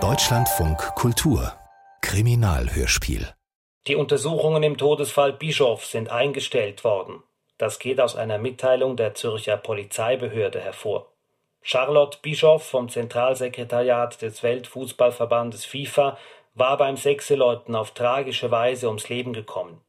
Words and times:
Deutschlandfunk 0.00 0.78
Kultur 0.96 1.52
Kriminalhörspiel 2.00 3.28
Die 3.86 3.94
Untersuchungen 3.94 4.64
im 4.64 4.76
Todesfall 4.76 5.32
Bischof 5.32 5.86
sind 5.86 6.10
eingestellt 6.10 6.82
worden. 6.82 7.22
Das 7.56 7.78
geht 7.78 8.00
aus 8.00 8.16
einer 8.16 8.38
Mitteilung 8.38 8.96
der 8.96 9.14
Zürcher 9.14 9.56
Polizeibehörde 9.56 10.60
hervor. 10.60 11.12
Charlotte 11.62 12.18
Bischof 12.20 12.64
vom 12.64 12.88
Zentralsekretariat 12.88 14.20
des 14.20 14.42
Weltfußballverbandes 14.42 15.64
FIFA 15.64 16.18
war 16.54 16.76
beim 16.76 16.96
Sechseläuten 16.96 17.76
auf 17.76 17.92
tragische 17.92 18.50
Weise 18.50 18.88
ums 18.88 19.08
Leben 19.08 19.32
gekommen. 19.32 19.80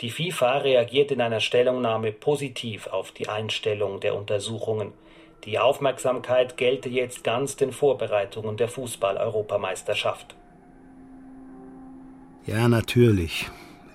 Die 0.00 0.10
FIFA 0.10 0.58
reagiert 0.58 1.10
in 1.10 1.20
einer 1.20 1.40
Stellungnahme 1.40 2.10
positiv 2.12 2.86
auf 2.86 3.12
die 3.12 3.28
Einstellung 3.28 4.00
der 4.00 4.14
Untersuchungen. 4.14 4.94
Die 5.44 5.58
Aufmerksamkeit 5.58 6.56
gelte 6.56 6.88
jetzt 6.88 7.24
ganz 7.24 7.56
den 7.56 7.72
Vorbereitungen 7.72 8.56
der 8.56 8.68
Fußball-Europameisterschaft. 8.68 10.36
Ja, 12.44 12.68
natürlich. 12.68 13.50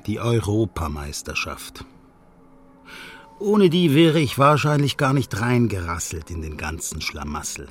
Die 0.05 0.19
Europameisterschaft. 0.19 1.85
Ohne 3.39 3.69
die 3.69 3.95
wäre 3.95 4.19
ich 4.19 4.37
wahrscheinlich 4.37 4.97
gar 4.97 5.13
nicht 5.13 5.39
reingerasselt 5.41 6.29
in 6.29 6.41
den 6.41 6.57
ganzen 6.57 7.01
Schlamassel. 7.01 7.67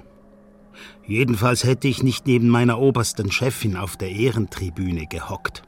Jedenfalls 1.06 1.64
hätte 1.64 1.88
ich 1.88 2.02
nicht 2.02 2.26
neben 2.26 2.48
meiner 2.48 2.78
obersten 2.78 3.30
Chefin 3.30 3.76
auf 3.76 3.96
der 3.96 4.10
Ehrentribüne 4.10 5.06
gehockt. 5.06 5.62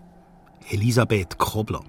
Elisabeth 0.71 1.39
Krobler. 1.39 1.85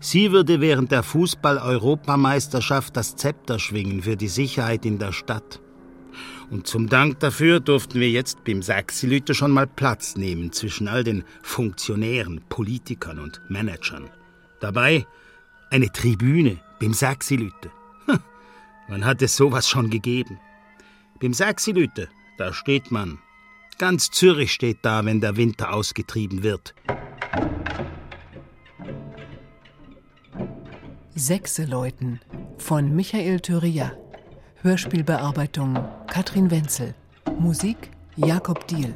Sie 0.00 0.32
würde 0.32 0.60
während 0.60 0.92
der 0.92 1.02
Fußball-Europameisterschaft 1.02 2.96
das 2.96 3.16
Zepter 3.16 3.58
schwingen 3.58 4.02
für 4.02 4.16
die 4.16 4.28
Sicherheit 4.28 4.84
in 4.84 4.98
der 4.98 5.12
Stadt. 5.12 5.60
Und 6.50 6.66
zum 6.66 6.88
Dank 6.88 7.20
dafür 7.20 7.60
durften 7.60 7.98
wir 7.98 8.10
jetzt 8.10 8.44
beim 8.44 8.62
Sachsilüte 8.62 9.34
schon 9.34 9.50
mal 9.50 9.66
Platz 9.66 10.16
nehmen 10.16 10.52
zwischen 10.52 10.86
all 10.86 11.02
den 11.02 11.24
Funktionären, 11.42 12.40
Politikern 12.48 13.18
und 13.18 13.40
Managern. 13.48 14.08
Dabei 14.60 15.06
eine 15.70 15.90
Tribüne 15.90 16.58
beim 16.80 16.94
Sachsilüte. 16.94 17.70
Wann 18.88 19.04
hat 19.04 19.22
es 19.22 19.36
sowas 19.36 19.68
schon 19.68 19.90
gegeben? 19.90 20.38
Beim 21.20 21.34
Sachsilüte, 21.34 22.08
da 22.38 22.52
steht 22.52 22.92
man. 22.92 23.18
Ganz 23.78 24.10
Zürich 24.10 24.52
steht 24.52 24.78
da, 24.82 25.04
wenn 25.04 25.20
der 25.20 25.36
Winter 25.36 25.72
ausgetrieben 25.72 26.42
wird. 26.42 26.74
Sechseleuten 31.18 32.20
von 32.58 32.94
Michael 32.94 33.40
Thüria. 33.40 33.92
Hörspielbearbeitung 34.60 35.78
Katrin 36.08 36.50
Wenzel. 36.50 36.92
Musik 37.38 37.90
Jakob 38.16 38.66
Diel. 38.66 38.92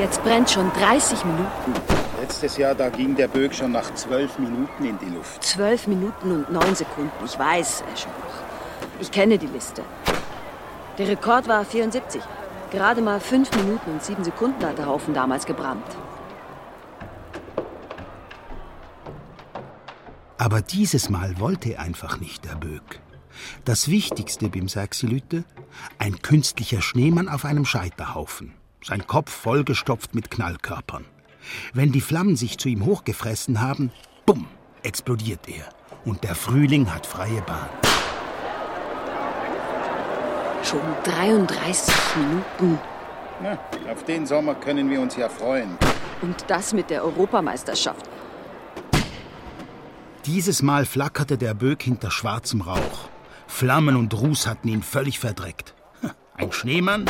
Jetzt 0.00 0.20
brennt 0.24 0.50
schon 0.50 0.72
30 0.72 1.24
Minuten. 1.24 1.46
Letztes 2.20 2.56
Jahr, 2.56 2.74
da 2.74 2.88
ging 2.88 3.14
der 3.14 3.28
Böck 3.28 3.54
schon 3.54 3.70
nach 3.70 3.94
zwölf 3.94 4.36
Minuten 4.40 4.84
in 4.84 4.98
die 4.98 5.14
Luft. 5.14 5.44
12 5.44 5.86
Minuten 5.86 6.32
und 6.32 6.50
9 6.50 6.74
Sekunden. 6.74 7.24
Ich 7.24 7.38
weiß, 7.38 7.84
Eschenbach. 7.94 8.42
Ich 9.00 9.12
kenne 9.12 9.38
die 9.38 9.46
Liste. 9.46 9.84
Der 10.98 11.06
Rekord 11.06 11.46
war 11.46 11.64
74. 11.64 12.20
Gerade 12.72 13.00
mal 13.00 13.20
5 13.20 13.54
Minuten 13.56 13.92
und 13.92 14.02
7 14.02 14.24
Sekunden 14.24 14.64
hat 14.64 14.78
der 14.78 14.86
Haufen 14.86 15.14
damals 15.14 15.46
gebrannt. 15.46 15.86
Aber 20.38 20.60
dieses 20.60 21.08
Mal 21.08 21.38
wollte 21.38 21.74
er 21.74 21.80
einfach 21.80 22.18
nicht 22.20 22.44
der 22.44 22.56
Böck. 22.56 23.00
Das 23.64 23.88
Wichtigste 23.88 24.48
beim 24.48 24.68
Saxilüte? 24.68 25.44
Ein 25.98 26.20
künstlicher 26.20 26.82
Schneemann 26.82 27.28
auf 27.28 27.44
einem 27.44 27.64
Scheiterhaufen. 27.64 28.54
Sein 28.82 29.06
Kopf 29.06 29.30
vollgestopft 29.30 30.14
mit 30.16 30.30
Knallkörpern. 30.30 31.04
Wenn 31.72 31.92
die 31.92 32.00
Flammen 32.00 32.36
sich 32.36 32.58
zu 32.58 32.68
ihm 32.68 32.84
hochgefressen 32.84 33.60
haben, 33.60 33.92
bumm, 34.26 34.46
explodiert 34.82 35.48
er. 35.48 35.68
Und 36.04 36.24
der 36.24 36.34
Frühling 36.34 36.92
hat 36.92 37.06
freie 37.06 37.42
Bahn. 37.42 37.68
Schon 40.68 40.80
33 41.04 41.94
Minuten. 42.16 42.78
Na, 43.42 43.58
auf 43.90 44.04
den 44.04 44.26
Sommer 44.26 44.54
können 44.54 44.90
wir 44.90 45.00
uns 45.00 45.16
ja 45.16 45.30
freuen. 45.30 45.78
Und 46.20 46.44
das 46.46 46.74
mit 46.74 46.90
der 46.90 47.04
Europameisterschaft. 47.04 48.04
Dieses 50.26 50.60
Mal 50.60 50.84
flackerte 50.84 51.38
der 51.38 51.54
Böck 51.54 51.82
hinter 51.82 52.10
schwarzem 52.10 52.60
Rauch. 52.60 53.08
Flammen 53.46 53.96
und 53.96 54.12
Ruß 54.12 54.46
hatten 54.46 54.68
ihn 54.68 54.82
völlig 54.82 55.18
verdreckt. 55.18 55.72
Ein 56.36 56.52
Schneemann? 56.52 57.06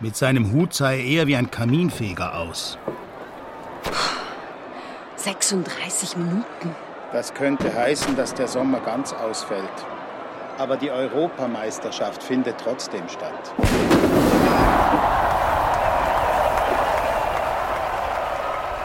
Mit 0.00 0.14
seinem 0.14 0.52
Hut 0.52 0.74
sah 0.74 0.90
er 0.90 1.02
eher 1.02 1.26
wie 1.26 1.36
ein 1.36 1.50
Kaminfeger 1.50 2.36
aus. 2.36 2.76
36 5.16 6.18
Minuten. 6.18 6.74
Das 7.12 7.32
könnte 7.32 7.74
heißen, 7.74 8.16
dass 8.16 8.34
der 8.34 8.48
Sommer 8.48 8.80
ganz 8.80 9.14
ausfällt. 9.14 9.86
Aber 10.58 10.76
die 10.76 10.90
Europameisterschaft 10.90 12.20
findet 12.20 12.58
trotzdem 12.58 13.08
statt. 13.08 13.54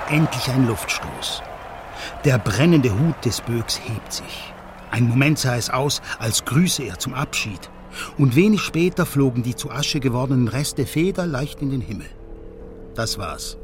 Endlich 0.07 0.47
ein 0.49 0.67
Luftstoß. 0.67 1.41
Der 2.25 2.37
brennende 2.37 2.91
Hut 2.91 3.25
des 3.25 3.41
Böcks 3.41 3.79
hebt 3.79 4.13
sich. 4.13 4.53
Ein 4.91 5.07
Moment 5.07 5.39
sah 5.39 5.55
es 5.55 5.71
aus, 5.71 6.03
als 6.19 6.45
grüße 6.45 6.83
er 6.83 6.99
zum 6.99 7.15
Abschied. 7.15 7.71
Und 8.19 8.35
wenig 8.35 8.61
später 8.61 9.07
flogen 9.07 9.41
die 9.41 9.55
zu 9.55 9.71
Asche 9.71 9.99
gewordenen 9.99 10.47
Reste 10.47 10.85
federleicht 10.85 11.63
in 11.63 11.71
den 11.71 11.81
Himmel. 11.81 12.09
Das 12.93 13.17
war's. 13.17 13.57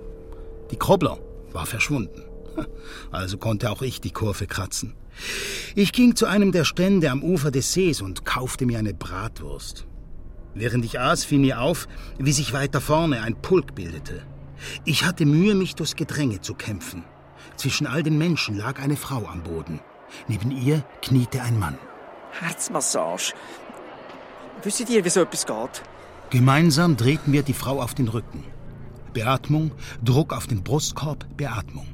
Die 0.71 0.77
Krobler 0.77 1.19
war 1.51 1.67
verschwunden. 1.67 2.23
Also 3.11 3.37
konnte 3.37 3.71
auch 3.71 3.83
ich 3.83 4.01
die 4.01 4.11
Kurve 4.11 4.45
kratzen. 4.45 4.95
Ich 5.75 5.91
ging 5.91 6.15
zu 6.15 6.25
einem 6.25 6.51
der 6.51 6.65
Stände 6.65 7.09
am 7.11 7.23
Ufer 7.23 7.51
des 7.51 7.73
Sees 7.73 8.01
und 8.01 8.25
kaufte 8.25 8.65
mir 8.65 8.79
eine 8.79 8.93
Bratwurst. 8.93 9.87
Während 10.53 10.83
ich 10.85 10.99
aß, 10.99 11.25
fiel 11.25 11.39
mir 11.39 11.61
auf, 11.61 11.87
wie 12.17 12.31
sich 12.31 12.53
weiter 12.53 12.81
vorne 12.81 13.21
ein 13.21 13.35
Pulk 13.41 13.75
bildete. 13.75 14.23
Ich 14.83 15.05
hatte 15.05 15.25
Mühe, 15.25 15.55
mich 15.55 15.75
durchs 15.75 15.95
Gedränge 15.95 16.41
zu 16.41 16.53
kämpfen. 16.53 17.03
Zwischen 17.55 17.87
all 17.87 18.03
den 18.03 18.17
Menschen 18.17 18.57
lag 18.57 18.79
eine 18.79 18.97
Frau 18.97 19.25
am 19.27 19.43
Boden. 19.43 19.79
Neben 20.27 20.51
ihr 20.51 20.83
kniete 21.01 21.41
ein 21.41 21.59
Mann. 21.59 21.77
Herzmassage. 22.31 23.33
Wisst 24.63 24.89
ihr, 24.89 25.05
wie 25.05 25.09
so 25.09 25.21
etwas 25.21 25.45
geht? 25.45 25.83
Gemeinsam 26.29 26.97
drehten 26.97 27.33
wir 27.33 27.43
die 27.43 27.53
Frau 27.53 27.81
auf 27.81 27.93
den 27.93 28.07
Rücken. 28.07 28.43
Beatmung, 29.13 29.71
Druck 30.03 30.33
auf 30.33 30.47
den 30.47 30.63
Brustkorb, 30.63 31.25
Beatmung. 31.37 31.87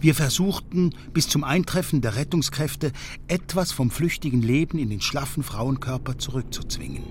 Wir 0.00 0.14
versuchten, 0.14 0.94
bis 1.12 1.28
zum 1.28 1.44
Eintreffen 1.44 2.00
der 2.00 2.16
Rettungskräfte 2.16 2.92
etwas 3.28 3.72
vom 3.72 3.90
flüchtigen 3.90 4.42
Leben 4.42 4.78
in 4.78 4.90
den 4.90 5.00
schlaffen 5.00 5.42
Frauenkörper 5.42 6.18
zurückzuzwingen. 6.18 7.04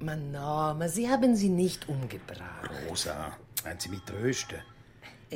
Mann, 0.00 0.88
Sie 0.88 1.08
haben 1.08 1.34
sie 1.34 1.48
nicht 1.48 1.88
umgebracht. 1.88 2.70
Rosa, 2.88 3.32
wenn 3.62 3.80
Sie 3.80 3.88
mich 3.88 4.02
trösten. 4.02 4.58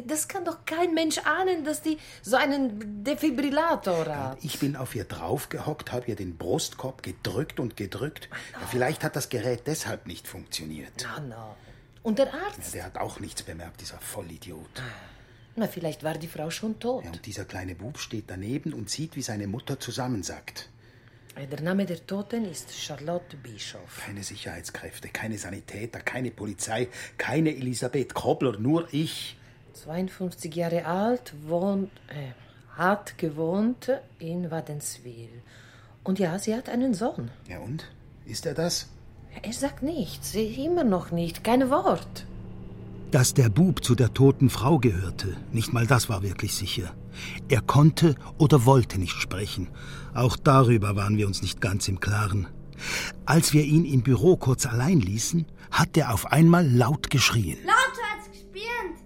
Das 0.07 0.29
kann 0.29 0.45
doch 0.45 0.65
kein 0.65 0.95
Mensch 0.95 1.19
ahnen, 1.19 1.65
dass 1.65 1.83
die 1.83 1.99
so 2.23 2.37
einen 2.37 3.03
Defibrillator 3.03 4.07
hat. 4.07 4.39
Ich 4.45 4.59
bin 4.61 4.77
auf 4.77 4.95
ihr 4.95 5.05
draufgehockt, 5.05 5.93
habe 5.93 6.07
ihr 6.09 6.17
den 6.17 6.37
Brustkorb 6.37 7.03
gedrückt 7.03 7.59
und 7.59 7.77
gedrückt. 7.77 8.29
Ja, 8.53 8.67
vielleicht 8.71 9.03
hat 9.03 9.17
das 9.17 9.29
Gerät 9.29 9.63
deshalb 9.67 10.07
nicht 10.07 10.29
funktioniert. 10.29 10.93
Na, 11.03 11.21
na. 11.29 11.57
Und 12.09 12.19
der 12.19 12.33
Arzt? 12.33 12.59
Ja, 12.65 12.71
der 12.73 12.85
hat 12.85 12.97
auch 12.97 13.21
nichts 13.21 13.43
bemerkt, 13.43 13.83
dieser 13.83 13.99
Vollidiot. 13.99 14.83
Na, 15.57 15.67
vielleicht 15.67 16.05
war 16.05 16.15
die 16.15 16.27
Frau 16.27 16.49
schon 16.49 16.81
tot. 16.81 17.05
Ja, 17.05 17.11
und 17.11 17.27
dieser 17.27 17.45
kleine 17.45 17.75
Bub 17.75 17.99
steht 17.99 18.25
daneben 18.29 18.73
und 18.73 18.89
sieht, 18.89 19.15
wie 19.15 19.21
seine 19.21 19.47
Mutter 19.47 19.79
zusammensackt. 19.79 20.71
Der 21.37 21.61
Name 21.61 21.85
der 21.85 22.07
Toten 22.07 22.47
ist 22.47 22.75
Charlotte 22.75 23.37
Bischof. 23.37 24.05
Keine 24.07 24.23
Sicherheitskräfte, 24.23 25.09
keine 25.09 25.37
Sanitäter, 25.37 26.01
keine 26.01 26.31
Polizei, 26.31 26.89
keine 27.19 27.51
Elisabeth 27.55 28.15
Krobler, 28.15 28.59
nur 28.59 28.89
ich. 28.91 29.37
52 29.75 30.55
Jahre 30.55 30.87
alt, 30.87 31.35
wohnt, 31.47 31.93
äh, 32.09 32.33
hat 32.79 33.19
gewohnt 33.19 33.93
in 34.19 34.51
Waddenswil. 34.51 35.43
Und 36.05 36.19
ja, 36.19 36.39
sie 36.39 36.55
hat 36.55 36.71
einen 36.71 36.95
Sohn. 36.95 37.31
Ja 37.47 37.59
und? 37.59 37.85
Ist 38.25 38.47
er 38.47 38.55
das? 38.55 38.89
Er 39.43 39.53
sagt 39.53 39.83
nichts, 39.83 40.35
immer 40.35 40.85
noch 40.85 41.11
nicht, 41.11 41.45
kein 41.45 41.71
Wort. 41.71 42.27
Dass 43.11 43.35
der 43.35 43.49
Bub 43.49 43.85
zu 43.85 43.95
der 43.95 44.13
toten 44.13 44.51
Frau 44.51 44.79
gehörte, 44.79 45.37
nicht 45.53 45.73
mal 45.73 45.87
das 45.87 46.09
war 46.09 46.23
wirklich 46.23 46.55
sicher. 46.55 46.93
Er 47.49 47.61
konnte 47.61 48.17
oder 48.37 48.67
wollte 48.67 48.99
nicht 48.99 49.15
sprechen. 49.15 49.69
Auch 50.15 50.37
darüber 50.37 50.97
waren 50.97 51.17
wir 51.17 51.27
uns 51.27 51.41
nicht 51.43 51.61
ganz 51.61 51.89
im 51.89 52.01
Klaren. 52.01 52.49
Als 53.27 53.53
wir 53.53 53.63
ihn 53.65 53.85
im 53.85 54.03
Büro 54.03 54.37
kurz 54.37 54.67
allein 54.67 55.01
ließen, 55.01 55.47
hat 55.71 55.97
er 55.97 56.13
auf 56.13 56.33
einmal 56.33 56.69
laut 56.69 57.11
geschrien. 57.11 57.59
Laut 57.65 57.77
hat's 58.13 58.31
gespielt! 58.31 58.99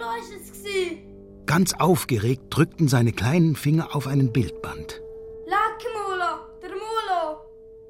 war 0.00 0.16
es. 0.18 0.52
Gewesen. 0.52 1.46
Ganz 1.46 1.74
aufgeregt 1.74 2.44
drückten 2.50 2.88
seine 2.88 3.12
kleinen 3.12 3.56
Finger 3.56 3.94
auf 3.94 4.06
einen 4.06 4.32
Bildband. 4.32 5.00
Mulo, 5.46 5.56
der 5.82 5.92
Mulo. 5.92 6.05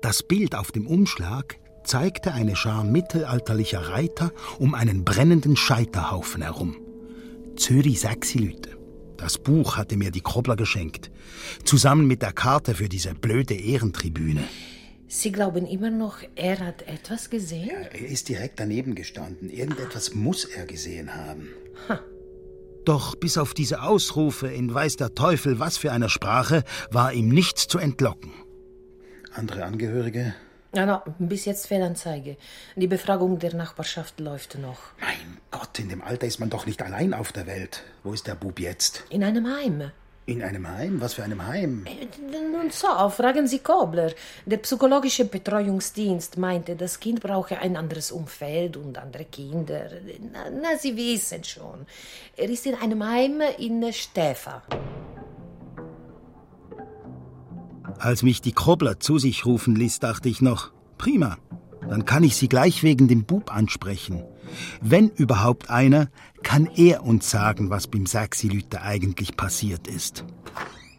Das 0.06 0.22
Bild 0.22 0.54
auf 0.54 0.70
dem 0.70 0.86
Umschlag 0.86 1.58
zeigte 1.82 2.32
eine 2.32 2.54
Schar 2.54 2.84
mittelalterlicher 2.84 3.88
Reiter 3.88 4.30
um 4.60 4.72
einen 4.72 5.04
brennenden 5.04 5.56
Scheiterhaufen 5.56 6.42
herum. 6.42 6.76
Zürich 7.56 7.98
sechsi 7.98 8.38
Lüte. 8.38 8.78
Das 9.16 9.36
Buch 9.36 9.76
hatte 9.76 9.96
mir 9.96 10.12
die 10.12 10.20
Krobler 10.20 10.54
geschenkt, 10.54 11.10
zusammen 11.64 12.06
mit 12.06 12.22
der 12.22 12.32
Karte 12.32 12.76
für 12.76 12.88
diese 12.88 13.14
blöde 13.14 13.54
Ehrentribüne. 13.54 14.44
Sie 15.08 15.32
glauben 15.32 15.66
immer 15.66 15.90
noch, 15.90 16.18
er 16.36 16.60
hat 16.60 16.82
etwas 16.82 17.28
gesehen? 17.28 17.66
Ja, 17.66 17.88
er 17.88 18.06
ist 18.06 18.28
direkt 18.28 18.60
daneben 18.60 18.94
gestanden. 18.94 19.50
Irgendetwas 19.50 20.14
muss 20.14 20.44
er 20.44 20.66
gesehen 20.66 21.16
haben. 21.16 21.48
Ha. 21.88 21.98
Doch 22.84 23.16
bis 23.16 23.38
auf 23.38 23.54
diese 23.54 23.82
Ausrufe 23.82 24.46
in 24.46 24.72
weiß 24.72 24.98
der 24.98 25.16
Teufel 25.16 25.58
was 25.58 25.78
für 25.78 25.90
einer 25.90 26.08
Sprache 26.08 26.62
war 26.92 27.12
ihm 27.12 27.28
nichts 27.28 27.66
zu 27.66 27.78
entlocken. 27.78 28.30
Andere 29.36 29.64
Angehörige 29.64 30.34
ja, 30.76 30.84
na, 30.84 31.02
bis 31.18 31.46
jetzt 31.46 31.68
Fehlanzeige. 31.68 32.36
Die 32.74 32.86
Befragung 32.86 33.38
der 33.38 33.54
Nachbarschaft 33.54 34.20
läuft 34.20 34.58
noch. 34.58 34.78
Mein 35.00 35.38
Gott, 35.50 35.78
in 35.78 35.88
dem 35.88 36.02
Alter 36.02 36.26
ist 36.26 36.38
man 36.38 36.50
doch 36.50 36.66
nicht 36.66 36.82
allein 36.82 37.14
auf 37.14 37.32
der 37.32 37.46
Welt. 37.46 37.82
Wo 38.02 38.12
ist 38.12 38.26
der 38.26 38.34
Bub 38.34 38.60
jetzt? 38.60 39.04
In 39.08 39.24
einem 39.24 39.46
Heim. 39.46 39.90
In 40.26 40.42
einem 40.42 40.68
Heim? 40.68 41.00
Was 41.00 41.14
für 41.14 41.22
einem 41.22 41.46
Heim? 41.46 41.86
Äh, 41.86 42.08
nun 42.52 42.70
so, 42.70 42.88
fragen 43.08 43.46
Sie 43.46 43.60
Kobler. 43.60 44.12
Der 44.44 44.58
psychologische 44.58 45.24
Betreuungsdienst 45.24 46.36
meinte, 46.36 46.76
das 46.76 47.00
Kind 47.00 47.20
brauche 47.20 47.58
ein 47.58 47.76
anderes 47.76 48.10
Umfeld 48.10 48.76
und 48.76 48.98
andere 48.98 49.24
Kinder. 49.24 49.88
Na, 50.32 50.50
na 50.50 50.76
Sie 50.78 50.94
wissen 50.94 51.42
schon. 51.44 51.86
Er 52.36 52.50
ist 52.50 52.66
in 52.66 52.74
einem 52.74 53.02
Heim 53.02 53.40
in 53.58 53.90
Stäfa. 53.94 54.62
Als 57.98 58.22
mich 58.22 58.40
die 58.40 58.52
Krobler 58.52 59.00
zu 59.00 59.18
sich 59.18 59.46
rufen 59.46 59.74
ließ, 59.74 60.00
dachte 60.00 60.28
ich 60.28 60.42
noch, 60.42 60.70
prima, 60.98 61.36
dann 61.88 62.04
kann 62.04 62.24
ich 62.24 62.36
sie 62.36 62.48
gleich 62.48 62.82
wegen 62.82 63.08
dem 63.08 63.24
Bub 63.24 63.54
ansprechen. 63.54 64.22
Wenn 64.80 65.08
überhaupt 65.10 65.70
einer, 65.70 66.08
kann 66.42 66.66
er 66.66 67.04
uns 67.04 67.30
sagen, 67.30 67.70
was 67.70 67.86
beim 67.86 68.06
Saxilüter 68.06 68.82
eigentlich 68.82 69.36
passiert 69.36 69.86
ist. 69.88 70.24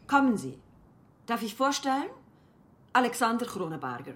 Kommen 0.08 0.38
Sie. 0.38 0.58
Darf 1.26 1.44
ich 1.44 1.56
vorstellen? 1.56 2.10
Alexander 2.94 3.46
Kroneberger. 3.46 4.14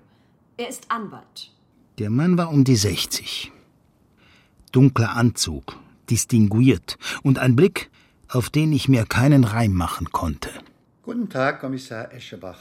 Er 0.57 0.69
ist 0.69 0.89
Anwalt. 0.89 1.51
Der 2.00 2.09
Mann 2.09 2.38
war 2.38 2.50
um 2.50 2.63
die 2.63 2.75
60. 2.75 3.51
Dunkler 4.71 5.15
Anzug, 5.15 5.77
distinguiert 6.09 6.97
und 7.24 7.38
ein 7.38 7.56
Blick, 7.56 7.91
auf 8.29 8.50
den 8.50 8.71
ich 8.71 8.88
mir 8.88 9.06
keinen 9.06 9.44
Reim 9.44 9.74
machen 9.74 10.12
konnte. 10.12 10.50
Guten 11.03 11.30
Tag, 11.30 11.62
Kommissar 11.62 12.13
Escherbach. 12.13 12.59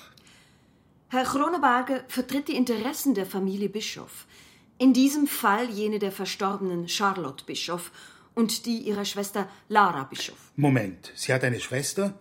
Herr 1.08 1.25
Kroneberger 1.25 2.04
vertritt 2.08 2.48
die 2.48 2.56
Interessen 2.56 3.14
der 3.14 3.26
Familie 3.26 3.69
Bischof. 3.69 4.26
In 4.78 4.94
diesem 4.94 5.26
Fall 5.26 5.69
jene 5.69 5.98
der 5.98 6.10
verstorbenen 6.10 6.88
Charlotte 6.88 7.44
Bischof 7.44 7.92
und 8.34 8.64
die 8.64 8.78
ihrer 8.78 9.04
Schwester 9.04 9.46
Lara 9.69 10.04
Bischof. 10.04 10.38
Moment, 10.56 11.12
sie 11.14 11.34
hat 11.34 11.44
eine 11.44 11.60
Schwester? 11.60 12.14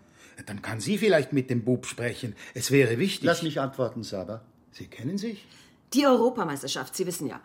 Dann 0.45 0.61
kann 0.61 0.81
sie 0.81 0.97
vielleicht 0.97 1.31
mit 1.31 1.49
dem 1.49 1.63
Bub 1.63 1.85
sprechen. 1.85 2.35
Es 2.53 2.69
wäre 2.69 2.97
wichtig. 2.97 3.23
Lass 3.23 3.41
mich 3.41 3.61
antworten, 3.61 4.03
Saba. 4.03 4.41
Sie 4.71 4.87
kennen 4.87 5.17
sich? 5.17 5.47
Die 5.93 6.05
Europameisterschaft, 6.05 6.97
Sie 6.97 7.07
wissen 7.07 7.27
ja. 7.27 7.39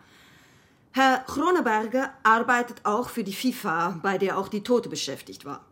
Herr 0.91 1.19
Kroneberger 1.19 2.13
arbeitet 2.23 2.81
auch 2.83 3.07
für 3.07 3.23
die 3.23 3.33
FIFA, 3.33 3.99
bei 4.03 4.17
der 4.17 4.37
auch 4.37 4.49
die 4.49 4.63
Tote 4.63 4.89
beschäftigt 4.89 5.45
war. 5.45 5.65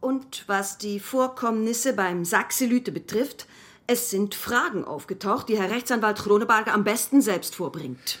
Und 0.00 0.44
was 0.46 0.78
die 0.78 0.98
Vorkommnisse 0.98 1.92
beim 1.92 2.24
Sachselüte 2.24 2.90
betrifft, 2.90 3.46
es 3.86 4.10
sind 4.10 4.34
Fragen 4.34 4.84
aufgetaucht, 4.84 5.48
die 5.48 5.58
Herr 5.58 5.70
Rechtsanwalt 5.70 6.18
Kroneberger 6.18 6.72
am 6.72 6.84
besten 6.84 7.20
selbst 7.20 7.56
vorbringt. 7.56 8.18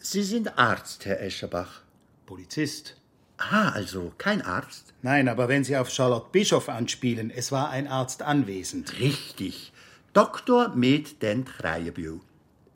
Sie 0.00 0.22
sind 0.22 0.56
Arzt, 0.56 1.06
Herr 1.06 1.20
Escherbach. 1.20 1.82
Polizist. 2.24 2.96
Ah, 3.36 3.70
also 3.70 4.12
kein 4.16 4.42
Arzt? 4.42 4.94
Nein, 5.02 5.28
aber 5.28 5.48
wenn 5.48 5.64
Sie 5.64 5.76
auf 5.76 5.90
Charlotte 5.90 6.28
Bischof 6.32 6.68
anspielen, 6.68 7.30
es 7.30 7.52
war 7.52 7.70
ein 7.70 7.88
Arzt 7.88 8.22
anwesend. 8.22 8.98
Richtig. 9.00 9.72
Dr. 10.12 10.70
Med 10.74 11.20
Dent 11.22 11.62
Reiebühl. 11.62 12.20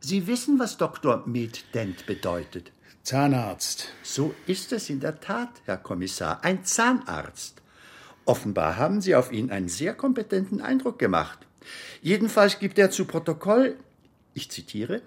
Sie 0.01 0.27
wissen, 0.27 0.59
was 0.59 0.77
Dr. 0.77 1.23
Med 1.27 1.65
Dent 1.75 2.07
bedeutet. 2.07 2.73
Zahnarzt. 3.03 3.89
So 4.03 4.35
ist 4.47 4.73
es 4.73 4.91
in 4.91 5.01
der 5.01 5.21
Tat, 5.21 5.49
Herr 5.65 5.79
Kommissar, 5.79 6.45
ein 6.45 6.65
Zahnarzt. 6.65 7.62
Offenbar 8.25 8.77
haben 8.77 9.01
Sie 9.01 9.15
auf 9.15 9.33
ihn 9.33 9.51
einen 9.51 9.69
sehr 9.69 9.95
kompetenten 9.95 10.61
Eindruck 10.61 10.99
gemacht. 10.99 11.41
Jedenfalls 12.01 12.59
gibt 12.59 12.79
er 12.79 12.91
zu 12.91 13.05
Protokoll, 13.05 13.77
ich 14.35 14.51
zitiere, 14.51 15.03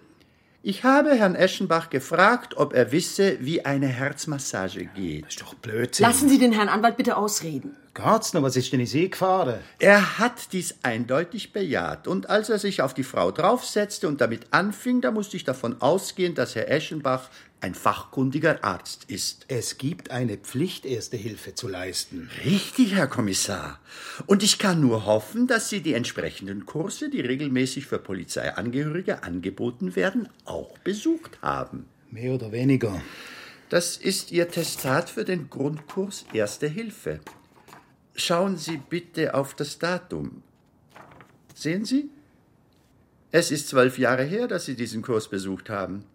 ich 0.67 0.83
habe 0.83 1.13
Herrn 1.13 1.35
Eschenbach 1.35 1.91
gefragt, 1.91 2.57
ob 2.57 2.73
er 2.73 2.91
wisse, 2.91 3.37
wie 3.39 3.63
eine 3.65 3.85
Herzmassage 3.85 4.85
geht. 4.85 5.25
Das 5.25 5.33
ist 5.33 5.41
doch 5.41 5.53
Blödsinn. 5.53 6.05
Lassen 6.05 6.27
Sie 6.27 6.39
den 6.39 6.53
Herrn 6.53 6.69
Anwalt 6.69 6.97
bitte 6.97 7.17
ausreden. 7.17 7.77
Garzner, 7.95 8.43
was 8.43 8.57
ist 8.57 8.73
denn 8.73 8.81
in 8.81 8.85
See 8.85 9.07
gefahren? 9.07 9.61
Er 9.79 10.19
hat 10.19 10.51
dies 10.51 10.75
eindeutig 10.83 11.53
bejaht. 11.53 12.09
Und 12.09 12.29
als 12.29 12.49
er 12.49 12.59
sich 12.59 12.81
auf 12.81 12.93
die 12.93 13.05
Frau 13.05 13.31
draufsetzte 13.31 14.09
und 14.09 14.19
damit 14.19 14.47
anfing, 14.51 14.99
da 14.99 15.11
musste 15.11 15.37
ich 15.37 15.45
davon 15.45 15.81
ausgehen, 15.81 16.35
dass 16.35 16.55
Herr 16.55 16.69
Eschenbach 16.69 17.29
ein 17.61 17.73
fachkundiger 17.73 18.65
Arzt 18.65 19.05
ist. 19.07 19.45
Es 19.47 19.77
gibt 19.77 20.11
eine 20.11 20.35
Pflicht, 20.35 20.85
Erste 20.85 21.15
Hilfe 21.15 21.55
zu 21.55 21.69
leisten. 21.69 22.29
Richtig, 22.43 22.95
Herr 22.95 23.07
Kommissar. 23.07 23.79
Und 24.25 24.43
ich 24.43 24.59
kann 24.59 24.81
nur 24.81 25.05
hoffen, 25.05 25.47
dass 25.47 25.69
Sie 25.69 25.79
die 25.79 25.93
entsprechenden 25.93 26.65
Kurse, 26.65 27.09
die 27.09 27.21
regelmäßig 27.21 27.85
für 27.85 27.99
Polizeiangehörige 27.99 29.23
angeboten 29.23 29.95
werden, 29.95 30.27
auch 30.43 30.77
besucht 30.79 31.39
haben. 31.41 31.85
Mehr 32.11 32.33
oder 32.33 32.51
weniger. 32.51 33.01
Das 33.69 33.95
ist 33.95 34.33
Ihr 34.33 34.49
Testat 34.49 35.09
für 35.09 35.23
den 35.23 35.49
Grundkurs 35.49 36.25
Erste 36.33 36.67
Hilfe. 36.67 37.21
Schauen 38.15 38.57
Sie 38.57 38.77
bitte 38.77 39.33
auf 39.33 39.53
das 39.53 39.77
Datum. 39.77 40.41
Sehen 41.53 41.85
Sie? 41.85 42.09
Es 43.31 43.51
ist 43.51 43.67
zwölf 43.67 43.99
Jahre 43.99 44.23
her, 44.23 44.47
dass 44.47 44.65
Sie 44.65 44.75
diesen 44.75 45.01
Kurs 45.01 45.29
besucht 45.29 45.69
haben. 45.69 46.05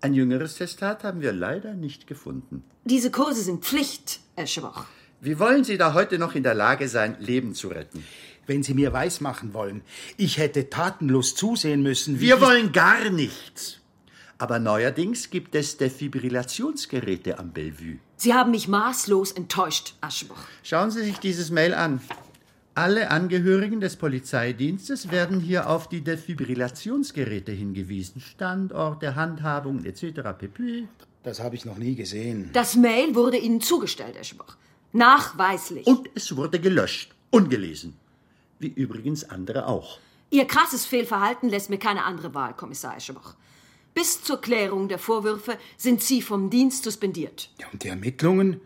Ein 0.00 0.14
jüngeres 0.14 0.54
Testat 0.54 1.04
haben 1.04 1.20
wir 1.20 1.32
leider 1.32 1.74
nicht 1.74 2.06
gefunden. 2.06 2.64
Diese 2.84 3.10
Kurse 3.10 3.42
sind 3.42 3.64
Pflicht, 3.64 4.20
Herr 4.34 4.46
Schwach. 4.46 4.86
Wie 5.20 5.38
wollen 5.38 5.64
Sie 5.64 5.76
da 5.76 5.92
heute 5.92 6.18
noch 6.18 6.34
in 6.34 6.42
der 6.42 6.54
Lage 6.54 6.88
sein, 6.88 7.16
Leben 7.20 7.54
zu 7.54 7.68
retten? 7.68 8.02
Wenn 8.46 8.62
Sie 8.62 8.72
mir 8.72 8.94
weismachen 8.94 9.52
wollen, 9.52 9.82
ich 10.16 10.38
hätte 10.38 10.70
tatenlos 10.70 11.34
zusehen 11.34 11.82
müssen, 11.82 12.20
wie. 12.20 12.28
Wir 12.28 12.40
wollen 12.40 12.72
gar 12.72 13.10
nichts. 13.10 13.80
Aber 14.38 14.58
neuerdings 14.58 15.28
gibt 15.28 15.54
es 15.54 15.76
Defibrillationsgeräte 15.76 17.38
am 17.38 17.52
Bellevue. 17.52 17.98
Sie 18.20 18.34
haben 18.34 18.50
mich 18.50 18.68
maßlos 18.68 19.32
enttäuscht, 19.32 19.94
Aschbach. 20.02 20.44
Schauen 20.62 20.90
Sie 20.90 21.02
sich 21.02 21.16
dieses 21.20 21.50
Mail 21.50 21.72
an. 21.72 22.02
Alle 22.74 23.10
Angehörigen 23.10 23.80
des 23.80 23.96
Polizeidienstes 23.96 25.10
werden 25.10 25.40
hier 25.40 25.70
auf 25.70 25.88
die 25.88 26.02
Defibrillationsgeräte 26.02 27.50
hingewiesen. 27.50 28.20
Standorte, 28.20 29.16
Handhabung 29.16 29.86
etc. 29.86 30.20
pp. 30.38 30.86
Das 31.22 31.40
habe 31.40 31.54
ich 31.54 31.64
noch 31.64 31.78
nie 31.78 31.94
gesehen. 31.94 32.50
Das 32.52 32.76
Mail 32.76 33.14
wurde 33.14 33.38
Ihnen 33.38 33.62
zugestellt, 33.62 34.16
Eschbach. 34.16 34.58
Nachweislich. 34.92 35.86
Und 35.86 36.10
es 36.14 36.36
wurde 36.36 36.60
gelöscht. 36.60 37.14
Ungelesen. 37.30 37.96
Wie 38.58 38.68
übrigens 38.68 39.30
andere 39.30 39.66
auch. 39.66 39.98
Ihr 40.28 40.44
krasses 40.44 40.84
Fehlverhalten 40.84 41.48
lässt 41.48 41.70
mir 41.70 41.78
keine 41.78 42.04
andere 42.04 42.34
Wahl, 42.34 42.52
Kommissar 42.52 42.98
Eschebach. 42.98 43.34
Bis 43.94 44.22
zur 44.22 44.40
Klärung 44.40 44.88
der 44.88 44.98
Vorwürfe 44.98 45.58
sind 45.76 46.02
Sie 46.02 46.22
vom 46.22 46.50
Dienst 46.50 46.84
suspendiert. 46.84 47.50
Ja, 47.58 47.66
und 47.72 47.82
die 47.82 47.88
Ermittlungen? 47.88 48.60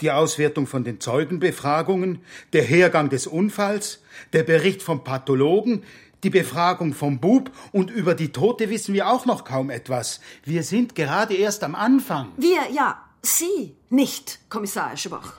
die 0.00 0.10
Auswertung 0.10 0.66
von 0.66 0.84
den 0.84 1.00
Zeugenbefragungen, 1.00 2.18
der 2.52 2.62
Hergang 2.62 3.10
des 3.10 3.26
Unfalls, 3.26 4.00
der 4.32 4.42
Bericht 4.42 4.82
vom 4.82 5.04
Pathologen, 5.04 5.84
die 6.24 6.30
Befragung 6.30 6.94
vom 6.94 7.20
Bub 7.20 7.50
und 7.70 7.90
über 7.90 8.14
die 8.14 8.32
Tote 8.32 8.70
wissen 8.70 8.94
wir 8.94 9.08
auch 9.08 9.26
noch 9.26 9.44
kaum 9.44 9.70
etwas. 9.70 10.20
Wir 10.44 10.62
sind 10.62 10.94
gerade 10.94 11.34
erst 11.34 11.62
am 11.62 11.74
Anfang. 11.74 12.32
Wir, 12.36 12.70
ja, 12.72 13.02
Sie 13.22 13.74
nicht, 13.88 14.40
Kommissar 14.50 14.92
Eschebach. 14.92 15.38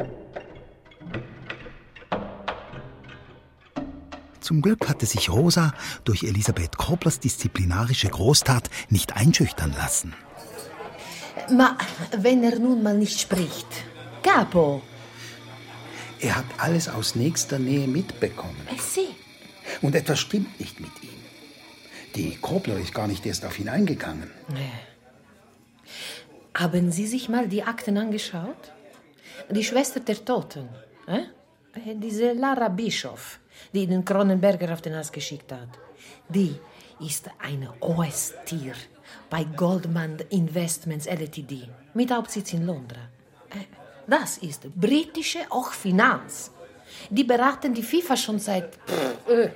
Zum 4.46 4.62
Glück 4.62 4.88
hatte 4.88 5.08
sich 5.08 5.32
Rosa 5.32 5.74
durch 6.04 6.22
Elisabeth 6.22 6.78
Koblers 6.78 7.20
disziplinarische 7.20 8.10
Großtat 8.10 8.70
nicht 8.92 9.16
einschüchtern 9.18 9.74
lassen. 9.76 10.14
Ma, 11.50 11.76
wenn 12.16 12.44
er 12.44 12.60
nun 12.60 12.84
mal 12.84 12.96
nicht 12.96 13.20
spricht, 13.20 13.66
Capo. 14.22 14.84
Er 16.20 16.36
hat 16.36 16.46
alles 16.60 16.88
aus 16.88 17.16
nächster 17.16 17.58
Nähe 17.58 17.88
mitbekommen. 17.88 18.68
Eh 18.72 18.78
sì. 18.78 19.08
Und 19.82 19.96
etwas 19.96 20.20
stimmt 20.20 20.60
nicht 20.60 20.80
mit 20.80 20.92
ihm. 21.02 21.20
Die 22.14 22.36
Kobler 22.36 22.78
ist 22.78 22.94
gar 22.94 23.08
nicht 23.08 23.26
erst 23.26 23.46
auf 23.46 23.58
ihn 23.60 23.70
eingegangen. 23.70 24.30
Haben 26.54 26.92
Sie 26.92 27.08
sich 27.08 27.30
mal 27.30 27.48
die 27.48 27.64
Akten 27.64 27.98
angeschaut? 27.98 28.72
Die 29.50 29.64
Schwester 29.64 30.02
der 30.02 30.24
Toten. 30.24 30.70
Äh? 31.08 31.24
Diese 31.96 32.34
Lara 32.34 32.70
Bischof, 32.70 33.40
die 33.74 33.88
den 33.88 34.04
Kronenberger 34.04 34.74
auf 34.74 34.82
den 34.82 34.96
Hals 34.96 35.12
geschickt 35.12 35.52
hat. 35.52 35.70
Die 36.30 36.56
ist 37.00 37.30
ein 37.40 37.68
OS-Tier 37.80 38.74
bei 39.30 39.44
Goldman 39.44 40.18
Investments 40.30 41.06
Ltd. 41.06 41.70
mit 41.94 42.12
Hauptsitz 42.12 42.54
in 42.54 42.66
Londra. 42.66 43.02
Äh, 43.50 43.66
Das 44.08 44.38
ist 44.38 44.62
britische 44.76 45.40
Hochfinanz. 45.50 46.52
Die 47.10 47.24
beraten 47.24 47.74
die 47.74 47.84
FIFA 47.84 48.16
schon 48.16 48.40
seit 48.40 48.76
pff, 48.76 49.30
äh, 49.30 49.50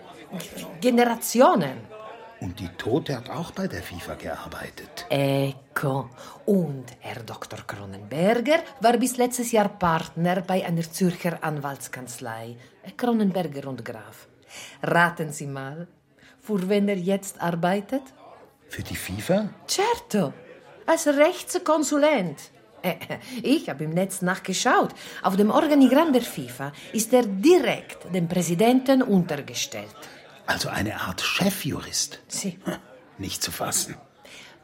Generationen. 0.82 1.77
Und 2.41 2.60
die 2.60 2.69
Tote 2.77 3.17
hat 3.17 3.29
auch 3.29 3.51
bei 3.51 3.67
der 3.67 3.84
FIFA 3.84 4.15
gearbeitet. 4.15 5.05
Ecco. 5.10 6.10
Und 6.46 6.86
Herr 7.01 7.22
Dr. 7.24 7.60
Kronenberger 7.67 8.60
war 8.79 8.98
bis 8.98 9.17
letztes 9.17 9.51
Jahr 9.51 9.67
Partner 9.69 10.41
bei 10.41 10.65
einer 10.65 10.89
Zürcher 10.89 11.43
Anwaltskanzlei. 11.43 12.55
Kronenberger 12.96 13.67
und 13.67 13.84
Graf. 13.84 14.27
Raten 14.81 15.31
Sie 15.34 15.48
mal, 15.48 15.88
für 16.39 16.67
wen 16.69 16.88
er 16.88 16.98
jetzt 16.98 17.41
arbeitet? 17.41 18.03
Für 18.69 18.84
die 18.84 18.96
FIFA? 18.96 19.50
Certo, 19.67 20.34
als 20.86 21.08
Rechtskonsulent. 21.08 22.39
Äh, 22.81 22.96
Ich 23.43 23.69
habe 23.69 23.84
im 23.84 23.89
Netz 23.91 24.22
nachgeschaut. 24.22 24.91
Auf 25.24 25.36
dem 25.36 25.51
Organigramm 25.51 26.13
der 26.13 26.22
FIFA 26.22 26.72
ist 26.93 27.12
er 27.13 27.24
direkt 27.25 28.13
dem 28.15 28.27
Präsidenten 28.29 29.01
untergestellt. 29.03 29.96
Also 30.50 30.70
eine 30.70 31.00
Art 31.00 31.22
Chefjurist. 31.22 32.22
Sie. 32.27 32.58
Nicht 33.20 33.44
zu 33.44 33.51
fassen. 33.51 33.96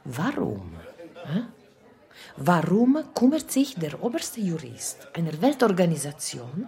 Warum? 0.03 0.73
Warum 2.37 2.97
kümmert 3.13 3.51
sich 3.51 3.75
der 3.75 4.01
oberste 4.01 4.41
Jurist 4.41 5.07
einer 5.13 5.39
Weltorganisation 5.43 6.67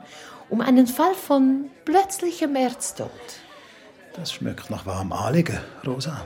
um 0.50 0.62
einen 0.62 0.86
Fall 0.86 1.16
von 1.16 1.72
plötzlichem 1.84 2.56
Erztod? 2.56 3.10
Das 4.14 4.34
schmeckt 4.34 4.70
nach 4.70 4.86
warm 4.86 5.12
Rosa. 5.86 6.24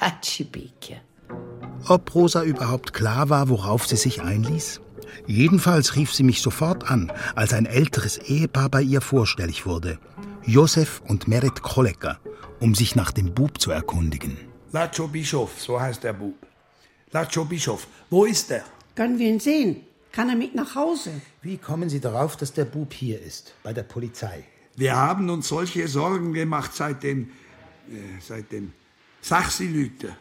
Hatschipike. 0.00 1.00
Ob 1.88 2.14
Rosa 2.14 2.44
überhaupt 2.44 2.92
klar 2.92 3.30
war, 3.30 3.48
worauf 3.48 3.84
sie 3.88 3.96
sich 3.96 4.22
einließ? 4.22 4.80
Jedenfalls 5.26 5.96
rief 5.96 6.14
sie 6.14 6.22
mich 6.22 6.40
sofort 6.40 6.88
an, 6.88 7.12
als 7.34 7.52
ein 7.52 7.66
älteres 7.66 8.16
Ehepaar 8.18 8.68
bei 8.68 8.82
ihr 8.82 9.00
vorstellig 9.00 9.66
wurde. 9.66 9.98
Josef 10.44 11.02
und 11.06 11.28
Merit 11.28 11.62
Kollecker, 11.62 12.20
um 12.60 12.74
sich 12.74 12.94
nach 12.96 13.12
dem 13.12 13.34
Bub 13.34 13.60
zu 13.60 13.70
erkundigen. 13.70 14.36
Lacho 14.72 15.08
Bischof, 15.08 15.60
so 15.60 15.80
heißt 15.80 16.04
der 16.04 16.12
Bub. 16.12 16.34
Lacho 17.12 17.44
Bischof, 17.44 17.86
wo 18.10 18.24
ist 18.24 18.50
er? 18.50 18.64
Können 18.94 19.18
wir 19.18 19.28
ihn 19.28 19.40
sehen? 19.40 19.84
Kann 20.12 20.28
er 20.28 20.36
mit 20.36 20.54
nach 20.54 20.74
Hause? 20.74 21.12
Wie 21.42 21.56
kommen 21.56 21.88
Sie 21.88 22.00
darauf, 22.00 22.36
dass 22.36 22.52
der 22.52 22.64
Bub 22.64 22.92
hier 22.92 23.20
ist, 23.20 23.54
bei 23.62 23.72
der 23.72 23.84
Polizei? 23.84 24.44
Wir 24.76 24.96
haben 24.96 25.28
uns 25.30 25.48
solche 25.48 25.86
Sorgen 25.88 26.32
gemacht 26.32 26.74
seit 26.74 27.02
dem, 27.02 27.30
äh, 27.88 28.20
seit 28.20 28.50
dem 28.52 28.72
Sachsilüte. 29.20 30.16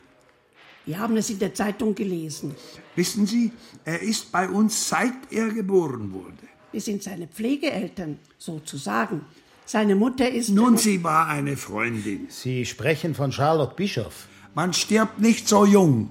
Wir 0.86 1.00
haben 1.00 1.17
es 1.17 1.29
in 1.29 1.39
der 1.39 1.53
Zeitung 1.53 1.94
gelesen. 1.94 2.56
Wissen 2.96 3.27
Sie, 3.27 3.51
er 3.84 4.01
ist 4.01 4.32
bei 4.32 4.48
uns 4.48 4.88
seit 4.88 5.32
er 5.32 5.50
geboren 5.50 6.12
wurde. 6.13 6.48
Wir 6.72 6.82
sind 6.82 7.03
seine 7.03 7.27
Pflegeeltern, 7.27 8.20
sozusagen. 8.38 9.25
Seine 9.70 9.96
Mutter 9.96 10.32
ist. 10.32 10.48
Nun, 10.48 10.78
sie 10.78 11.04
war 11.04 11.28
eine 11.28 11.58
Freundin. 11.58 12.28
Sie 12.30 12.66
sprechen 12.66 13.14
von 13.14 13.34
Charlotte 13.34 13.76
Bischof. 13.76 14.30
Man 14.56 14.72
stirbt 14.72 15.20
nicht 15.20 15.50
so 15.50 15.66
jung. 15.66 16.10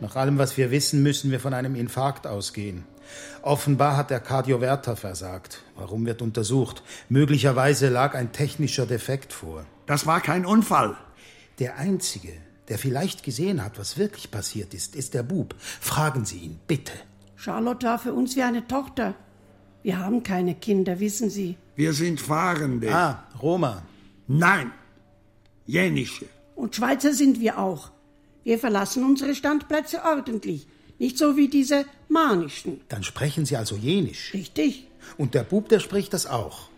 Nach 0.00 0.14
allem, 0.14 0.38
was 0.38 0.56
wir 0.56 0.70
wissen, 0.70 1.02
müssen 1.02 1.32
wir 1.32 1.40
von 1.40 1.52
einem 1.52 1.74
Infarkt 1.74 2.28
ausgehen. 2.28 2.84
Offenbar 3.42 3.96
hat 3.96 4.10
der 4.10 4.20
Kardioverter 4.20 4.94
versagt. 4.94 5.64
Warum 5.74 6.06
wird 6.06 6.22
untersucht? 6.22 6.84
Möglicherweise 7.08 7.88
lag 7.88 8.14
ein 8.14 8.30
technischer 8.30 8.86
Defekt 8.86 9.32
vor. 9.32 9.66
Das 9.86 10.06
war 10.06 10.20
kein 10.20 10.46
Unfall. 10.46 10.96
Der 11.58 11.78
Einzige, 11.78 12.32
der 12.68 12.78
vielleicht 12.78 13.24
gesehen 13.24 13.64
hat, 13.64 13.80
was 13.80 13.98
wirklich 13.98 14.30
passiert 14.30 14.74
ist, 14.74 14.94
ist 14.94 15.14
der 15.14 15.24
Bub. 15.24 15.56
Fragen 15.58 16.24
Sie 16.24 16.38
ihn, 16.38 16.60
bitte. 16.68 16.92
Charlotte 17.34 17.84
war 17.84 17.98
für 17.98 18.12
uns 18.12 18.36
wie 18.36 18.42
eine 18.42 18.64
Tochter. 18.68 19.16
Wir 19.82 19.98
haben 19.98 20.22
keine 20.22 20.54
Kinder, 20.54 21.00
wissen 21.00 21.30
Sie. 21.30 21.56
Wir 21.76 21.92
sind 21.92 22.20
Fahrende. 22.20 22.94
Ah, 22.94 23.24
Roma. 23.40 23.82
Nein, 24.28 24.72
Jänische. 25.66 26.26
Und 26.54 26.76
Schweizer 26.76 27.12
sind 27.12 27.40
wir 27.40 27.58
auch. 27.58 27.90
Wir 28.44 28.58
verlassen 28.58 29.04
unsere 29.04 29.34
Standplätze 29.34 30.02
ordentlich. 30.04 30.66
Nicht 30.98 31.18
so 31.18 31.36
wie 31.36 31.48
diese 31.48 31.84
manischen. 32.08 32.80
Dann 32.88 33.02
sprechen 33.02 33.46
Sie 33.46 33.56
also 33.56 33.76
Jenisch. 33.76 34.32
Richtig. 34.34 34.86
Und 35.16 35.34
der 35.34 35.42
Bub, 35.42 35.68
der 35.68 35.80
spricht 35.80 36.12
das 36.12 36.26
auch. 36.26 36.68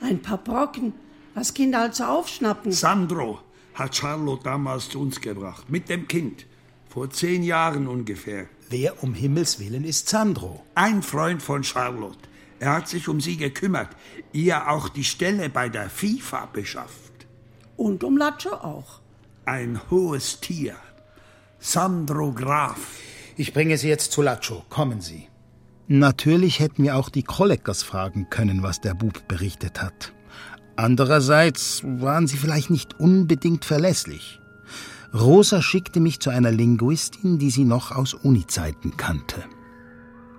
Ein 0.00 0.20
paar 0.20 0.38
Brocken, 0.38 0.94
was 1.34 1.54
Kinder 1.54 1.80
also 1.80 2.04
aufschnappen. 2.04 2.72
Sandro 2.72 3.38
hat 3.74 3.94
Charlotte 3.96 4.42
damals 4.42 4.88
zu 4.88 5.00
uns 5.00 5.20
gebracht, 5.20 5.70
mit 5.70 5.88
dem 5.88 6.08
Kind. 6.08 6.46
Vor 6.92 7.08
zehn 7.08 7.42
Jahren 7.42 7.88
ungefähr. 7.88 8.48
Wer 8.68 9.02
um 9.02 9.14
Himmels 9.14 9.58
Willen 9.58 9.82
ist 9.82 10.10
Sandro? 10.10 10.62
Ein 10.74 11.02
Freund 11.02 11.42
von 11.42 11.64
Charlotte. 11.64 12.28
Er 12.58 12.74
hat 12.74 12.86
sich 12.86 13.08
um 13.08 13.18
sie 13.18 13.38
gekümmert, 13.38 13.88
ihr 14.34 14.68
auch 14.70 14.90
die 14.90 15.04
Stelle 15.04 15.48
bei 15.48 15.70
der 15.70 15.88
FIFA 15.88 16.50
beschafft. 16.52 17.26
Und 17.78 18.04
um 18.04 18.18
Latscho 18.18 18.52
auch. 18.52 19.00
Ein 19.46 19.80
hohes 19.90 20.40
Tier. 20.40 20.74
Sandro 21.58 22.30
Graf. 22.32 22.76
Ich 23.38 23.54
bringe 23.54 23.78
Sie 23.78 23.88
jetzt 23.88 24.12
zu 24.12 24.20
Lacho. 24.20 24.62
Kommen 24.68 25.00
Sie. 25.00 25.28
Natürlich 25.88 26.60
hätten 26.60 26.82
wir 26.82 26.96
auch 26.96 27.08
die 27.08 27.22
Kolleckers 27.22 27.82
fragen 27.82 28.28
können, 28.28 28.62
was 28.62 28.82
der 28.82 28.92
Bub 28.92 29.26
berichtet 29.28 29.80
hat. 29.80 30.12
Andererseits 30.76 31.82
waren 31.84 32.26
sie 32.26 32.36
vielleicht 32.36 32.68
nicht 32.68 33.00
unbedingt 33.00 33.64
verlässlich. 33.64 34.41
Rosa 35.14 35.60
schickte 35.60 36.00
mich 36.00 36.20
zu 36.20 36.30
einer 36.30 36.50
Linguistin, 36.50 37.38
die 37.38 37.50
sie 37.50 37.64
noch 37.64 37.90
aus 37.90 38.14
Unizeiten 38.14 38.96
kannte. 38.96 39.44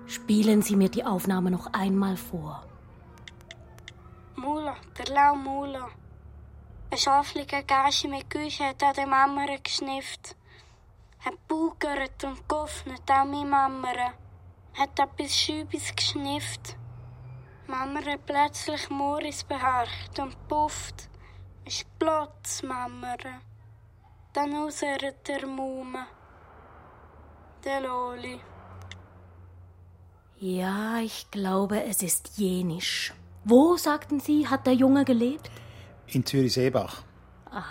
Spielen 0.06 0.62
Sie 0.62 0.74
mir 0.74 0.88
die 0.88 1.04
Aufnahme 1.04 1.52
noch 1.52 1.72
einmal 1.72 2.16
vor. 2.16 2.64
Mula, 4.34 4.74
der 4.98 5.14
Lau 5.14 5.36
Mula. 5.36 5.88
Ein 6.90 6.98
schafliger 6.98 7.62
Gasche 7.62 8.08
mit 8.08 8.28
Güche 8.28 8.64
hat 8.64 8.82
an 8.82 8.94
der 8.94 9.06
Mammer 9.06 9.46
geschnifft. 9.62 10.34
Hat 11.20 11.34
bugert 11.46 12.24
und 12.24 12.48
geöffnet, 12.48 13.02
auch 13.08 13.24
meine 13.24 13.48
Mammer. 13.48 14.14
Hat 14.74 14.98
etwas 14.98 15.36
Schübis 15.36 15.94
geschnifft. 15.94 16.76
Mama 17.68 18.00
hat 18.04 18.26
plötzlich 18.26 18.90
Moris 18.90 19.44
beharrt 19.44 20.18
und 20.18 20.36
pufft. 20.48 21.08
Ist 21.64 21.86
Platz, 21.98 22.62
Mama. 22.62 23.16
Dann 24.34 24.54
ausert 24.54 25.26
der 25.28 25.46
Mume. 25.46 26.06
Der 27.64 27.80
Loli. 27.80 28.40
Ja, 30.38 30.98
ich 31.00 31.30
glaube, 31.30 31.82
es 31.84 32.02
ist 32.02 32.32
jenisch. 32.36 33.14
Wo, 33.44 33.76
sagten 33.76 34.20
Sie, 34.20 34.48
hat 34.48 34.66
der 34.66 34.74
Junge 34.74 35.04
gelebt? 35.04 35.50
In 36.08 36.26
Zürich-Seebach. 36.26 37.02
Ah, 37.50 37.62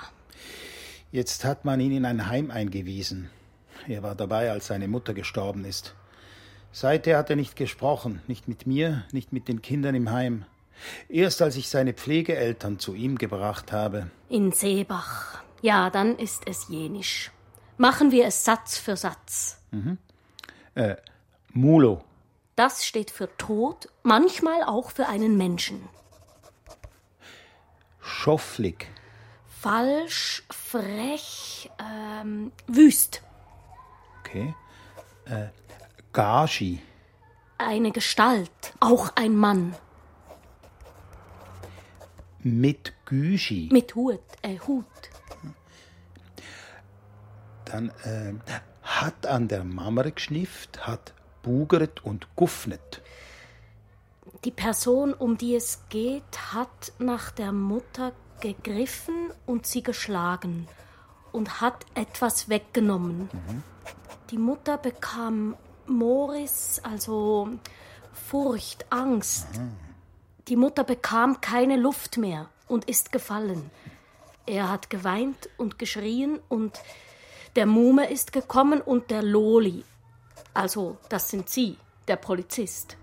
Jetzt 1.11 1.45
hat 1.45 1.63
man 1.65 1.79
ihn 1.79 1.91
in 1.91 2.05
ein 2.05 2.27
Heim 2.27 2.49
eingewiesen. 2.49 3.29
Er 3.87 4.01
war 4.01 4.15
dabei, 4.15 4.49
als 4.49 4.67
seine 4.67 4.87
Mutter 4.87 5.13
gestorben 5.13 5.63
ist. 5.65 5.93
Seither 6.71 7.17
hat 7.19 7.29
er 7.29 7.35
nicht 7.35 7.55
gesprochen, 7.55 8.23
nicht 8.27 8.47
mit 8.47 8.65
mir, 8.65 9.03
nicht 9.11 9.31
mit 9.31 9.47
den 9.47 9.61
Kindern 9.61 9.93
im 9.93 10.09
Heim. 10.09 10.45
Erst 11.09 11.43
als 11.43 11.55
ich 11.55 11.69
seine 11.69 11.93
Pflegeeltern 11.93 12.79
zu 12.79 12.95
ihm 12.95 13.17
gebracht 13.19 13.71
habe. 13.71 14.09
in 14.29 14.51
Seebach. 14.51 15.43
Ja, 15.63 15.89
dann 15.89 16.17
ist 16.19 16.45
es 16.45 16.67
jenisch. 16.67 17.31
Machen 17.77 18.11
wir 18.11 18.25
es 18.25 18.43
Satz 18.43 18.77
für 18.77 18.97
Satz. 18.97 19.61
Mhm. 19.71 19.97
Äh, 20.75 20.97
Mulo. 21.53 22.03
Das 22.57 22.85
steht 22.85 23.09
für 23.09 23.29
Tod, 23.37 23.87
manchmal 24.03 24.63
auch 24.63 24.91
für 24.91 25.07
einen 25.07 25.37
Menschen. 25.37 25.87
Schofflig. 28.01 28.87
Falsch, 29.47 30.43
frech, 30.51 31.71
ähm, 31.79 32.51
wüst. 32.67 33.21
Okay. 34.19 34.53
Äh, 35.23 35.47
Gashi. 36.11 36.81
Eine 37.57 37.91
Gestalt, 37.91 38.73
auch 38.81 39.15
ein 39.15 39.33
Mann. 39.33 39.75
Mit 42.39 42.91
Güschi. 43.05 43.69
Mit 43.71 43.95
Hut, 43.95 44.19
äh, 44.41 44.59
Hut. 44.67 45.12
Dann 47.73 47.89
äh, 48.03 48.35
hat 48.83 49.25
an 49.25 49.47
der 49.47 49.63
Mammer 49.63 50.11
geschnifft, 50.11 50.85
hat 50.85 51.15
bugert 51.41 52.05
und 52.05 52.27
guffnet. 52.35 53.01
Die 54.43 54.51
Person, 54.51 55.11
um 55.11 55.39
die 55.39 55.55
es 55.55 55.79
geht, 55.89 56.53
hat 56.53 56.93
nach 56.99 57.31
der 57.31 57.51
Mutter 57.51 58.11
gegriffen 58.41 59.31
und 59.47 59.65
sie 59.65 59.81
geschlagen 59.81 60.67
und 61.31 61.61
hat 61.61 61.83
etwas 61.95 62.47
weggenommen. 62.47 63.31
Die 64.29 64.37
Mutter 64.37 64.77
bekam 64.77 65.55
Moris, 65.87 66.79
also 66.83 67.49
Furcht, 68.13 68.85
Angst. 68.91 69.47
Die 70.47 70.57
Mutter 70.57 70.83
bekam 70.83 71.41
keine 71.41 71.77
Luft 71.77 72.17
mehr 72.17 72.49
und 72.67 72.85
ist 72.85 73.11
gefallen. 73.11 73.71
Er 74.45 74.69
hat 74.69 74.91
geweint 74.91 75.49
und 75.57 75.79
geschrien 75.79 76.39
und 76.49 76.79
der 77.55 77.65
Mume 77.65 78.09
ist 78.09 78.33
gekommen 78.33 78.81
und 78.81 79.11
der 79.11 79.21
Loli. 79.23 79.83
Also, 80.53 80.97
das 81.09 81.29
sind 81.29 81.49
Sie, 81.49 81.77
der 82.07 82.15
Polizist. 82.15 82.97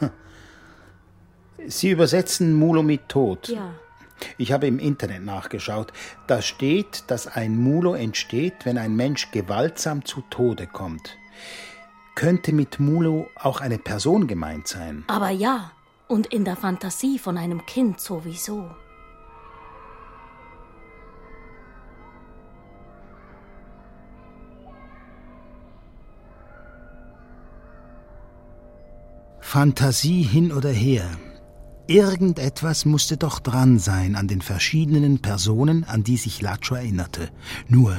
Sie 1.66 1.90
übersetzen 1.90 2.54
Mulo 2.54 2.82
mit 2.82 3.08
Tod. 3.08 3.48
Ja. 3.48 3.74
Ich 4.38 4.52
habe 4.52 4.66
im 4.66 4.78
Internet 4.78 5.24
nachgeschaut. 5.24 5.92
Da 6.26 6.42
steht, 6.42 7.04
dass 7.08 7.26
ein 7.26 7.56
Mulo 7.56 7.94
entsteht, 7.94 8.64
wenn 8.64 8.78
ein 8.78 8.96
Mensch 8.96 9.30
gewaltsam 9.30 10.04
zu 10.04 10.22
Tode 10.30 10.66
kommt. 10.66 11.16
Könnte 12.14 12.52
mit 12.52 12.78
Mulo 12.78 13.28
auch 13.34 13.60
eine 13.60 13.78
Person 13.78 14.26
gemeint 14.26 14.68
sein? 14.68 15.04
Aber 15.08 15.30
ja, 15.30 15.72
und 16.06 16.28
in 16.28 16.44
der 16.44 16.56
Fantasie 16.56 17.18
von 17.18 17.36
einem 17.36 17.66
Kind 17.66 18.00
sowieso. 18.00 18.70
Fantasie 29.54 30.24
hin 30.24 30.50
oder 30.50 30.72
her. 30.72 31.08
Irgendetwas 31.86 32.86
musste 32.86 33.16
doch 33.16 33.38
dran 33.38 33.78
sein 33.78 34.16
an 34.16 34.26
den 34.26 34.40
verschiedenen 34.40 35.20
Personen, 35.20 35.84
an 35.84 36.02
die 36.02 36.16
sich 36.16 36.42
Lacho 36.42 36.74
erinnerte. 36.74 37.30
Nur, 37.68 37.96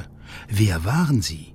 wer 0.49 0.83
waren 0.83 1.21
sie? 1.21 1.53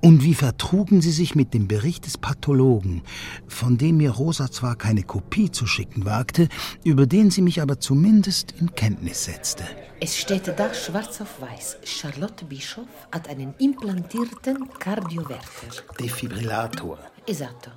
Und 0.00 0.24
wie 0.24 0.32
vertrugen 0.32 1.02
sie 1.02 1.12
sich 1.12 1.34
mit 1.34 1.52
dem 1.52 1.68
Bericht 1.68 2.06
des 2.06 2.16
Pathologen, 2.16 3.02
von 3.46 3.76
dem 3.76 3.98
mir 3.98 4.12
Rosa 4.12 4.50
zwar 4.50 4.76
keine 4.76 5.02
Kopie 5.02 5.50
zu 5.50 5.66
schicken 5.66 6.06
wagte, 6.06 6.48
über 6.82 7.06
den 7.06 7.30
sie 7.30 7.42
mich 7.42 7.60
aber 7.60 7.80
zumindest 7.80 8.52
in 8.52 8.74
Kenntnis 8.74 9.26
setzte? 9.26 9.64
Es 10.00 10.16
steht 10.16 10.48
da 10.56 10.72
schwarz 10.72 11.20
auf 11.20 11.42
weiß. 11.42 11.80
Charlotte 11.84 12.46
Bischof 12.46 12.88
hat 13.12 13.28
einen 13.28 13.52
implantierten 13.58 14.70
Kardioverter. 14.78 15.84
Defibrillator. 16.00 16.98
Esatto. 17.26 17.72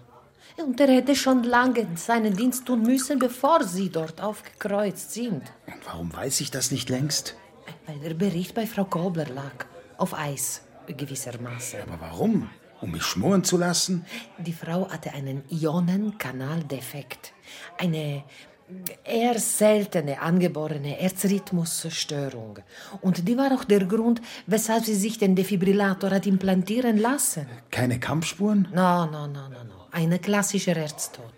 Und 0.65 0.79
er 0.79 0.87
hätte 0.87 1.15
schon 1.15 1.43
lange 1.43 1.87
seinen 1.95 2.35
Dienst 2.35 2.65
tun 2.65 2.83
müssen, 2.83 3.19
bevor 3.19 3.63
Sie 3.63 3.89
dort 3.89 4.21
aufgekreuzt 4.21 5.11
sind. 5.13 5.41
Und 5.65 5.85
warum 5.85 6.13
weiß 6.13 6.41
ich 6.41 6.51
das 6.51 6.71
nicht 6.71 6.89
längst? 6.89 7.35
Weil 7.87 7.99
der 7.99 8.13
Bericht 8.13 8.53
bei 8.53 8.67
Frau 8.67 8.85
Kobler 8.85 9.27
lag. 9.29 9.65
Auf 9.97 10.13
Eis, 10.17 10.61
gewissermaßen. 10.87 11.81
Aber 11.81 11.99
warum? 11.99 12.49
Um 12.81 12.91
mich 12.91 13.03
schmoren 13.03 13.43
zu 13.43 13.57
lassen? 13.57 14.05
Die 14.39 14.53
Frau 14.53 14.89
hatte 14.89 15.13
einen 15.13 15.43
Ionenkanaldefekt. 15.49 17.33
Eine 17.77 18.23
eher 19.03 19.37
seltene 19.39 20.21
angeborene 20.21 20.89
Herzrhythmusstörung. 20.89 22.59
Und 23.01 23.27
die 23.27 23.37
war 23.37 23.51
auch 23.51 23.63
der 23.63 23.85
Grund, 23.85 24.21
weshalb 24.47 24.85
sie 24.85 24.95
sich 24.95 25.17
den 25.17 25.35
Defibrillator 25.35 26.09
hat 26.09 26.25
implantieren 26.25 26.97
lassen. 26.97 27.45
Keine 27.69 27.99
Kampfspuren? 27.99 28.67
No, 28.73 29.05
no, 29.05 29.27
no, 29.27 29.49
no, 29.49 29.63
no. 29.63 29.80
Ein 29.93 30.21
klassischer 30.21 30.75
Herztod. 30.75 31.33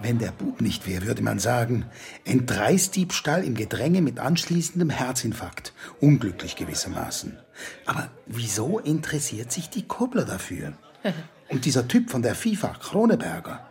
Wenn 0.00 0.18
der 0.18 0.32
Bub 0.32 0.62
nicht 0.62 0.86
wäre, 0.86 1.06
würde 1.06 1.22
man 1.22 1.38
sagen, 1.38 1.84
Entreißdiebstahl 2.24 3.44
im 3.44 3.54
Gedränge 3.54 4.00
mit 4.00 4.18
anschließendem 4.18 4.88
Herzinfarkt. 4.88 5.74
Unglücklich 6.00 6.56
gewissermaßen. 6.56 7.38
Aber 7.84 8.10
wieso 8.26 8.78
interessiert 8.78 9.52
sich 9.52 9.68
die 9.68 9.86
Kobler 9.86 10.24
dafür? 10.24 10.72
Und 11.50 11.66
dieser 11.66 11.86
Typ 11.86 12.10
von 12.10 12.22
der 12.22 12.34
FIFA, 12.34 12.74
Kroneberger? 12.80 13.68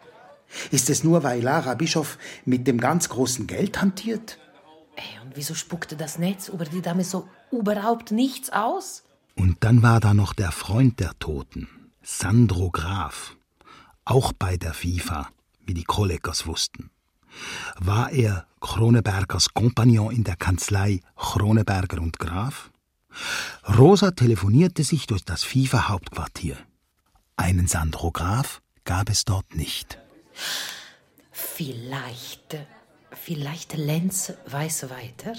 Ist 0.72 0.90
es 0.90 1.04
nur, 1.04 1.24
weil 1.24 1.42
Lara 1.42 1.74
Bischof 1.74 2.18
mit 2.46 2.68
dem 2.68 2.80
ganz 2.80 3.10
großen 3.10 3.48
Geld 3.48 3.82
hantiert? 3.82 4.40
Ey, 4.96 5.20
und 5.24 5.36
wieso 5.36 5.54
spuckte 5.54 5.96
das 5.96 6.18
Netz 6.18 6.48
über 6.48 6.66
die 6.66 6.82
Dame 6.82 7.04
so 7.04 7.28
überhaupt 7.52 8.12
nichts 8.12 8.50
aus? 8.50 9.04
Und 9.36 9.58
dann 9.60 9.84
war 9.84 10.00
da 10.00 10.14
noch 10.14 10.34
der 10.34 10.52
Freund 10.52 11.00
der 11.00 11.20
Toten, 11.20 11.68
Sandro 12.02 12.72
Graf. 12.72 13.37
Auch 14.10 14.32
bei 14.32 14.56
der 14.56 14.74
FIFA, 14.74 15.28
wie 15.66 15.74
die 15.74 15.84
Kollegers 15.84 16.48
wussten. 16.48 16.92
War 17.78 18.10
er 18.10 18.48
Kronebergers 18.62 19.54
Kompagnon 19.54 20.16
in 20.16 20.24
der 20.24 20.38
Kanzlei 20.38 21.02
Kroneberger 21.18 22.02
und 22.02 22.18
Graf? 22.18 22.72
Rosa 23.68 24.12
telefonierte 24.12 24.86
sich 24.86 25.08
durch 25.08 25.26
das 25.26 25.44
FIFA-Hauptquartier. 25.44 26.56
Einen 27.36 27.68
Sandro 27.68 28.12
Graf 28.12 28.62
gab 28.86 29.10
es 29.10 29.26
dort 29.26 29.54
nicht. 29.56 30.00
Vielleicht, 31.34 32.56
vielleicht 33.12 33.76
Lenz 33.76 34.32
weiß 34.50 34.90
weiter? 34.90 35.34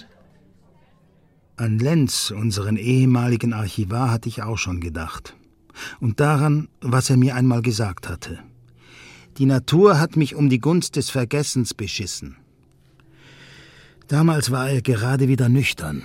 An 1.57 1.79
Lenz, 1.79 2.31
unseren 2.33 2.77
ehemaligen 2.77 3.55
Archivar, 3.55 4.11
hatte 4.11 4.29
ich 4.29 4.43
auch 4.43 4.59
schon 4.59 4.83
gedacht. 4.83 5.35
Und 6.01 6.21
daran, 6.21 6.69
was 6.83 7.09
er 7.09 7.17
mir 7.17 7.35
einmal 7.35 7.63
gesagt 7.63 8.11
hatte. 8.11 8.41
Die 9.39 9.47
Natur 9.47 10.01
hat 10.01 10.17
mich 10.17 10.35
um 10.35 10.49
die 10.49 10.59
Gunst 10.59 10.97
des 10.97 11.11
Vergessens 11.11 11.73
beschissen. 11.73 12.37
Damals 14.09 14.51
war 14.51 14.69
er 14.69 14.83
gerade 14.83 15.29
wieder 15.29 15.49
nüchtern, 15.49 16.03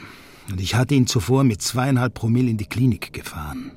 und 0.52 0.62
ich 0.62 0.76
hatte 0.76 0.94
ihn 0.94 1.08
zuvor 1.08 1.44
mit 1.44 1.62
zweieinhalb 1.62 2.14
Promille 2.14 2.52
in 2.52 2.58
die 2.58 2.68
Klinik 2.68 3.12
gefahren. 3.12 3.72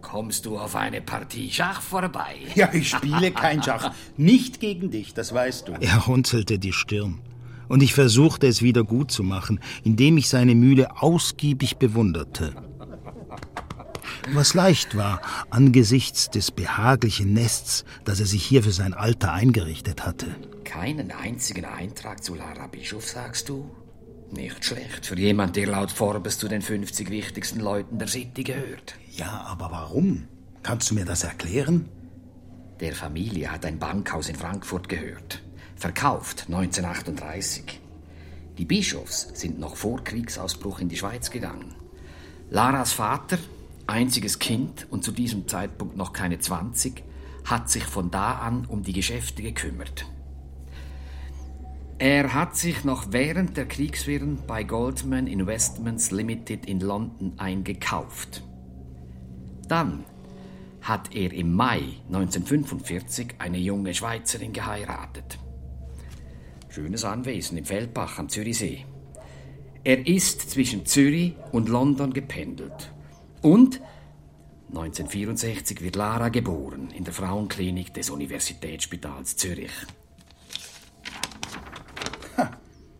Kommst 0.00 0.44
du 0.44 0.58
auf 0.58 0.74
eine 0.74 1.00
Partie 1.02 1.50
Schach 1.52 1.80
vorbei? 1.80 2.34
Ja, 2.56 2.68
ich 2.72 2.90
spiele 2.90 3.30
kein 3.30 3.62
Schach. 3.62 3.94
Nicht 4.16 4.58
gegen 4.58 4.90
dich, 4.90 5.14
das 5.14 5.32
weißt 5.32 5.68
du. 5.68 5.72
Er 5.78 5.98
runzelte 5.98 6.58
die 6.58 6.72
Stirn. 6.72 7.20
Und 7.68 7.84
ich 7.84 7.94
versuchte 7.94 8.48
es 8.48 8.60
wieder 8.60 8.82
gut 8.82 9.12
zu 9.12 9.22
machen, 9.22 9.60
indem 9.84 10.16
ich 10.16 10.28
seine 10.28 10.56
Mühle 10.56 11.00
ausgiebig 11.00 11.76
bewunderte. 11.76 12.56
Was 14.32 14.54
leicht 14.54 14.96
war 14.96 15.20
angesichts 15.50 16.30
des 16.30 16.50
behaglichen 16.50 17.32
Nests, 17.32 17.84
das 18.04 18.20
er 18.20 18.26
sich 18.26 18.44
hier 18.44 18.62
für 18.62 18.72
sein 18.72 18.94
Alter 18.94 19.32
eingerichtet 19.32 20.06
hatte. 20.06 20.26
Keinen 20.64 21.10
einzigen 21.10 21.64
Eintrag 21.64 22.22
zu 22.22 22.34
Lara 22.36 22.68
Bischof, 22.68 23.08
sagst 23.08 23.48
du? 23.48 23.70
Nicht 24.30 24.64
schlecht 24.64 25.06
für 25.06 25.18
jemand, 25.18 25.56
der 25.56 25.66
laut 25.66 25.90
Forbes 25.90 26.38
zu 26.38 26.46
den 26.46 26.62
50 26.62 27.10
wichtigsten 27.10 27.58
Leuten 27.58 27.98
der 27.98 28.06
City 28.06 28.44
gehört. 28.44 28.94
Ja, 29.10 29.46
aber 29.48 29.72
warum? 29.72 30.28
Kannst 30.62 30.90
du 30.90 30.94
mir 30.94 31.04
das 31.04 31.24
erklären? 31.24 31.88
Der 32.78 32.94
Familie 32.94 33.50
hat 33.50 33.66
ein 33.66 33.80
Bankhaus 33.80 34.28
in 34.28 34.36
Frankfurt 34.36 34.88
gehört. 34.88 35.42
Verkauft 35.74 36.44
1938. 36.46 37.80
Die 38.58 38.64
Bischofs 38.64 39.28
sind 39.34 39.58
noch 39.58 39.74
vor 39.74 40.04
Kriegsausbruch 40.04 40.78
in 40.78 40.88
die 40.88 40.96
Schweiz 40.96 41.30
gegangen. 41.30 41.74
Laras 42.50 42.92
Vater, 42.92 43.38
einziges 43.90 44.38
Kind 44.38 44.86
und 44.90 45.04
zu 45.04 45.12
diesem 45.12 45.48
Zeitpunkt 45.48 45.96
noch 45.96 46.12
keine 46.12 46.38
20, 46.38 47.02
hat 47.44 47.68
sich 47.68 47.84
von 47.84 48.10
da 48.10 48.38
an 48.38 48.64
um 48.66 48.82
die 48.82 48.92
Geschäfte 48.92 49.42
gekümmert. 49.42 50.06
Er 51.98 52.32
hat 52.32 52.56
sich 52.56 52.84
noch 52.84 53.12
während 53.12 53.58
der 53.58 53.66
Kriegswirren 53.66 54.38
bei 54.46 54.64
Goldman 54.64 55.26
Investments 55.26 56.10
Limited 56.10 56.64
in 56.64 56.80
London 56.80 57.34
eingekauft. 57.36 58.42
Dann 59.68 60.04
hat 60.80 61.14
er 61.14 61.32
im 61.32 61.54
Mai 61.54 61.82
1945 62.06 63.34
eine 63.38 63.58
junge 63.58 63.92
Schweizerin 63.92 64.54
geheiratet. 64.54 65.38
Schönes 66.70 67.04
Anwesen 67.04 67.58
im 67.58 67.64
Feldbach 67.66 68.18
am 68.18 68.28
Zürichsee. 68.28 68.86
Er 69.84 70.06
ist 70.06 70.48
zwischen 70.50 70.86
Zürich 70.86 71.34
und 71.52 71.68
London 71.68 72.12
gependelt. 72.12 72.92
Und 73.42 73.80
1964 74.68 75.80
wird 75.80 75.96
Lara 75.96 76.28
geboren 76.28 76.90
in 76.94 77.04
der 77.04 77.12
Frauenklinik 77.12 77.92
des 77.94 78.10
Universitätsspitals 78.10 79.36
Zürich. 79.36 79.72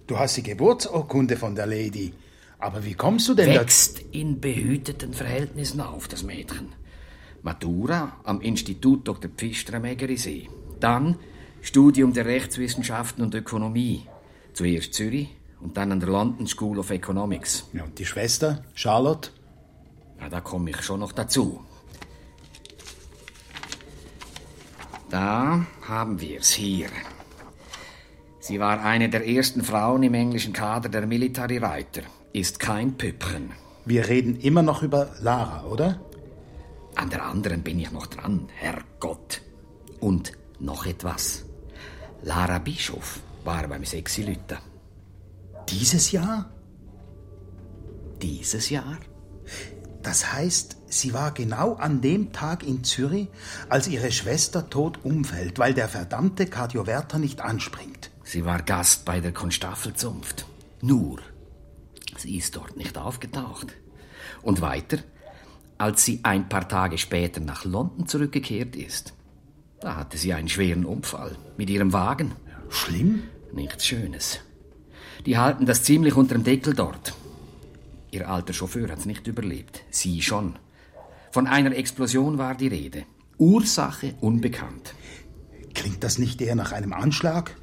Du 0.06 0.18
hast 0.18 0.36
die 0.36 0.42
Geburtsurkunde 0.42 1.36
von 1.36 1.54
der 1.54 1.66
Lady. 1.66 2.12
Aber 2.58 2.84
wie 2.84 2.94
kommst 2.94 3.28
du 3.28 3.34
denn 3.34 3.54
Wächst 3.54 4.00
in 4.10 4.40
behüteten 4.40 5.14
Verhältnissen 5.14 5.80
auf, 5.80 6.08
das 6.08 6.24
Mädchen. 6.24 6.70
Matura 7.42 8.16
am 8.24 8.40
Institut 8.40 9.06
Dr. 9.06 9.30
Pfister 9.30 9.74
am 9.74 9.84
Egerisee. 9.84 10.48
Dann 10.80 11.16
Studium 11.62 12.12
der 12.12 12.26
Rechtswissenschaften 12.26 13.22
und 13.22 13.34
Ökonomie. 13.36 14.02
Zuerst 14.52 14.94
Zürich 14.94 15.28
und 15.60 15.76
dann 15.76 15.92
an 15.92 16.00
der 16.00 16.08
London 16.08 16.48
School 16.48 16.80
of 16.80 16.90
Economics. 16.90 17.68
Ja, 17.72 17.84
und 17.84 17.96
die 17.98 18.04
Schwester, 18.04 18.64
Charlotte? 18.74 19.30
Ja, 20.20 20.28
da 20.28 20.40
komme 20.40 20.70
ich 20.70 20.82
schon 20.82 21.00
noch 21.00 21.12
dazu. 21.12 21.64
Da 25.08 25.66
haben 25.88 26.20
wir 26.20 26.40
es 26.40 26.50
hier. 26.50 26.88
Sie 28.38 28.60
war 28.60 28.82
eine 28.82 29.08
der 29.08 29.26
ersten 29.26 29.62
Frauen 29.62 30.02
im 30.02 30.14
englischen 30.14 30.52
Kader 30.52 30.88
der 30.88 31.06
Military 31.06 31.58
Reiter. 31.58 32.02
Ist 32.32 32.60
kein 32.60 32.96
Püppchen. 32.96 33.52
Wir 33.84 34.08
reden 34.08 34.36
immer 34.36 34.62
noch 34.62 34.82
über 34.82 35.08
Lara, 35.20 35.64
oder? 35.64 36.00
An 36.94 37.10
der 37.10 37.24
anderen 37.24 37.62
bin 37.62 37.80
ich 37.80 37.90
noch 37.90 38.06
dran, 38.06 38.48
Herrgott. 38.54 39.42
Und 40.00 40.32
noch 40.58 40.86
etwas. 40.86 41.44
Lara 42.22 42.58
Bischof 42.58 43.20
war 43.44 43.66
beim 43.66 43.84
Sexilüter. 43.84 44.58
Dieses 45.68 46.12
Jahr? 46.12 46.50
Dieses 48.22 48.70
Jahr? 48.70 48.98
Das 50.02 50.32
heißt, 50.32 50.76
sie 50.88 51.12
war 51.12 51.32
genau 51.32 51.74
an 51.74 52.00
dem 52.00 52.32
Tag 52.32 52.66
in 52.66 52.84
Zürich, 52.84 53.28
als 53.68 53.86
ihre 53.88 54.12
Schwester 54.12 54.70
tot 54.70 55.00
umfällt, 55.02 55.58
weil 55.58 55.74
der 55.74 55.88
verdammte 55.88 56.46
Kardioverter 56.46 57.18
nicht 57.18 57.40
anspringt. 57.42 58.10
Sie 58.24 58.44
war 58.44 58.62
Gast 58.62 59.04
bei 59.04 59.20
der 59.20 59.32
Konstaffelzunft. 59.32 60.46
Nur, 60.80 61.18
sie 62.16 62.38
ist 62.38 62.56
dort 62.56 62.76
nicht 62.76 62.96
aufgetaucht. 62.96 63.74
Und 64.42 64.60
weiter, 64.60 64.98
als 65.76 66.04
sie 66.04 66.20
ein 66.22 66.48
paar 66.48 66.68
Tage 66.68 66.96
später 66.96 67.40
nach 67.40 67.64
London 67.64 68.06
zurückgekehrt 68.06 68.76
ist, 68.76 69.12
da 69.80 69.96
hatte 69.96 70.18
sie 70.18 70.32
einen 70.32 70.48
schweren 70.48 70.84
Unfall 70.84 71.36
mit 71.56 71.70
ihrem 71.70 71.92
Wagen. 71.92 72.32
Schlimm? 72.68 73.24
Nichts 73.52 73.86
Schönes. 73.86 74.40
Die 75.26 75.38
halten 75.38 75.66
das 75.66 75.82
ziemlich 75.82 76.14
unter 76.14 76.34
dem 76.34 76.44
Deckel 76.44 76.74
dort. 76.74 77.14
Ihr 78.10 78.28
alter 78.28 78.52
Chauffeur 78.52 78.88
hat 78.90 78.98
es 78.98 79.06
nicht 79.06 79.26
überlebt. 79.26 79.82
Sie 79.90 80.22
schon. 80.22 80.56
Von 81.30 81.46
einer 81.46 81.76
Explosion 81.76 82.38
war 82.38 82.54
die 82.54 82.68
Rede. 82.68 83.04
Ursache 83.38 84.14
unbekannt. 84.20 84.94
Klingt 85.74 86.02
das 86.02 86.18
nicht 86.18 86.40
eher 86.40 86.56
nach 86.56 86.72
einem 86.72 86.92
Anschlag? 86.92 87.56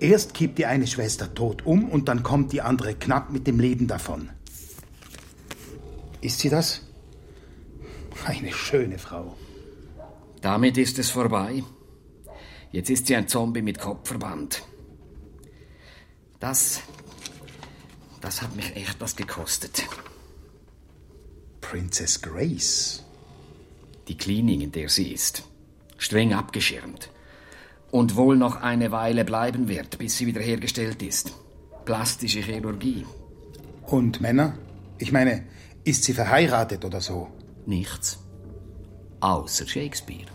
Erst 0.00 0.34
kippt 0.34 0.58
die 0.58 0.66
eine 0.66 0.86
Schwester 0.86 1.34
tot 1.34 1.64
um 1.66 1.88
und 1.88 2.08
dann 2.08 2.22
kommt 2.22 2.52
die 2.52 2.60
andere 2.60 2.94
knapp 2.94 3.30
mit 3.32 3.46
dem 3.46 3.58
Leben 3.58 3.86
davon. 3.86 4.30
Ist 6.20 6.40
sie 6.40 6.48
das? 6.48 6.82
Eine 8.24 8.52
schöne 8.52 8.98
Frau. 8.98 9.36
Damit 10.40 10.78
ist 10.78 10.98
es 10.98 11.10
vorbei. 11.10 11.62
Jetzt 12.70 12.90
ist 12.90 13.06
sie 13.06 13.16
ein 13.16 13.28
Zombie 13.28 13.62
mit 13.62 13.78
Kopfverband. 13.78 14.62
Das. 16.40 16.82
Das 18.24 18.40
hat 18.40 18.56
mich 18.56 18.74
echt 18.74 18.98
was 19.02 19.16
gekostet. 19.16 19.84
Princess 21.60 22.22
Grace. 22.22 23.04
Die 24.08 24.16
Klinik, 24.16 24.62
in 24.62 24.72
der 24.72 24.88
sie 24.88 25.12
ist. 25.12 25.42
Streng 25.98 26.32
abgeschirmt. 26.32 27.10
Und 27.90 28.16
wohl 28.16 28.38
noch 28.38 28.56
eine 28.62 28.90
Weile 28.92 29.26
bleiben 29.26 29.68
wird, 29.68 29.98
bis 29.98 30.16
sie 30.16 30.26
wiederhergestellt 30.26 31.02
ist. 31.02 31.34
Plastische 31.84 32.40
Chirurgie. 32.40 33.04
Und 33.82 34.22
Männer? 34.22 34.56
Ich 34.96 35.12
meine, 35.12 35.44
ist 35.84 36.04
sie 36.04 36.14
verheiratet 36.14 36.86
oder 36.86 37.02
so? 37.02 37.28
Nichts. 37.66 38.20
Außer 39.20 39.66
Shakespeare. 39.66 40.30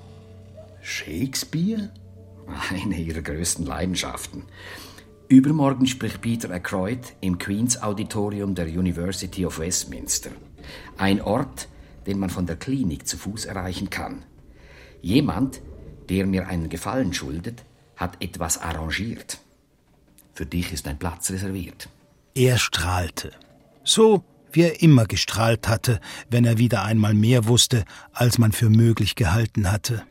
Shakespeare? 0.83 1.89
Eine 2.69 2.97
ihrer 2.97 3.23
größten 3.23 3.65
Leidenschaften. 3.65 4.43
Übermorgen 5.29 5.85
spricht 5.85 6.21
Peter 6.21 6.49
Ackroyd 6.49 7.13
im 7.21 7.37
Queen's 7.37 7.79
Auditorium 7.83 8.55
der 8.55 8.65
University 8.65 9.45
of 9.45 9.59
Westminster. 9.59 10.31
Ein 10.97 11.21
Ort, 11.21 11.67
den 12.07 12.17
man 12.17 12.31
von 12.31 12.47
der 12.47 12.55
Klinik 12.55 13.07
zu 13.07 13.15
Fuß 13.15 13.45
erreichen 13.45 13.91
kann. 13.91 14.23
Jemand, 15.03 15.61
der 16.09 16.25
mir 16.25 16.47
einen 16.47 16.67
Gefallen 16.67 17.13
schuldet, 17.13 17.63
hat 17.95 18.19
etwas 18.23 18.59
arrangiert. 18.59 19.37
Für 20.33 20.47
dich 20.47 20.73
ist 20.73 20.87
ein 20.87 20.97
Platz 20.97 21.29
reserviert. 21.29 21.89
Er 22.33 22.57
strahlte. 22.57 23.31
So 23.83 24.23
wie 24.51 24.63
er 24.63 24.81
immer 24.81 25.05
gestrahlt 25.05 25.67
hatte, 25.67 25.99
wenn 26.31 26.43
er 26.43 26.57
wieder 26.57 26.83
einmal 26.83 27.13
mehr 27.13 27.45
wusste, 27.45 27.85
als 28.13 28.39
man 28.39 28.51
für 28.51 28.71
möglich 28.71 29.13
gehalten 29.13 29.71
hatte. 29.71 30.01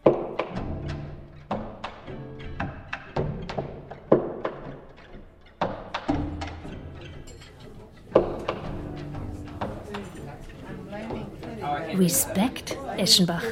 Respekt, 11.98 12.76
Eschenbach. 12.96 13.42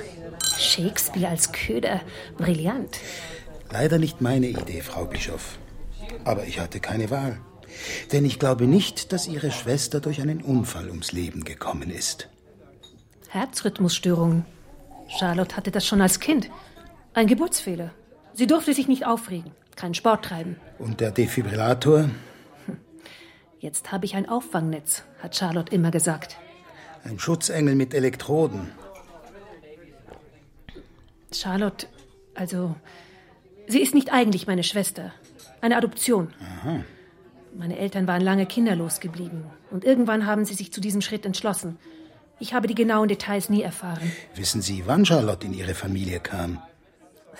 Shakespeare 0.59 1.29
als 1.29 1.53
Köder. 1.53 2.01
Brillant. 2.39 2.99
Leider 3.71 3.99
nicht 3.99 4.21
meine 4.21 4.47
Idee, 4.47 4.81
Frau 4.81 5.05
Bischof. 5.05 5.59
Aber 6.25 6.45
ich 6.45 6.61
hatte 6.61 6.81
keine 6.81 7.11
Wahl. 7.11 7.41
Denn 8.13 8.25
ich 8.25 8.39
glaube 8.39 8.67
nicht, 8.67 9.13
dass 9.13 9.27
Ihre 9.27 9.51
Schwester 9.51 10.01
durch 10.01 10.21
einen 10.21 10.41
Unfall 10.43 10.89
ums 10.89 11.13
Leben 11.13 11.45
gekommen 11.45 11.91
ist. 11.91 12.29
Herzrhythmusstörungen. 13.29 14.47
Charlotte 15.09 15.57
hatte 15.57 15.71
das 15.71 15.87
schon 15.87 16.01
als 16.01 16.21
Kind. 16.21 16.49
Ein 17.13 17.27
Geburtsfehler. 17.27 17.91
Sie 18.33 18.47
durfte 18.47 18.73
sich 18.73 18.89
nicht 18.89 19.07
aufregen, 19.07 19.53
keinen 19.77 19.95
Sport 19.95 20.25
treiben. 20.25 20.57
Und 20.79 21.01
der 21.01 21.11
Defibrillator? 21.11 22.09
Jetzt 23.59 23.91
habe 23.93 24.05
ich 24.05 24.15
ein 24.15 24.29
Auffangnetz, 24.29 25.03
hat 25.23 25.37
Charlotte 25.37 25.75
immer 25.75 25.91
gesagt. 25.91 26.37
Ein 27.07 27.21
Schutzengel 27.21 27.77
mit 27.77 27.95
Elektroden. 27.95 28.73
Charlotte, 31.33 31.87
also, 32.35 32.75
sie 33.69 33.81
ist 33.81 33.95
nicht 33.95 34.13
eigentlich 34.13 34.49
meine 34.49 34.65
Schwester. 34.65 35.13
Eine 35.61 35.77
Adoption. 35.77 36.35
Aha. 36.41 36.81
Meine 37.57 37.79
Eltern 37.79 38.09
waren 38.09 38.23
lange 38.23 38.47
kinderlos 38.47 38.99
geblieben 38.99 39.45
und 39.71 39.85
irgendwann 39.85 40.27
haben 40.27 40.45
sie 40.45 40.55
sich 40.55 40.73
zu 40.73 40.81
diesem 40.81 41.01
Schritt 41.01 41.25
entschlossen. 41.25 41.79
Ich 42.41 42.55
habe 42.55 42.67
die 42.67 42.75
genauen 42.75 43.09
Details 43.09 43.51
nie 43.51 43.63
erfahren. 43.63 44.11
Wissen 44.35 44.61
Sie, 44.61 44.83
wann 44.87 45.07
Charlotte 45.07 45.47
in 45.47 45.55
Ihre 45.55 45.75
Familie 45.75 46.19
kam? 46.19 46.61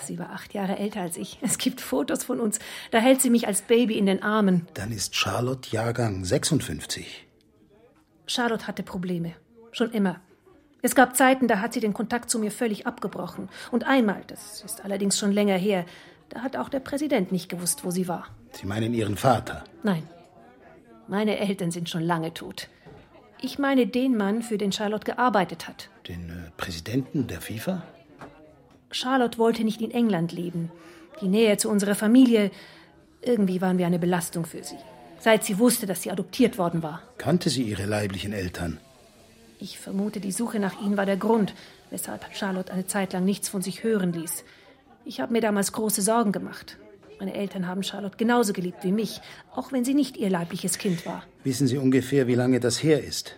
Sie 0.01 0.19
war 0.19 0.31
acht 0.31 0.55
Jahre 0.55 0.79
älter 0.79 1.01
als 1.01 1.17
ich. 1.17 1.39
Es 1.43 1.59
gibt 1.59 1.81
Fotos 1.81 2.23
von 2.23 2.39
uns. 2.39 2.61
Da 2.93 2.99
hält 2.99 3.21
sie 3.21 3.31
mich 3.31 3.49
als 3.49 3.63
Baby 3.63 3.99
in 3.99 4.07
den 4.07 4.23
Armen. 4.23 4.69
Dann 4.75 4.93
ist 4.93 5.17
Charlotte 5.17 5.71
Jahrgang 5.71 6.25
56. 6.25 7.27
Charlotte 8.27 8.67
hatte 8.67 8.83
Probleme. 8.85 9.35
Schon 9.77 9.91
immer. 9.91 10.17
Es 10.81 10.95
gab 10.95 11.17
Zeiten, 11.17 11.49
da 11.49 11.61
hat 11.61 11.75
sie 11.75 11.81
den 11.81 11.93
Kontakt 11.93 12.31
zu 12.31 12.39
mir 12.39 12.51
völlig 12.51 12.87
abgebrochen. 12.87 13.51
Und 13.71 13.85
einmal, 13.85 14.23
das 14.27 14.65
ist 14.65 14.83
allerdings 14.83 15.19
schon 15.19 15.33
länger 15.33 15.59
her, 15.59 15.85
da 16.31 16.41
hat 16.41 16.57
auch 16.57 16.71
der 16.71 16.81
Präsident 16.81 17.31
nicht 17.31 17.51
gewusst, 17.51 17.85
wo 17.85 17.91
sie 17.91 18.09
war. 18.09 18.27
Sie 18.53 18.67
meinen 18.67 18.95
Ihren 18.95 19.19
Vater? 19.19 19.65
Nein. 19.83 20.05
Meine 21.09 21.39
Eltern 21.39 21.73
sind 21.73 21.91
schon 21.91 22.01
lange 22.01 22.33
tot. 22.33 22.69
Ich 23.43 23.59
meine 23.59 23.87
den 23.87 24.17
Mann, 24.17 24.41
für 24.43 24.57
den 24.57 24.73
Charlotte 24.73 25.05
gearbeitet 25.05 25.69
hat. 25.69 25.91
Den 26.09 26.31
äh, 26.31 26.51
Präsidenten 26.57 27.27
der 27.27 27.43
FIFA? 27.43 27.83
Charlotte 28.91 29.37
wollte 29.37 29.63
nicht 29.63 29.83
in 29.83 29.91
England 29.91 30.33
leben. 30.33 30.73
Die 31.21 31.29
Nähe 31.29 31.59
zu 31.59 31.69
unserer 31.69 31.95
Familie, 31.95 32.51
irgendwie 33.21 33.61
waren 33.61 33.77
wir 33.77 33.87
eine 33.87 33.99
Belastung 33.99 34.47
für 34.47 34.65
sie. 34.65 34.79
Seit 35.21 35.45
sie 35.45 35.59
wusste, 35.59 35.85
dass 35.85 36.01
sie 36.01 36.11
adoptiert 36.11 36.57
worden 36.57 36.83
war. 36.83 37.03
Kannte 37.19 37.51
sie 37.51 37.65
ihre 37.65 37.85
leiblichen 37.85 38.33
Eltern? 38.33 38.81
Ich 39.59 39.79
vermute, 39.79 40.21
die 40.21 40.33
Suche 40.33 40.59
nach 40.59 40.81
ihnen 40.83 40.97
war 40.97 41.07
der 41.07 41.17
Grund, 41.17 41.55
weshalb 41.91 42.25
Charlotte 42.35 42.73
eine 42.73 42.87
Zeit 42.87 43.13
lang 43.13 43.25
nichts 43.25 43.49
von 43.49 43.63
sich 43.63 43.85
hören 43.85 44.13
ließ. 44.13 44.45
Ich 45.05 45.21
habe 45.21 45.33
mir 45.33 45.41
damals 45.41 45.73
große 45.73 46.03
Sorgen 46.03 46.33
gemacht. 46.33 46.79
Meine 47.19 47.35
Eltern 47.35 47.67
haben 47.67 47.83
Charlotte 47.83 48.19
genauso 48.19 48.53
geliebt 48.53 48.79
wie 48.83 48.93
mich, 48.93 49.21
auch 49.55 49.73
wenn 49.73 49.85
sie 49.85 49.95
nicht 49.95 50.19
ihr 50.19 50.29
leibliches 50.29 50.77
Kind 50.77 51.07
war. 51.07 51.23
Wissen 51.45 51.67
Sie 51.67 51.79
ungefähr, 51.79 52.27
wie 52.27 52.35
lange 52.35 52.61
das 52.61 52.83
her 52.83 53.03
ist? 53.03 53.37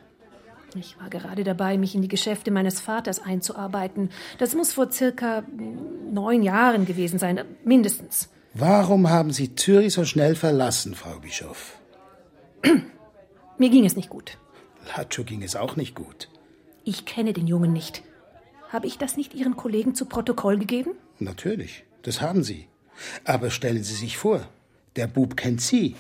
Ich 0.74 0.98
war 1.00 1.08
gerade 1.08 1.44
dabei, 1.44 1.78
mich 1.78 1.94
in 1.94 2.02
die 2.02 2.08
Geschäfte 2.08 2.50
meines 2.50 2.80
Vaters 2.80 3.20
einzuarbeiten. 3.20 4.10
Das 4.38 4.54
muss 4.54 4.72
vor 4.72 4.90
circa 4.90 5.44
neun 6.12 6.42
Jahren 6.42 6.84
gewesen 6.84 7.18
sein, 7.18 7.40
mindestens. 7.64 8.28
Warum 8.54 9.08
haben 9.08 9.32
Sie 9.32 9.54
Zürich 9.54 9.94
so 9.94 10.04
schnell 10.04 10.34
verlassen, 10.34 10.94
Frau 10.94 11.20
Bischof? 11.20 11.78
Mir 13.58 13.70
ging 13.70 13.84
es 13.84 13.94
nicht 13.96 14.08
gut. 14.08 14.36
Lacho 14.96 15.24
ging 15.24 15.42
es 15.42 15.56
auch 15.56 15.76
nicht 15.76 15.94
gut. 15.94 16.28
Ich 16.84 17.04
kenne 17.04 17.32
den 17.32 17.46
Jungen 17.46 17.72
nicht. 17.72 18.02
Habe 18.70 18.86
ich 18.86 18.98
das 18.98 19.16
nicht 19.16 19.34
Ihren 19.34 19.56
Kollegen 19.56 19.94
zu 19.94 20.06
Protokoll 20.06 20.58
gegeben? 20.58 20.92
Natürlich, 21.18 21.84
das 22.02 22.20
haben 22.20 22.42
Sie. 22.42 22.66
Aber 23.24 23.50
stellen 23.50 23.82
Sie 23.82 23.94
sich 23.94 24.16
vor, 24.16 24.46
der 24.96 25.06
Bub 25.06 25.36
kennt 25.36 25.60
Sie. 25.60 25.96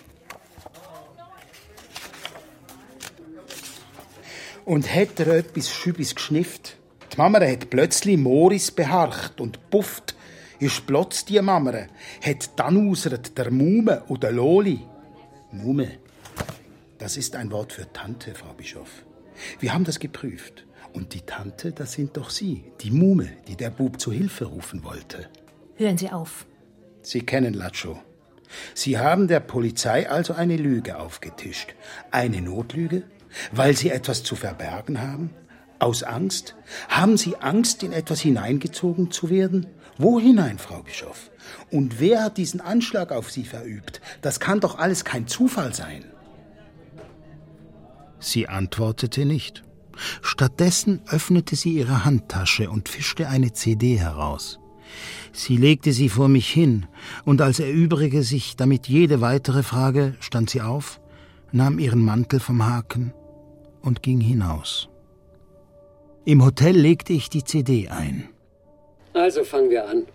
Und 4.64 4.94
hätte 4.94 5.24
er 5.24 5.38
etwas 5.38 5.70
Schübis 5.70 6.14
geschnifft? 6.14 6.76
Die 7.12 7.16
Mama 7.16 7.40
hat 7.40 7.70
plötzlich 7.70 8.18
Moris 8.18 8.70
beharcht 8.70 9.40
und 9.40 9.70
pufft, 9.70 10.14
ist 10.58 10.86
plötzlich 10.86 11.24
die 11.24 11.40
Mama, 11.40 11.86
hat 12.22 12.50
dann 12.56 12.90
ausert 12.90 13.38
der 13.38 13.50
Mume 13.50 14.02
oder 14.08 14.30
Loli. 14.30 14.80
Mume, 15.52 15.98
das 16.98 17.16
ist 17.16 17.36
ein 17.36 17.50
Wort 17.50 17.72
für 17.72 17.92
Tante, 17.92 18.34
Frau 18.34 18.52
Bischof. 18.52 19.04
Wir 19.60 19.72
haben 19.72 19.84
das 19.84 19.98
geprüft. 19.98 20.66
Und 20.92 21.14
die 21.14 21.20
Tante, 21.20 21.72
das 21.72 21.92
sind 21.92 22.16
doch 22.16 22.30
Sie, 22.30 22.64
die 22.80 22.90
Mume, 22.90 23.28
die 23.46 23.56
der 23.56 23.70
Bub 23.70 24.00
zu 24.00 24.10
Hilfe 24.10 24.46
rufen 24.46 24.84
wollte. 24.84 25.28
Hören 25.76 25.98
Sie 25.98 26.10
auf. 26.10 26.46
Sie 27.02 27.20
kennen 27.20 27.54
Lacho. 27.54 28.00
Sie 28.74 28.98
haben 28.98 29.28
der 29.28 29.40
Polizei 29.40 30.08
also 30.08 30.32
eine 30.32 30.56
Lüge 30.56 30.98
aufgetischt. 30.98 31.74
Eine 32.10 32.40
Notlüge, 32.40 33.02
weil 33.52 33.76
Sie 33.76 33.90
etwas 33.90 34.22
zu 34.22 34.34
verbergen 34.34 35.00
haben? 35.00 35.30
Aus 35.78 36.02
Angst? 36.02 36.56
Haben 36.88 37.16
Sie 37.16 37.36
Angst, 37.36 37.82
in 37.82 37.92
etwas 37.92 38.20
hineingezogen 38.20 39.10
zu 39.10 39.30
werden? 39.30 39.66
Wo 39.98 40.18
hinein, 40.18 40.58
Frau 40.58 40.82
Bischof? 40.82 41.30
Und 41.70 42.00
wer 42.00 42.24
hat 42.24 42.38
diesen 42.38 42.60
Anschlag 42.60 43.12
auf 43.12 43.30
Sie 43.30 43.44
verübt? 43.44 44.00
Das 44.22 44.40
kann 44.40 44.60
doch 44.60 44.78
alles 44.78 45.04
kein 45.04 45.26
Zufall 45.26 45.74
sein. 45.74 46.04
Sie 48.20 48.48
antwortete 48.48 49.24
nicht. 49.24 49.62
Stattdessen 50.22 51.02
öffnete 51.08 51.56
sie 51.56 51.74
ihre 51.74 52.04
Handtasche 52.04 52.70
und 52.70 52.88
fischte 52.88 53.28
eine 53.28 53.52
CD 53.52 53.98
heraus. 53.98 54.58
Sie 55.32 55.56
legte 55.56 55.92
sie 55.92 56.08
vor 56.08 56.28
mich 56.28 56.48
hin, 56.48 56.86
und 57.24 57.40
als 57.42 57.60
erübrige 57.60 58.22
sich 58.22 58.56
damit 58.56 58.88
jede 58.88 59.20
weitere 59.20 59.62
Frage, 59.62 60.14
stand 60.20 60.50
sie 60.50 60.62
auf, 60.62 61.00
nahm 61.52 61.78
ihren 61.78 62.02
Mantel 62.02 62.40
vom 62.40 62.64
Haken 62.66 63.12
und 63.82 64.02
ging 64.02 64.20
hinaus. 64.20 64.88
Im 66.24 66.44
Hotel 66.44 66.76
legte 66.76 67.12
ich 67.12 67.28
die 67.30 67.44
CD 67.44 67.88
ein. 67.88 68.28
Also 69.12 69.44
fangen 69.44 69.70
wir 69.70 69.88
an. 69.88 70.06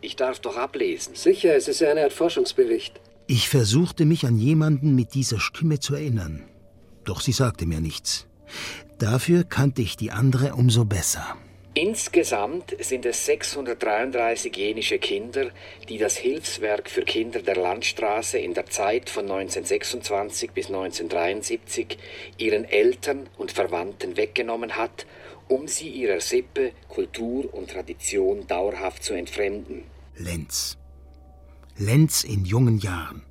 Ich 0.00 0.16
darf 0.16 0.40
doch 0.40 0.56
ablesen. 0.56 1.14
Sicher, 1.14 1.54
es 1.54 1.68
ist 1.68 1.80
ja 1.80 1.90
eine 1.90 2.02
Art 2.02 2.12
Forschungsbericht. 2.12 3.00
Ich 3.26 3.48
versuchte 3.48 4.04
mich 4.04 4.26
an 4.26 4.36
jemanden 4.36 4.94
mit 4.94 5.14
dieser 5.14 5.38
Stimme 5.38 5.78
zu 5.78 5.94
erinnern. 5.94 6.44
Doch 7.04 7.20
sie 7.20 7.32
sagte 7.32 7.66
mir 7.66 7.80
nichts. 7.80 8.26
Dafür 8.98 9.44
kannte 9.44 9.82
ich 9.82 9.96
die 9.96 10.10
andere 10.10 10.54
umso 10.54 10.84
besser. 10.84 11.36
Insgesamt 11.74 12.76
sind 12.80 13.06
es 13.06 13.24
633 13.24 14.54
jenische 14.54 14.98
Kinder, 14.98 15.50
die 15.88 15.96
das 15.96 16.18
Hilfswerk 16.18 16.90
für 16.90 17.00
Kinder 17.00 17.40
der 17.40 17.56
Landstraße 17.56 18.38
in 18.38 18.52
der 18.52 18.66
Zeit 18.66 19.08
von 19.08 19.24
1926 19.24 20.50
bis 20.50 20.66
1973 20.66 21.96
ihren 22.36 22.66
Eltern 22.66 23.26
und 23.38 23.52
Verwandten 23.52 24.18
weggenommen 24.18 24.76
hat, 24.76 25.06
um 25.48 25.66
sie 25.66 25.88
ihrer 25.88 26.20
Sippe, 26.20 26.72
Kultur 26.88 27.52
und 27.54 27.70
Tradition 27.70 28.46
dauerhaft 28.46 29.02
zu 29.02 29.14
entfremden. 29.14 29.84
Lenz. 30.14 30.76
Lenz 31.78 32.22
in 32.22 32.44
jungen 32.44 32.78
Jahren. 32.78 33.22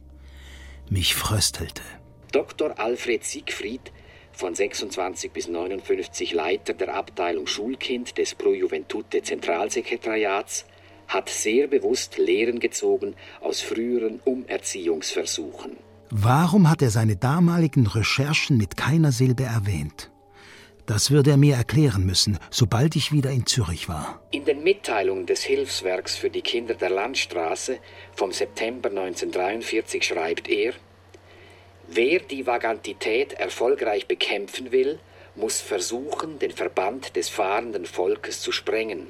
Mich 0.89 1.13
fröstelte. 1.13 1.84
Dr. 2.31 2.79
Alfred 2.79 3.23
Siegfried 3.23 3.91
von 4.31 4.55
26 4.55 5.31
bis 5.31 5.47
59 5.47 6.33
Leiter 6.33 6.73
der 6.73 6.95
Abteilung 6.95 7.47
Schulkind 7.47 8.17
des 8.17 8.35
Pro 8.35 8.53
Juventute 8.53 9.21
Zentralsekretariats, 9.21 10.65
hat 11.07 11.29
sehr 11.29 11.67
bewusst 11.67 12.17
Lehren 12.17 12.59
gezogen 12.59 13.15
aus 13.41 13.59
früheren 13.59 14.21
Umerziehungsversuchen. 14.23 15.75
Warum 16.09 16.69
hat 16.69 16.81
er 16.81 16.89
seine 16.89 17.17
damaligen 17.17 17.85
Recherchen 17.87 18.57
mit 18.57 18.77
keiner 18.77 19.11
Silbe 19.11 19.43
erwähnt? 19.43 20.09
Das 20.85 21.11
würde 21.11 21.31
er 21.31 21.37
mir 21.37 21.55
erklären 21.55 22.05
müssen, 22.05 22.39
sobald 22.49 22.95
ich 22.95 23.11
wieder 23.11 23.29
in 23.29 23.45
Zürich 23.45 23.87
war. 23.87 24.21
In 24.31 24.45
den 24.45 24.63
Mitteilungen 24.63 25.25
des 25.25 25.43
Hilfswerks 25.43 26.15
für 26.15 26.29
die 26.29 26.41
Kinder 26.41 26.73
der 26.73 26.89
Landstraße 26.89 27.77
vom 28.13 28.31
September 28.31 28.89
1943 28.89 30.03
schreibt 30.03 30.49
er, 30.49 30.73
Wer 31.93 32.21
die 32.21 32.47
Vagantität 32.47 33.34
erfolgreich 33.34 34.08
bekämpfen 34.08 34.71
will, 34.71 34.97
muss 35.36 35.60
versuchen, 35.60 36.39
den 36.39 36.51
Verband 36.51 37.17
des 37.17 37.27
fahrenden 37.27 37.86
Volkes 37.86 38.39
zu 38.39 38.54
sprengen. 38.54 39.08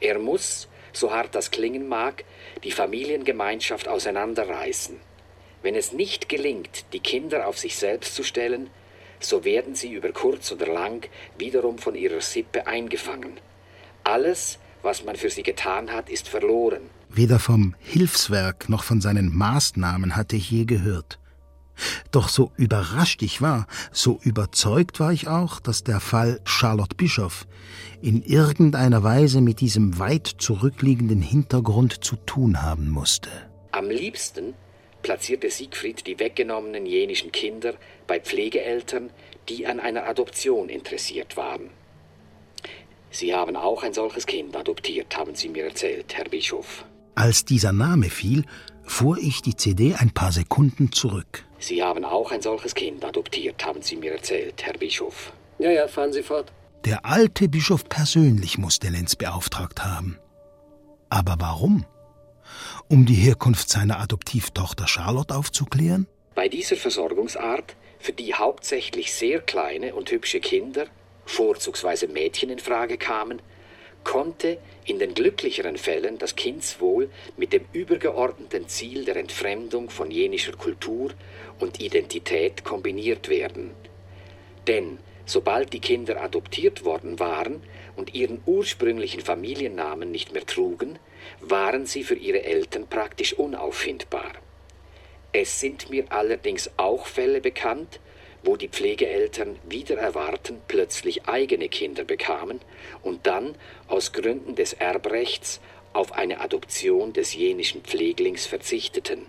Er 0.00 0.18
muss, 0.18 0.66
so 0.92 1.12
hart 1.12 1.36
das 1.36 1.52
klingen 1.52 1.86
mag, 1.86 2.24
die 2.64 2.72
Familiengemeinschaft 2.72 3.86
auseinanderreißen. 3.86 4.96
Wenn 5.62 5.76
es 5.76 5.92
nicht 5.92 6.28
gelingt, 6.28 6.86
die 6.92 6.98
Kinder 6.98 7.46
auf 7.46 7.56
sich 7.56 7.76
selbst 7.76 8.16
zu 8.16 8.24
stellen, 8.24 8.68
so 9.20 9.44
werden 9.44 9.76
sie 9.76 9.92
über 9.92 10.10
kurz 10.10 10.50
oder 10.50 10.66
lang 10.66 11.08
wiederum 11.38 11.78
von 11.78 11.94
ihrer 11.94 12.20
Sippe 12.20 12.66
eingefangen. 12.66 13.34
Alles, 14.02 14.58
was 14.82 15.04
man 15.04 15.14
für 15.14 15.30
sie 15.30 15.44
getan 15.44 15.92
hat, 15.92 16.10
ist 16.10 16.28
verloren. 16.28 16.90
Weder 17.10 17.38
vom 17.38 17.76
Hilfswerk 17.78 18.68
noch 18.68 18.82
von 18.82 19.00
seinen 19.00 19.32
Maßnahmen 19.32 20.16
hatte 20.16 20.34
ich 20.34 20.50
je 20.50 20.64
gehört. 20.64 21.20
Doch 22.10 22.28
so 22.28 22.52
überrascht 22.56 23.22
ich 23.22 23.40
war, 23.40 23.66
so 23.92 24.18
überzeugt 24.22 25.00
war 25.00 25.12
ich 25.12 25.28
auch, 25.28 25.60
dass 25.60 25.84
der 25.84 26.00
Fall 26.00 26.40
Charlotte 26.44 26.96
Bischoff 26.96 27.46
in 28.00 28.22
irgendeiner 28.22 29.02
Weise 29.02 29.40
mit 29.40 29.60
diesem 29.60 29.98
weit 29.98 30.26
zurückliegenden 30.26 31.22
Hintergrund 31.22 32.04
zu 32.04 32.16
tun 32.16 32.62
haben 32.62 32.90
musste. 32.90 33.30
Am 33.72 33.90
liebsten 33.90 34.54
platzierte 35.02 35.50
Siegfried 35.50 36.06
die 36.06 36.18
weggenommenen 36.18 36.86
jenischen 36.86 37.32
Kinder 37.32 37.74
bei 38.06 38.20
Pflegeeltern, 38.20 39.10
die 39.48 39.66
an 39.66 39.80
einer 39.80 40.06
Adoption 40.06 40.68
interessiert 40.68 41.36
waren. 41.36 41.70
Sie 43.10 43.34
haben 43.34 43.56
auch 43.56 43.82
ein 43.82 43.94
solches 43.94 44.26
Kind 44.26 44.54
adoptiert, 44.54 45.16
haben 45.16 45.34
Sie 45.34 45.48
mir 45.48 45.64
erzählt, 45.64 46.14
Herr 46.16 46.28
Bischof. 46.28 46.84
Als 47.14 47.44
dieser 47.44 47.72
Name 47.72 48.10
fiel, 48.10 48.44
fuhr 48.84 49.18
ich 49.18 49.42
die 49.42 49.56
CD 49.56 49.94
ein 49.94 50.10
paar 50.10 50.32
Sekunden 50.32 50.92
zurück. 50.92 51.44
Sie 51.58 51.82
haben 51.82 52.04
auch 52.04 52.30
ein 52.30 52.42
solches 52.42 52.74
Kind 52.74 53.04
adoptiert, 53.04 53.64
haben 53.64 53.82
Sie 53.82 53.96
mir 53.96 54.12
erzählt, 54.12 54.64
Herr 54.64 54.74
Bischof. 54.74 55.32
Ja, 55.58 55.70
ja, 55.70 55.88
fahren 55.88 56.12
Sie 56.12 56.22
fort. 56.22 56.52
Der 56.84 57.04
alte 57.04 57.48
Bischof 57.48 57.88
persönlich 57.88 58.58
musste 58.58 58.88
Lenz 58.88 59.16
beauftragt 59.16 59.84
haben. 59.84 60.18
Aber 61.10 61.36
warum? 61.38 61.84
Um 62.88 63.04
die 63.04 63.14
Herkunft 63.14 63.68
seiner 63.68 63.98
Adoptivtochter 64.00 64.86
Charlotte 64.86 65.34
aufzuklären? 65.34 66.06
Bei 66.34 66.48
dieser 66.48 66.76
Versorgungsart, 66.76 67.74
für 67.98 68.12
die 68.12 68.34
hauptsächlich 68.34 69.12
sehr 69.12 69.40
kleine 69.40 69.94
und 69.94 70.10
hübsche 70.10 70.40
Kinder, 70.40 70.86
vorzugsweise 71.26 72.06
Mädchen 72.06 72.50
in 72.50 72.60
Frage 72.60 72.96
kamen, 72.96 73.42
konnte 74.08 74.56
in 74.86 74.98
den 74.98 75.12
glücklicheren 75.12 75.76
Fällen 75.76 76.16
das 76.16 76.34
Kindswohl 76.34 77.10
mit 77.36 77.52
dem 77.52 77.66
übergeordneten 77.74 78.66
Ziel 78.66 79.04
der 79.04 79.16
Entfremdung 79.16 79.90
von 79.90 80.10
jenischer 80.10 80.52
Kultur 80.52 81.10
und 81.58 81.78
Identität 81.78 82.64
kombiniert 82.64 83.28
werden. 83.28 83.72
Denn 84.66 84.96
sobald 85.26 85.74
die 85.74 85.80
Kinder 85.80 86.22
adoptiert 86.22 86.86
worden 86.86 87.18
waren 87.18 87.62
und 87.96 88.14
ihren 88.14 88.40
ursprünglichen 88.46 89.20
Familiennamen 89.20 90.10
nicht 90.10 90.32
mehr 90.32 90.46
trugen, 90.46 90.98
waren 91.40 91.84
sie 91.84 92.02
für 92.02 92.16
ihre 92.16 92.44
Eltern 92.44 92.86
praktisch 92.88 93.34
unauffindbar. 93.34 94.32
Es 95.32 95.60
sind 95.60 95.90
mir 95.90 96.06
allerdings 96.08 96.70
auch 96.78 97.04
Fälle 97.04 97.42
bekannt, 97.42 98.00
wo 98.42 98.56
die 98.56 98.68
Pflegeeltern 98.68 99.58
wieder 99.68 99.96
erwarten 99.96 100.60
plötzlich 100.68 101.26
eigene 101.26 101.68
Kinder 101.68 102.04
bekamen 102.04 102.60
und 103.02 103.26
dann 103.26 103.54
aus 103.88 104.12
Gründen 104.12 104.54
des 104.54 104.72
Erbrechts 104.74 105.60
auf 105.92 106.12
eine 106.12 106.40
Adoption 106.40 107.12
des 107.12 107.34
jenischen 107.34 107.82
Pfleglings 107.82 108.46
verzichteten. 108.46 109.26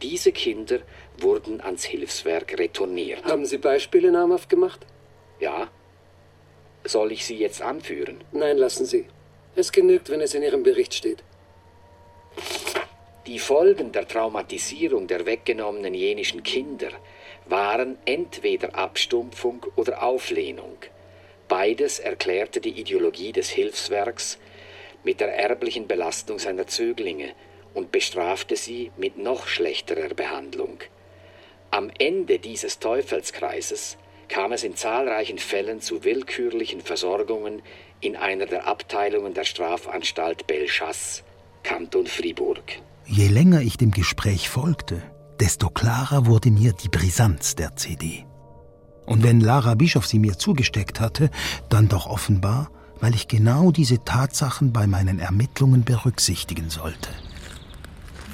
Diese 0.00 0.32
Kinder 0.32 0.80
wurden 1.18 1.60
ans 1.60 1.84
Hilfswerk 1.84 2.58
retourniert. 2.58 3.24
Haben 3.24 3.44
Sie 3.44 3.58
Beispiele 3.58 4.10
namhaft 4.10 4.48
gemacht? 4.48 4.80
Ja. 5.38 5.68
Soll 6.84 7.12
ich 7.12 7.24
sie 7.24 7.36
jetzt 7.36 7.62
anführen? 7.62 8.24
Nein, 8.32 8.58
lassen 8.58 8.86
Sie. 8.86 9.06
Es 9.54 9.70
genügt, 9.70 10.08
wenn 10.08 10.20
es 10.20 10.34
in 10.34 10.42
Ihrem 10.42 10.62
Bericht 10.62 10.94
steht. 10.94 11.22
Die 13.26 13.38
Folgen 13.38 13.92
der 13.92 14.08
Traumatisierung 14.08 15.06
der 15.06 15.26
weggenommenen 15.26 15.94
jenischen 15.94 16.42
Kinder 16.42 16.90
waren 17.46 17.98
entweder 18.04 18.74
Abstumpfung 18.74 19.66
oder 19.76 20.02
Auflehnung. 20.02 20.76
Beides 21.48 21.98
erklärte 21.98 22.60
die 22.60 22.80
Ideologie 22.80 23.32
des 23.32 23.50
Hilfswerks 23.50 24.38
mit 25.04 25.20
der 25.20 25.34
erblichen 25.34 25.86
Belastung 25.86 26.38
seiner 26.38 26.66
Zöglinge 26.66 27.32
und 27.74 27.92
bestrafte 27.92 28.56
sie 28.56 28.90
mit 28.96 29.18
noch 29.18 29.46
schlechterer 29.46 30.14
Behandlung. 30.14 30.78
Am 31.70 31.90
Ende 31.98 32.38
dieses 32.38 32.78
Teufelskreises 32.78 33.96
kam 34.28 34.52
es 34.52 34.64
in 34.64 34.76
zahlreichen 34.76 35.38
Fällen 35.38 35.80
zu 35.80 36.04
willkürlichen 36.04 36.80
Versorgungen 36.80 37.62
in 38.00 38.16
einer 38.16 38.46
der 38.46 38.66
Abteilungen 38.66 39.34
der 39.34 39.44
Strafanstalt 39.44 40.46
Belchas, 40.46 41.22
Kanton 41.62 42.06
Fribourg. 42.06 42.62
Je 43.06 43.28
länger 43.28 43.60
ich 43.60 43.76
dem 43.76 43.90
Gespräch 43.90 44.48
folgte, 44.48 45.02
desto 45.42 45.70
klarer 45.70 46.26
wurde 46.26 46.52
mir 46.52 46.72
die 46.72 46.88
Brisanz 46.88 47.56
der 47.56 47.74
CD. 47.74 48.24
Und 49.06 49.24
wenn 49.24 49.40
Lara 49.40 49.74
Bischof 49.74 50.06
sie 50.06 50.20
mir 50.20 50.38
zugesteckt 50.38 51.00
hatte, 51.00 51.30
dann 51.68 51.88
doch 51.88 52.06
offenbar, 52.06 52.70
weil 53.00 53.16
ich 53.16 53.26
genau 53.26 53.72
diese 53.72 54.04
Tatsachen 54.04 54.72
bei 54.72 54.86
meinen 54.86 55.18
Ermittlungen 55.18 55.82
berücksichtigen 55.82 56.70
sollte. 56.70 57.10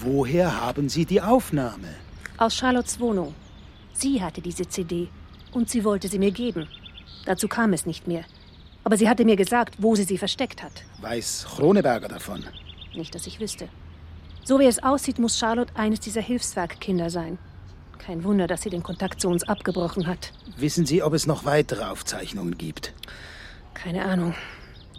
Woher 0.03 0.61
haben 0.61 0.91
Sie 0.91 1.07
die 1.07 1.23
Aufnahme? 1.23 1.89
Aus 2.37 2.55
Charlottes 2.57 3.01
Wohnung. 3.01 3.35
Sie 3.95 4.23
hatte 4.23 4.43
diese 4.43 4.69
CD 4.69 5.09
und 5.53 5.71
sie 5.71 5.85
wollte 5.85 6.09
sie 6.09 6.19
mir 6.19 6.31
geben. 6.31 6.69
Dazu 7.25 7.49
kam 7.49 7.73
es 7.73 7.87
nicht 7.87 8.07
mehr. 8.07 8.25
Aber 8.85 8.99
sie 8.99 9.09
hatte 9.09 9.25
mir 9.25 9.37
gesagt, 9.37 9.77
wo 9.79 9.97
sie 9.97 10.05
sie 10.05 10.19
versteckt 10.19 10.63
hat. 10.63 10.85
Weiß 11.01 11.47
Kroneberger 11.57 12.09
davon? 12.09 12.45
Nicht, 12.95 13.15
dass 13.15 13.27
ich 13.27 13.41
wüsste. 13.41 13.71
So 14.49 14.59
wie 14.59 14.65
es 14.65 14.83
aussieht, 14.83 15.19
muss 15.19 15.39
Charlotte 15.39 15.77
eines 15.77 16.01
dieser 16.01 16.23
Hilfswerkkinder 16.23 17.11
sein. 17.11 17.37
Kein 17.99 18.25
Wunder, 18.25 18.47
dass 18.47 18.63
sie 18.63 18.71
den 18.71 18.83
Kontakt 18.83 19.21
zu 19.21 19.29
uns 19.29 19.47
abgebrochen 19.47 20.07
hat. 20.07 20.33
Wissen 20.57 20.87
Sie, 20.87 21.03
ob 21.03 21.13
es 21.13 21.27
noch 21.27 21.45
weitere 21.45 21.85
Aufzeichnungen 21.85 22.57
gibt? 22.57 22.95
Keine 23.75 24.07
Ahnung. 24.07 24.35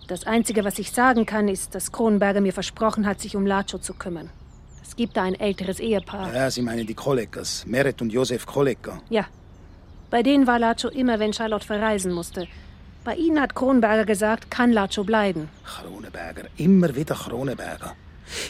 Das 0.07 0.27
Einzige, 0.27 0.63
was 0.65 0.77
ich 0.77 0.91
sagen 0.91 1.25
kann, 1.25 1.47
ist, 1.47 1.73
dass 1.73 1.91
Kronenberger 1.91 2.41
mir 2.41 2.53
versprochen 2.53 3.07
hat, 3.07 3.21
sich 3.21 3.35
um 3.35 3.47
Lacho 3.47 3.79
zu 3.79 3.95
kümmern. 3.95 4.29
Es 4.83 4.95
gibt 4.95 5.17
da 5.17 5.23
ein 5.23 5.33
älteres 5.33 5.79
Ehepaar. 5.79 6.31
Ja, 6.31 6.51
Sie 6.51 6.61
meinen 6.61 6.85
die 6.85 6.93
Kroleckers, 6.93 7.65
Meret 7.65 8.03
und 8.03 8.13
Josef 8.13 8.45
Krolecker. 8.45 9.01
Ja. 9.09 9.25
Bei 10.11 10.21
denen 10.21 10.45
war 10.45 10.59
Lacho 10.59 10.89
immer, 10.89 11.17
wenn 11.17 11.33
Charlotte 11.33 11.65
verreisen 11.65 12.11
musste. 12.11 12.47
Bei 13.03 13.15
ihnen 13.15 13.41
hat 13.41 13.55
Kronenberger 13.55 14.05
gesagt, 14.05 14.51
kann 14.51 14.71
Lacho 14.71 15.03
bleiben. 15.03 15.49
Kroneberger, 15.65 16.43
immer 16.57 16.95
wieder 16.95 17.15
Kroneberger. 17.15 17.95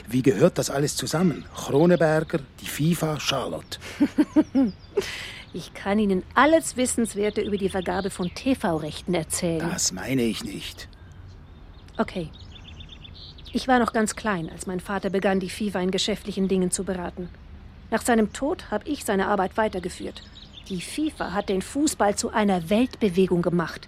Wie 0.08 0.22
gehört 0.22 0.58
das 0.58 0.70
alles 0.70 0.96
zusammen? 0.96 1.46
Kroneberger, 1.56 2.40
die 2.62 2.68
FIFA, 2.68 3.20
Charlotte. 3.20 3.80
ich 5.54 5.74
kann 5.74 6.00
Ihnen 6.00 6.24
alles 6.36 6.78
Wissenswerte 6.78 7.42
über 7.42 7.58
die 7.58 7.70
Vergabe 7.70 8.10
von 8.10 8.34
TV-Rechten 8.34 9.14
erzählen. 9.14 9.60
Das 9.60 9.92
meine 9.92 10.24
ich 10.24 10.44
nicht. 10.44 10.88
Okay. 11.98 12.30
Ich 13.52 13.68
war 13.68 13.80
noch 13.80 13.94
ganz 13.94 14.16
klein, 14.16 14.50
als 14.50 14.68
mein 14.68 14.80
Vater 14.80 15.10
begann, 15.10 15.40
die 15.40 15.50
FIFA 15.50 15.82
in 15.82 15.92
geschäftlichen 15.92 16.48
Dingen 16.48 16.72
zu 16.72 16.84
beraten. 16.84 17.30
Nach 17.92 18.02
seinem 18.02 18.32
Tod 18.32 18.70
habe 18.70 18.88
ich 18.88 19.04
seine 19.04 19.28
Arbeit 19.28 19.58
weitergeführt. 19.58 20.22
Die 20.70 20.82
FIFA 20.82 21.34
hat 21.34 21.50
den 21.50 21.64
Fußball 21.64 22.16
zu 22.16 22.30
einer 22.30 22.70
Weltbewegung 22.70 23.42
gemacht. 23.42 23.88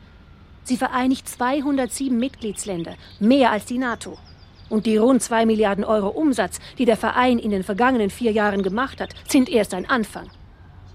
Sie 0.63 0.77
vereinigt 0.77 1.29
207 1.29 2.17
Mitgliedsländer, 2.17 2.95
mehr 3.19 3.51
als 3.51 3.65
die 3.65 3.77
NATO. 3.77 4.17
Und 4.71 4.85
die 4.85 4.95
rund 4.95 5.21
2 5.21 5.45
Milliarden 5.45 5.83
Euro 5.83 6.07
Umsatz, 6.07 6.59
die 6.77 6.85
der 6.85 6.95
Verein 6.95 7.39
in 7.39 7.51
den 7.51 7.61
vergangenen 7.61 8.09
vier 8.09 8.31
Jahren 8.31 8.63
gemacht 8.63 9.01
hat, 9.01 9.13
sind 9.27 9.49
erst 9.49 9.73
ein 9.73 9.87
Anfang. 9.87 10.29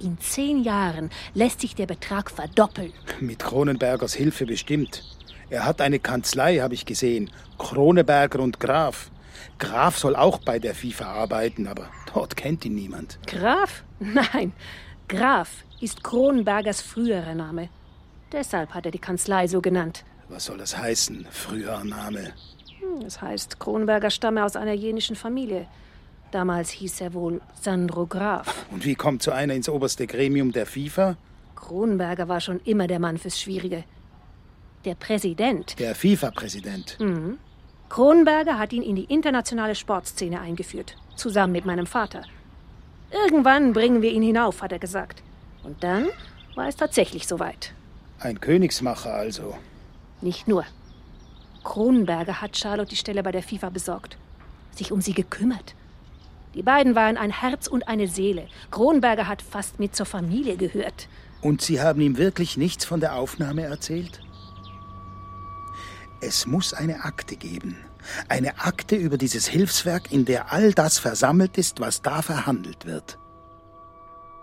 In 0.00 0.18
zehn 0.18 0.62
Jahren 0.62 1.10
lässt 1.34 1.60
sich 1.60 1.74
der 1.74 1.84
Betrag 1.84 2.30
verdoppeln. 2.30 2.94
Mit 3.20 3.40
Kronenbergers 3.40 4.14
Hilfe 4.14 4.46
bestimmt. 4.46 5.02
Er 5.50 5.66
hat 5.66 5.82
eine 5.82 5.98
Kanzlei, 5.98 6.60
habe 6.60 6.72
ich 6.72 6.86
gesehen. 6.86 7.30
Kroneberger 7.58 8.40
und 8.40 8.60
Graf. 8.60 9.10
Graf 9.58 9.98
soll 9.98 10.16
auch 10.16 10.38
bei 10.38 10.58
der 10.58 10.74
FIFA 10.74 11.12
arbeiten, 11.12 11.66
aber 11.66 11.90
dort 12.14 12.34
kennt 12.34 12.64
ihn 12.64 12.74
niemand. 12.74 13.18
Graf? 13.26 13.84
Nein. 13.98 14.54
Graf 15.06 15.50
ist 15.82 16.02
Kronenbergers 16.02 16.80
früherer 16.80 17.34
Name. 17.34 17.68
Deshalb 18.32 18.72
hat 18.72 18.86
er 18.86 18.90
die 18.90 18.98
Kanzlei 18.98 19.46
so 19.48 19.60
genannt. 19.60 20.02
Was 20.30 20.46
soll 20.46 20.56
das 20.56 20.78
heißen, 20.78 21.26
früherer 21.30 21.84
Name? 21.84 22.32
Es 23.06 23.20
heißt, 23.22 23.60
Kronenberger 23.60 24.10
stamme 24.10 24.44
aus 24.44 24.56
einer 24.56 24.72
jenischen 24.72 25.16
Familie. 25.16 25.66
Damals 26.30 26.70
hieß 26.70 27.00
er 27.00 27.14
wohl 27.14 27.40
Sandro 27.60 28.06
Graf. 28.06 28.66
Und 28.70 28.84
wie 28.84 28.94
kommt 28.94 29.22
so 29.22 29.30
einer 29.30 29.54
ins 29.54 29.68
oberste 29.68 30.06
Gremium 30.06 30.52
der 30.52 30.66
FIFA? 30.66 31.16
Kronenberger 31.54 32.28
war 32.28 32.40
schon 32.40 32.60
immer 32.64 32.86
der 32.86 32.98
Mann 32.98 33.18
fürs 33.18 33.40
Schwierige 33.40 33.84
der 34.86 34.94
Präsident. 34.94 35.78
Der 35.78 35.94
FIFA-Präsident. 35.94 36.98
Mhm. 37.00 37.38
Kronberger 37.88 38.58
hat 38.58 38.72
ihn 38.72 38.82
in 38.82 38.96
die 38.96 39.04
internationale 39.04 39.74
Sportszene 39.74 40.40
eingeführt, 40.40 40.96
zusammen 41.16 41.52
mit 41.52 41.66
meinem 41.66 41.86
Vater. 41.86 42.22
Irgendwann 43.10 43.72
bringen 43.72 44.02
wir 44.02 44.10
ihn 44.10 44.22
hinauf, 44.22 44.62
hat 44.62 44.72
er 44.72 44.78
gesagt. 44.78 45.22
Und 45.62 45.82
dann 45.84 46.08
war 46.54 46.68
es 46.68 46.76
tatsächlich 46.76 47.26
soweit. 47.26 47.74
Ein 48.18 48.40
Königsmacher 48.40 49.12
also. 49.12 49.56
Nicht 50.20 50.48
nur. 50.48 50.64
Kronenberger 51.66 52.40
hat 52.40 52.56
Charlotte 52.56 52.90
die 52.90 52.96
Stelle 52.96 53.24
bei 53.24 53.32
der 53.32 53.42
FIFA 53.42 53.70
besorgt, 53.70 54.16
sich 54.70 54.92
um 54.92 55.00
sie 55.00 55.14
gekümmert. 55.14 55.74
Die 56.54 56.62
beiden 56.62 56.94
waren 56.94 57.16
ein 57.16 57.32
Herz 57.32 57.66
und 57.66 57.88
eine 57.88 58.06
Seele. 58.06 58.46
Kronberger 58.70 59.26
hat 59.26 59.42
fast 59.42 59.80
mit 59.80 59.96
zur 59.96 60.06
Familie 60.06 60.56
gehört. 60.56 61.08
Und 61.42 61.60
Sie 61.60 61.80
haben 61.80 62.00
ihm 62.00 62.18
wirklich 62.18 62.56
nichts 62.56 62.84
von 62.84 63.00
der 63.00 63.16
Aufnahme 63.16 63.62
erzählt? 63.62 64.20
Es 66.20 66.46
muss 66.46 66.72
eine 66.72 67.04
Akte 67.04 67.34
geben. 67.34 67.76
Eine 68.28 68.60
Akte 68.60 68.94
über 68.94 69.18
dieses 69.18 69.48
Hilfswerk, 69.48 70.12
in 70.12 70.24
der 70.24 70.52
all 70.52 70.72
das 70.72 71.00
versammelt 71.00 71.58
ist, 71.58 71.80
was 71.80 72.00
da 72.00 72.22
verhandelt 72.22 72.86
wird. 72.86 73.18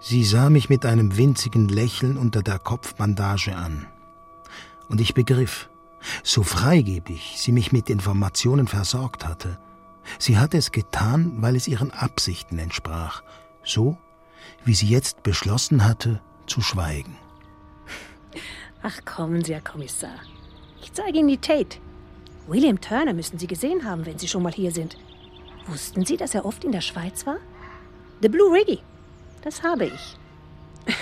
Sie 0.02 0.26
sah 0.26 0.50
mich 0.50 0.70
mit 0.70 0.86
einem 0.86 1.16
winzigen 1.16 1.70
Lächeln 1.70 2.18
unter 2.18 2.44
der 2.44 2.60
Kopfbandage 2.60 3.56
an. 3.56 3.88
Und 4.90 5.00
ich 5.00 5.14
begriff, 5.14 5.70
so 6.24 6.44
freigebig 6.44 7.36
sie 7.38 7.52
mich 7.52 7.72
mit 7.72 7.89
Informationen 7.89 8.68
versorgt 8.68 9.26
hatte, 9.26 9.60
sie 10.20 10.38
hatte 10.38 10.58
es 10.58 10.72
getan, 10.72 11.34
weil 11.38 11.56
es 11.56 11.68
ihren 11.68 11.92
Absichten 11.92 12.60
entsprach, 12.60 13.24
so 13.63 13.98
wie 14.66 14.74
sie 14.74 14.88
jetzt 14.88 15.24
beschlossen 15.24 15.86
hatte, 15.86 16.22
zu 16.48 16.62
schweigen. 16.62 17.18
Ach 18.82 19.06
kommen 19.06 19.44
Sie, 19.44 19.54
Herr 19.54 19.62
Kommissar. 19.62 20.16
Ich 20.82 20.92
zeige 20.92 21.20
Ihnen 21.20 21.30
die 21.30 21.38
Tate. 21.38 21.78
William 22.48 22.82
Turner 22.82 23.13
müssen 23.13 23.39
Sie 23.39 23.48
gesehen 23.48 23.86
haben, 23.86 24.06
wenn 24.06 24.20
Sie 24.20 24.28
schon 24.28 24.44
mal 24.44 24.52
hier 24.52 24.72
sind. 24.72 24.98
Wussten 25.68 26.06
Sie, 26.06 26.18
dass 26.18 26.36
er 26.36 26.46
oft 26.46 26.66
in 26.66 26.74
der 26.74 26.82
Schweiz 26.82 27.26
war? 27.26 27.38
The 28.22 28.28
Blue 28.28 28.52
Riggy. 28.52 28.80
Das 29.42 29.63
habe 29.63 29.86
ich. 29.86 30.18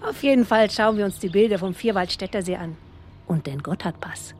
Auf 0.00 0.22
jeden 0.22 0.46
Fall 0.46 0.70
schauen 0.70 0.96
wir 0.96 1.04
uns 1.04 1.18
die 1.18 1.28
Bilder 1.28 1.58
vom 1.58 1.74
Vierwaldstättersee 1.74 2.56
an. 2.56 2.76
Und 3.26 3.46
den 3.46 3.62
Gotthardpass. 3.62 4.34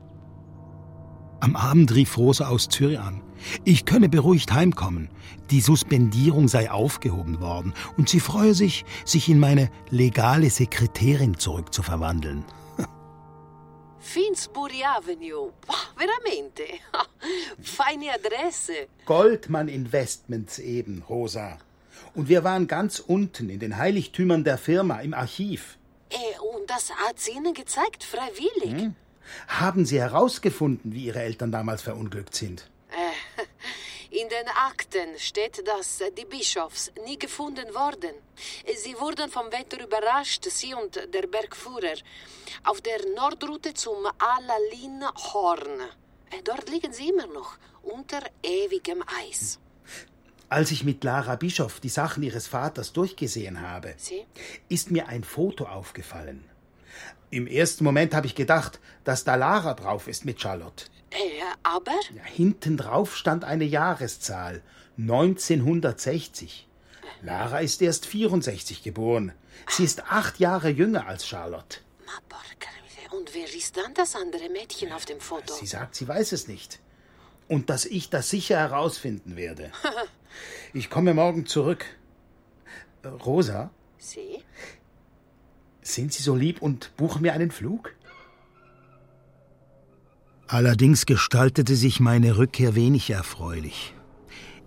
Am 1.41 1.57
Abend 1.57 1.93
rief 1.95 2.17
Rosa 2.17 2.49
aus 2.49 2.69
Zürich 2.69 3.01
an. 3.01 3.21
Ich 3.65 3.85
könne 3.85 4.09
beruhigt 4.09 4.53
heimkommen. 4.53 5.09
Die 5.51 5.61
Suspendierung 5.61 6.47
sei 6.47 6.71
aufgehoben 6.71 7.41
worden 7.41 7.75
und 7.97 8.09
sie 8.09 8.21
freue 8.21 8.55
sich, 8.55 8.85
sich 9.05 9.29
in 9.29 9.41
meine 9.41 9.69
legale 9.91 10.51
Sekretärin 10.51 11.37
zurückzuverwandeln. 11.39 12.45
Finsbury 13.99 14.85
Avenue. 14.85 15.53
Veramente. 15.97 16.63
Feine 17.61 18.13
Adresse. 18.15 18.87
Goldman 19.07 19.69
Investments 19.69 20.59
eben, 20.59 21.03
Rosa. 21.09 21.59
Und 22.15 22.29
wir 22.29 22.45
waren 22.45 22.67
ganz 22.67 23.01
unten 23.01 23.49
in 23.49 23.59
den 23.59 23.79
Heiligtümern 23.79 24.45
der 24.45 24.59
Firma 24.59 25.01
im 25.01 25.15
Archiv. 25.15 25.79
Äh, 26.13 26.39
und 26.41 26.69
das 26.69 26.91
hat 26.91 27.19
sie 27.19 27.33
Ihnen 27.33 27.55
gezeigt, 27.55 28.05
freiwillig. 28.05 28.83
Hm? 28.83 28.95
Haben 29.49 29.87
Sie 29.87 30.01
herausgefunden, 30.01 30.93
wie 30.93 31.07
Ihre 31.07 31.23
Eltern 31.23 31.53
damals 31.53 31.83
verunglückt 31.83 32.35
sind? 32.35 32.69
Äh, 32.91 33.43
in 34.21 34.29
den 34.29 34.49
Akten 34.49 35.19
steht, 35.19 35.67
dass 35.67 36.03
die 36.17 36.25
Bischofs 36.25 36.93
nie 37.07 37.19
gefunden 37.19 37.69
wurden. 37.75 38.15
Sie 38.77 38.99
wurden 38.99 39.31
vom 39.31 39.51
Wetter 39.53 39.83
überrascht, 39.83 40.45
sie 40.51 40.75
und 40.75 40.97
der 41.15 41.27
Bergführer, 41.27 41.97
auf 42.65 42.81
der 42.83 43.01
Nordroute 43.15 43.73
zum 43.75 44.07
Alalin 44.19 45.05
Horn. 45.33 45.81
Dort 46.45 46.69
liegen 46.69 46.93
sie 46.93 47.09
immer 47.11 47.27
noch, 47.27 47.57
unter 47.83 48.21
ewigem 48.43 49.03
Eis. 49.21 49.59
Als 50.53 50.71
ich 50.71 50.85
mit 50.85 51.03
Lara 51.03 51.37
Bischof 51.37 51.81
die 51.81 51.89
Sachen 51.89 52.23
ihres 52.23 52.47
Vaters 52.47 52.93
durchgesehen 52.93 53.63
habe, 53.63 53.95
sie? 53.97 54.27
ist 54.69 54.91
mir 54.91 55.09
ein 55.09 55.25
Foto 55.25 55.65
aufgefallen. 55.65 56.45
Im 57.31 57.47
ersten 57.47 57.85
Moment 57.85 58.15
habe 58.15 58.27
ich 58.27 58.35
gedacht, 58.35 58.79
dass 59.03 59.25
da 59.25 59.37
Lara 59.37 59.73
drauf 59.73 60.09
ist 60.09 60.27
mit 60.27 60.43
Charlotte. 60.43 60.85
Äh, 61.11 61.41
aber? 61.63 61.99
Ja, 62.15 62.25
hinten 62.25 62.77
drauf 62.77 63.17
stand 63.17 63.45
eine 63.45 63.65
Jahreszahl. 63.65 64.61
1960. 64.99 66.69
Lara 67.23 67.61
ist 67.61 67.81
erst 67.81 68.05
64 68.05 68.83
geboren. 68.83 69.33
Sie 69.69 69.85
ist 69.85 70.05
acht 70.11 70.39
Jahre 70.39 70.69
jünger 70.69 71.07
als 71.07 71.27
Charlotte. 71.27 71.79
Und 73.11 73.35
wer 73.35 73.49
ist 73.55 73.79
dann 73.79 73.95
das 73.95 74.15
andere 74.17 74.51
Mädchen 74.51 74.93
auf 74.93 75.07
dem 75.07 75.21
Foto? 75.21 75.55
Sie 75.55 75.67
sagt, 75.67 75.95
sie 75.95 76.07
weiß 76.07 76.33
es 76.33 76.47
nicht. 76.47 76.79
Und 77.49 77.71
dass 77.71 77.87
ich 77.87 78.11
das 78.11 78.29
sicher 78.29 78.59
herausfinden 78.59 79.37
werde. 79.37 79.73
ich 80.73 80.91
komme 80.91 81.15
morgen 81.15 81.47
zurück. 81.47 81.85
Rosa? 83.05 83.71
Sie? 83.99 84.39
Sind 85.83 86.13
Sie 86.13 86.23
so 86.23 86.35
lieb 86.35 86.63
und 86.63 86.97
buchen 86.97 87.23
mir 87.23 87.33
einen 87.33 87.51
Flug? 87.51 87.95
Allerdings 90.47 91.07
gestaltete 91.07 91.77
sich 91.77 91.99
meine 91.99 92.37
Rückkehr 92.37 92.75
wenig 92.75 93.11
erfreulich. 93.11 93.95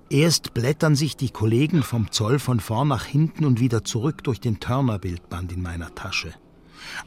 Erst 0.09 0.53
blättern 0.53 0.95
sich 0.95 1.17
die 1.17 1.29
Kollegen 1.31 1.83
vom 1.83 2.11
Zoll 2.11 2.39
von 2.39 2.59
vorn 2.59 2.87
nach 2.87 3.05
hinten 3.05 3.45
und 3.45 3.59
wieder 3.59 3.83
zurück 3.83 4.23
durch 4.23 4.39
den 4.39 4.59
Turner-Bildband 4.59 5.51
in 5.51 5.61
meiner 5.61 5.93
Tasche. 5.95 6.33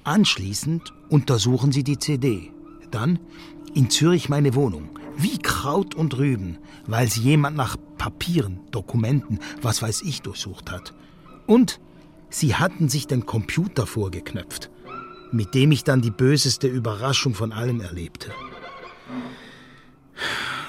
Anschließend 0.05 0.92
untersuchen 1.09 1.72
sie 1.72 1.84
die 1.84 1.99
CD. 1.99 2.53
Dann 2.90 3.20
in 3.74 3.90
Zürich 3.90 4.28
meine 4.28 4.55
Wohnung. 4.55 4.97
Wie 5.18 5.38
Kraut 5.38 5.96
und 5.96 6.16
Rüben, 6.16 6.58
weil 6.86 7.10
sie 7.10 7.20
jemand 7.20 7.56
nach 7.56 7.76
Papieren, 7.98 8.60
Dokumenten, 8.70 9.40
was 9.60 9.82
weiß 9.82 10.02
ich, 10.02 10.22
durchsucht 10.22 10.70
hat. 10.70 10.94
Und 11.46 11.80
sie 12.30 12.54
hatten 12.54 12.88
sich 12.88 13.08
den 13.08 13.26
Computer 13.26 13.84
vorgeknöpft, 13.86 14.70
mit 15.32 15.54
dem 15.54 15.72
ich 15.72 15.82
dann 15.82 16.02
die 16.02 16.12
böseste 16.12 16.68
Überraschung 16.68 17.34
von 17.34 17.52
allen 17.52 17.80
erlebte. 17.80 18.30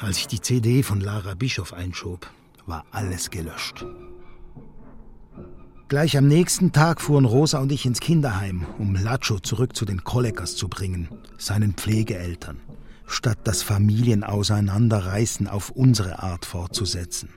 Als 0.01 0.17
ich 0.17 0.27
die 0.27 0.41
CD 0.41 0.81
von 0.81 0.99
Lara 0.99 1.35
Bischof 1.35 1.71
einschob, 1.71 2.27
war 2.65 2.85
alles 2.89 3.29
gelöscht. 3.29 3.85
Gleich 5.89 6.17
am 6.17 6.27
nächsten 6.27 6.71
Tag 6.71 7.01
fuhren 7.01 7.25
Rosa 7.25 7.59
und 7.59 7.71
ich 7.71 7.85
ins 7.85 7.99
Kinderheim, 7.99 8.65
um 8.77 8.95
Lacho 8.95 9.39
zurück 9.39 9.75
zu 9.75 9.85
den 9.85 10.03
Kollegers 10.03 10.55
zu 10.55 10.69
bringen, 10.69 11.09
seinen 11.37 11.73
Pflegeeltern, 11.73 12.61
statt 13.11 13.39
das 13.43 13.63
Familienauseinanderreißen 13.63 15.47
auf 15.47 15.71
unsere 15.71 16.21
Art 16.21 16.45
fortzusetzen. 16.45 17.29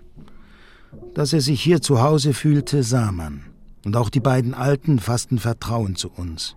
Dass 1.15 1.33
er 1.33 1.41
sich 1.41 1.61
hier 1.63 1.81
zu 1.81 2.03
Hause 2.03 2.35
fühlte, 2.35 2.83
sah 2.83 3.13
man. 3.13 3.45
Und 3.85 3.97
auch 3.97 4.11
die 4.11 4.21
beiden 4.21 4.55
Alten 4.55 4.99
fassten 4.99 5.39
Vertrauen 5.39 5.97
zu 5.97 6.11
uns. 6.11 6.57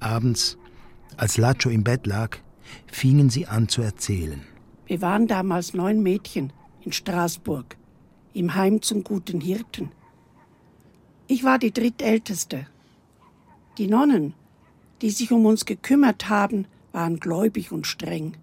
Abends, 0.00 0.58
als 1.16 1.36
Lacho 1.36 1.70
im 1.70 1.84
Bett 1.84 2.06
lag, 2.06 2.38
fingen 2.86 3.30
sie 3.30 3.46
an 3.46 3.68
zu 3.68 3.82
erzählen. 3.82 4.42
Wir 4.86 5.00
waren 5.02 5.26
damals 5.26 5.74
neun 5.74 6.02
Mädchen 6.02 6.52
in 6.82 6.92
Straßburg, 6.92 7.76
im 8.32 8.54
Heim 8.54 8.82
zum 8.82 9.04
guten 9.04 9.40
Hirten. 9.40 9.90
Ich 11.28 11.44
war 11.44 11.58
die 11.58 11.72
drittälteste. 11.72 12.66
Die 13.78 13.88
Nonnen, 13.88 14.34
die 15.02 15.10
sich 15.10 15.32
um 15.32 15.44
uns 15.44 15.64
gekümmert 15.64 16.28
haben, 16.28 16.66
waren 16.92 17.20
gläubig 17.20 17.72
und 17.72 17.86
streng. 17.86 18.36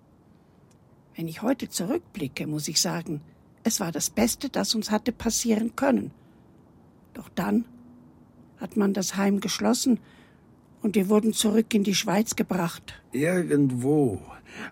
Wenn 1.16 1.28
ich 1.28 1.41
heute 1.41 1.70
zurückblicke, 1.70 2.47
muss 2.47 2.68
ich 2.68 2.82
sagen, 2.82 3.22
es 3.64 3.80
war 3.80 3.91
das 3.91 4.09
Beste, 4.09 4.49
das 4.49 4.76
uns 4.76 4.91
hatte 4.91 5.11
passieren 5.11 5.76
können. 5.76 6.11
Doch 7.14 7.30
dann 7.30 7.66
hat 8.57 8.78
man 8.78 8.93
das 8.93 9.16
Heim 9.16 9.39
geschlossen 9.39 9.99
und 10.82 10.95
wir 10.95 11.09
wurden 11.09 11.34
zurück 11.34 11.74
in 11.74 11.84
die 11.84 11.95
Schweiz 11.95 12.36
gebracht. 12.36 13.01
Irgendwo 13.11 14.22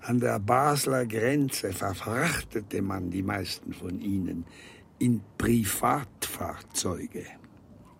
an 0.03 0.19
der 0.19 0.39
Basler 0.39 1.05
Grenze 1.05 1.71
verfrachtete 1.73 2.81
man 2.81 3.09
die 3.09 3.23
meisten 3.23 3.73
von 3.73 3.99
ihnen 4.01 4.45
in 4.99 5.21
Privatfahrzeuge. 5.37 7.25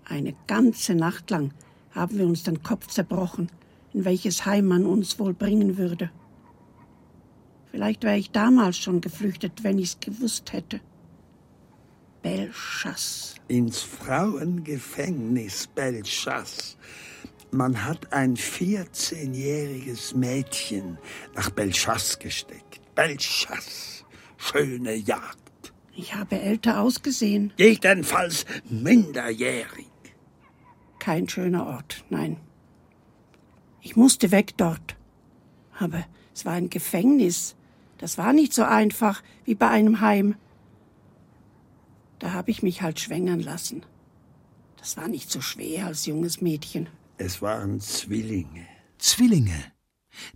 Eine 0.06 0.36
ganze 0.48 0.94
Nacht 0.94 1.30
lang 1.30 1.54
haben 1.92 2.18
wir 2.18 2.26
uns 2.26 2.44
den 2.44 2.64
Kopf 2.64 2.88
zerbrochen, 2.88 3.50
in 3.94 4.06
welches 4.06 4.46
Heim 4.46 4.68
man 4.68 4.86
uns 4.86 5.20
wohl 5.20 5.34
bringen 5.34 5.78
würde. 5.78 6.12
Vielleicht 7.72 8.04
wäre 8.04 8.18
ich 8.18 8.32
damals 8.32 8.78
schon 8.78 9.02
geflüchtet, 9.02 9.64
wenn 9.64 9.80
ich's 9.80 10.00
gewusst 10.00 10.52
hätte. 10.52 10.82
Belchas. 12.22 13.36
Ins 13.48 13.82
Frauengefängnis 13.82 15.68
Belchas. 15.68 16.78
Man 17.52 17.84
hat 17.84 18.14
ein 18.14 18.36
14-jähriges 18.36 20.16
Mädchen 20.16 20.98
nach 21.36 21.50
Belchas 21.50 22.20
gesteckt. 22.20 22.82
Belchas. 22.96 24.06
Schöne 24.38 24.96
Jagd. 24.96 25.74
Ich 25.94 26.14
habe 26.14 26.40
älter 26.40 26.82
ausgesehen. 26.82 27.54
Jedenfalls 27.58 28.46
minderjährig. 28.70 29.88
Kein 31.00 31.28
schöner 31.28 31.66
Ort, 31.66 32.06
nein. 32.10 32.38
Ich 33.82 33.96
musste 33.96 34.32
weg 34.32 34.54
dort. 34.58 34.96
Aber 35.78 36.06
es 36.34 36.46
war 36.46 36.54
ein 36.54 36.70
Gefängnis. 36.70 37.56
Das 38.02 38.18
war 38.18 38.34
nicht 38.34 38.54
so 38.54 38.64
einfach 38.64 39.22
wie 39.46 39.56
bei 39.56 39.70
einem 39.70 40.02
Heim. 40.02 40.36
Da 42.20 42.34
habe 42.34 42.52
ich 42.52 42.64
mich 42.64 42.82
halt 42.82 43.00
schwängern 43.00 43.40
lassen. 43.40 43.84
Das 44.78 44.98
war 44.98 45.08
nicht 45.08 45.32
so 45.32 45.40
schwer 45.40 45.86
als 45.86 46.08
junges 46.08 46.42
Mädchen. 46.42 46.90
Es 47.18 47.42
waren 47.44 47.80
Zwillinge. 47.80 48.66
Zwillinge. 48.98 49.72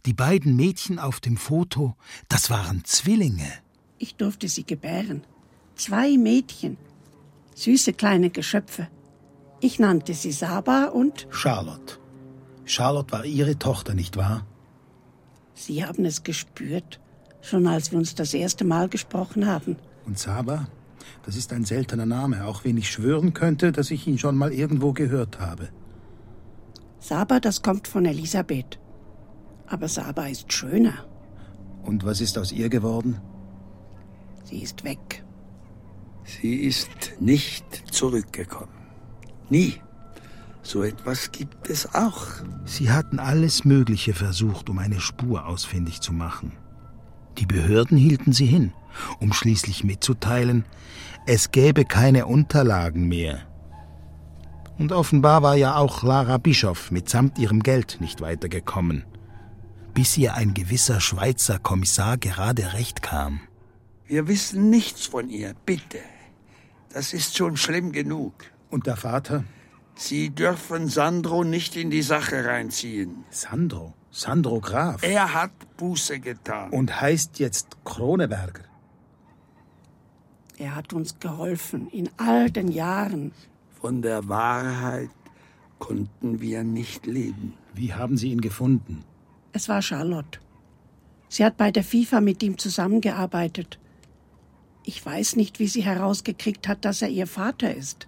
Die 0.05 0.13
beiden 0.13 0.55
Mädchen 0.55 0.99
auf 0.99 1.19
dem 1.19 1.37
Foto, 1.37 1.95
das 2.29 2.51
waren 2.51 2.85
Zwillinge. 2.85 3.51
Ich 3.97 4.15
durfte 4.15 4.47
sie 4.47 4.63
gebären. 4.63 5.23
Zwei 5.75 6.17
Mädchen. 6.17 6.77
Süße 7.55 7.93
kleine 7.93 8.29
Geschöpfe. 8.29 8.87
Ich 9.59 9.79
nannte 9.79 10.13
sie 10.13 10.31
Saba 10.31 10.85
und 10.85 11.27
Charlotte. 11.31 11.97
Charlotte 12.65 13.11
war 13.11 13.25
ihre 13.25 13.57
Tochter, 13.57 13.95
nicht 13.95 14.17
wahr? 14.17 14.45
Sie 15.55 15.83
haben 15.85 16.05
es 16.05 16.23
gespürt, 16.23 16.99
schon 17.45 17.67
als 17.67 17.91
wir 17.91 17.99
uns 17.99 18.15
das 18.15 18.33
erste 18.33 18.65
Mal 18.65 18.89
gesprochen 18.89 19.47
haben. 19.47 19.77
Und 20.05 20.17
Saba? 20.17 20.67
Das 21.23 21.35
ist 21.35 21.53
ein 21.53 21.65
seltener 21.65 22.05
Name, 22.05 22.45
auch 22.45 22.65
wenn 22.65 22.77
ich 22.77 22.91
schwören 22.91 23.33
könnte, 23.33 23.71
dass 23.71 23.91
ich 23.91 24.07
ihn 24.07 24.17
schon 24.17 24.37
mal 24.37 24.51
irgendwo 24.51 24.93
gehört 24.93 25.39
habe. 25.39 25.69
Saba, 26.99 27.39
das 27.39 27.61
kommt 27.61 27.87
von 27.87 28.05
Elisabeth. 28.05 28.79
Aber 29.67 29.87
Saba 29.87 30.27
ist 30.27 30.51
schöner. 30.51 31.05
Und 31.83 32.03
was 32.03 32.21
ist 32.21 32.37
aus 32.37 32.51
ihr 32.51 32.69
geworden? 32.69 33.21
Sie 34.43 34.61
ist 34.61 34.83
weg. 34.83 35.23
Sie 36.23 36.55
ist 36.55 36.89
nicht 37.19 37.65
zurückgekommen. 37.91 38.73
Nie. 39.49 39.75
So 40.63 40.81
etwas 40.81 41.31
gibt 41.31 41.69
es 41.69 41.93
auch. 41.93 42.25
Sie 42.65 42.89
hatten 42.89 43.19
alles 43.19 43.65
Mögliche 43.65 44.15
versucht, 44.15 44.69
um 44.69 44.79
eine 44.79 44.99
Spur 44.99 45.45
ausfindig 45.45 46.01
zu 46.01 46.11
machen. 46.11 46.53
Die 47.37 47.45
Behörden 47.45 47.97
hielten 47.97 48.33
sie 48.33 48.45
hin, 48.45 48.73
um 49.19 49.33
schließlich 49.33 49.83
mitzuteilen, 49.83 50.65
es 51.25 51.51
gäbe 51.51 51.85
keine 51.85 52.27
Unterlagen 52.27 53.07
mehr. 53.07 53.41
Und 54.77 54.91
offenbar 54.91 55.41
war 55.41 55.55
ja 55.55 55.75
auch 55.75 56.03
Lara 56.03 56.37
Bischoff 56.37 56.91
mitsamt 56.91 57.39
ihrem 57.39 57.63
Geld 57.63 57.97
nicht 57.99 58.21
weitergekommen, 58.21 59.05
bis 59.93 60.17
ihr 60.17 60.35
ein 60.35 60.53
gewisser 60.53 60.99
Schweizer 60.99 61.59
Kommissar 61.59 62.17
gerade 62.17 62.73
recht 62.73 63.01
kam. 63.01 63.39
Wir 64.05 64.27
wissen 64.27 64.69
nichts 64.69 65.07
von 65.07 65.29
ihr, 65.29 65.55
bitte. 65.65 65.99
Das 66.93 67.13
ist 67.13 67.35
schon 67.35 67.57
schlimm 67.57 67.91
genug. 67.91 68.33
Und 68.69 68.85
der 68.85 68.97
Vater? 68.97 69.43
Sie 69.95 70.29
dürfen 70.29 70.89
Sandro 70.89 71.43
nicht 71.43 71.75
in 71.75 71.89
die 71.89 72.01
Sache 72.01 72.45
reinziehen. 72.45 73.23
Sandro? 73.29 73.93
Sandro 74.15 74.61
Graf? 74.61 75.03
Er 75.03 75.33
hat 75.33 75.51
Buße 75.75 76.21
getan. 76.21 76.69
Und 76.69 77.01
heißt 77.01 77.37
jetzt 77.39 77.75
Kroneberger. 77.83 78.63
Er 80.57 80.73
hat 80.73 80.93
uns 80.93 81.19
geholfen 81.19 81.89
in 81.89 82.09
all 82.15 82.49
den 82.49 82.69
Jahren. 82.69 83.33
Von 83.81 84.01
der 84.01 84.29
Wahrheit 84.29 85.09
konnten 85.79 86.39
wir 86.39 86.63
nicht 86.63 87.05
leben. 87.05 87.55
Wie 87.73 87.93
haben 87.93 88.15
Sie 88.15 88.31
ihn 88.31 88.39
gefunden? 88.39 89.03
Es 89.51 89.67
war 89.67 89.81
Charlotte. 89.81 90.39
Sie 91.27 91.43
hat 91.43 91.57
bei 91.57 91.71
der 91.71 91.83
FIFA 91.83 92.21
mit 92.21 92.41
ihm 92.41 92.57
zusammengearbeitet. 92.57 93.79
Ich 94.85 95.05
weiß 95.05 95.35
nicht, 95.35 95.59
wie 95.59 95.67
sie 95.67 95.83
herausgekriegt 95.83 96.69
hat, 96.69 96.85
dass 96.85 97.01
er 97.01 97.09
ihr 97.09 97.27
Vater 97.27 97.75
ist. 97.75 98.07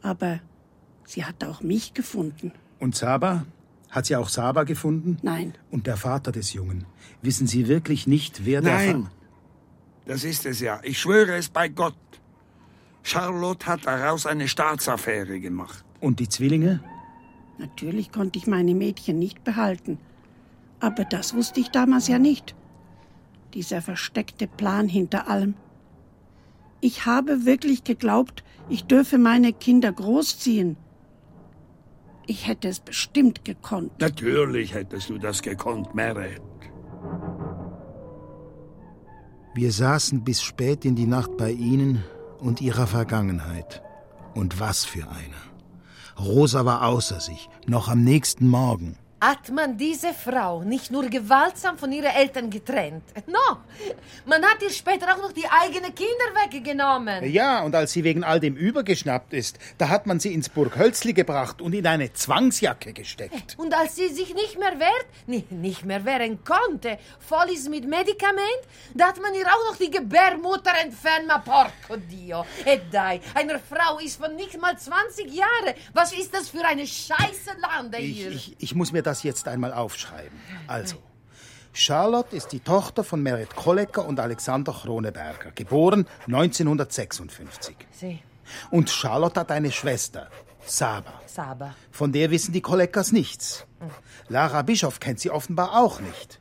Aber 0.00 0.38
sie 1.04 1.24
hat 1.24 1.42
auch 1.42 1.60
mich 1.60 1.92
gefunden. 1.92 2.52
Und 2.78 2.94
Saba? 2.94 3.46
Hat 3.96 4.04
sie 4.04 4.14
auch 4.14 4.28
Saba 4.28 4.64
gefunden? 4.64 5.16
Nein. 5.22 5.54
Und 5.70 5.86
der 5.86 5.96
Vater 5.96 6.30
des 6.30 6.52
Jungen? 6.52 6.84
Wissen 7.22 7.46
Sie 7.46 7.66
wirklich 7.66 8.06
nicht, 8.06 8.44
wer 8.44 8.60
der 8.60 8.74
Nein, 8.74 9.08
das 10.04 10.22
ist 10.22 10.44
es 10.44 10.60
ja. 10.60 10.80
Ich 10.82 11.00
schwöre 11.00 11.34
es 11.36 11.48
bei 11.48 11.68
Gott. 11.70 11.96
Charlotte 13.02 13.64
hat 13.64 13.86
daraus 13.86 14.26
eine 14.26 14.48
Staatsaffäre 14.48 15.40
gemacht. 15.40 15.82
Und 15.98 16.20
die 16.20 16.28
Zwillinge? 16.28 16.84
Natürlich 17.56 18.12
konnte 18.12 18.38
ich 18.38 18.46
meine 18.46 18.74
Mädchen 18.74 19.18
nicht 19.18 19.44
behalten. 19.44 19.96
Aber 20.78 21.06
das 21.06 21.32
wusste 21.32 21.60
ich 21.60 21.70
damals 21.70 22.06
ja 22.06 22.18
nicht. 22.18 22.54
Dieser 23.54 23.80
versteckte 23.80 24.46
Plan 24.46 24.90
hinter 24.90 25.26
allem. 25.26 25.54
Ich 26.82 27.06
habe 27.06 27.46
wirklich 27.46 27.82
geglaubt, 27.82 28.44
ich 28.68 28.84
dürfe 28.84 29.16
meine 29.16 29.54
Kinder 29.54 29.90
großziehen. 29.90 30.76
Ich 32.26 32.46
hätte 32.46 32.68
es 32.68 32.80
bestimmt 32.80 33.44
gekonnt. 33.44 33.92
Natürlich 34.00 34.74
hättest 34.74 35.10
du 35.10 35.18
das 35.18 35.42
gekonnt, 35.42 35.94
Meret. 35.94 36.42
Wir 39.54 39.72
saßen 39.72 40.24
bis 40.24 40.42
spät 40.42 40.84
in 40.84 40.96
die 40.96 41.06
Nacht 41.06 41.36
bei 41.36 41.50
Ihnen 41.50 42.04
und 42.40 42.60
Ihrer 42.60 42.86
Vergangenheit. 42.86 43.82
Und 44.34 44.60
was 44.60 44.84
für 44.84 45.08
eine. 45.08 45.40
Rosa 46.18 46.64
war 46.64 46.86
außer 46.86 47.20
sich, 47.20 47.48
noch 47.66 47.88
am 47.88 48.02
nächsten 48.02 48.48
Morgen. 48.48 48.98
Hat 49.18 49.48
man 49.50 49.78
diese 49.78 50.12
Frau 50.12 50.62
nicht 50.62 50.90
nur 50.90 51.06
gewaltsam 51.06 51.78
von 51.78 51.90
ihren 51.90 52.14
Eltern 52.14 52.50
getrennt? 52.50 53.02
No, 53.26 53.58
man 54.26 54.44
hat 54.44 54.62
ihr 54.62 54.68
später 54.68 55.14
auch 55.14 55.22
noch 55.22 55.32
die 55.32 55.46
eigenen 55.48 55.94
Kinder 55.94 56.12
weggenommen. 56.34 57.24
Ja, 57.32 57.62
und 57.62 57.74
als 57.74 57.92
sie 57.92 58.04
wegen 58.04 58.24
all 58.24 58.40
dem 58.40 58.56
übergeschnappt 58.56 59.32
ist, 59.32 59.58
da 59.78 59.88
hat 59.88 60.06
man 60.06 60.20
sie 60.20 60.34
ins 60.34 60.50
Burg 60.50 60.76
Hölzli 60.76 61.14
gebracht 61.14 61.62
und 61.62 61.72
in 61.72 61.86
eine 61.86 62.12
Zwangsjacke 62.12 62.92
gesteckt. 62.92 63.54
Und 63.56 63.72
als 63.72 63.96
sie 63.96 64.08
sich 64.08 64.34
nicht 64.34 64.58
mehr 64.58 64.78
wehrt, 64.78 65.06
nicht, 65.26 65.50
nicht 65.50 65.86
mehr 65.86 66.04
wehren 66.04 66.44
konnte, 66.44 66.98
voll 67.18 67.48
ist 67.50 67.70
mit 67.70 67.88
Medikament, 67.88 68.60
da 68.94 69.08
hat 69.08 69.22
man 69.22 69.34
ihr 69.34 69.46
auch 69.46 69.70
noch 69.70 69.78
die 69.78 69.90
Gebärmutter 69.90 70.72
entfernt, 70.84 71.26
ma 71.26 71.38
porco 71.38 71.96
Dio. 71.96 72.44
E 72.66 72.80
dai, 72.92 73.20
eine 73.34 73.58
Frau 73.58 73.98
ist 73.98 74.20
von 74.20 74.36
nicht 74.36 74.60
mal 74.60 74.76
20 74.76 75.32
Jahren. 75.32 75.74
Was 75.94 76.12
ist 76.12 76.34
das 76.34 76.50
für 76.50 76.64
eine 76.66 76.86
scheiße 76.86 77.56
Lande 77.60 77.96
hier? 77.96 78.30
Ich, 78.30 78.52
ich, 78.52 78.56
ich 78.58 78.74
muss 78.74 78.92
mir 78.92 79.05
das 79.06 79.22
jetzt 79.22 79.48
einmal 79.48 79.72
aufschreiben. 79.72 80.38
Also, 80.66 80.96
Charlotte 81.72 82.34
ist 82.34 82.52
die 82.52 82.60
Tochter 82.60 83.04
von 83.04 83.22
Merit 83.22 83.54
Kollecker 83.54 84.06
und 84.06 84.18
Alexander 84.18 84.72
Kroneberger, 84.72 85.50
geboren 85.54 86.06
1956. 86.26 87.76
Sie. 87.92 88.18
Und 88.70 88.90
Charlotte 88.90 89.40
hat 89.40 89.50
eine 89.50 89.70
Schwester, 89.70 90.28
Saba. 90.64 91.20
Saba. 91.26 91.74
Von 91.90 92.12
der 92.12 92.30
wissen 92.30 92.52
die 92.52 92.62
Kollegas 92.62 93.12
nichts. 93.12 93.66
Lara 94.28 94.62
Bischof 94.62 95.00
kennt 95.00 95.20
sie 95.20 95.30
offenbar 95.30 95.76
auch 95.76 96.00
nicht. 96.00 96.40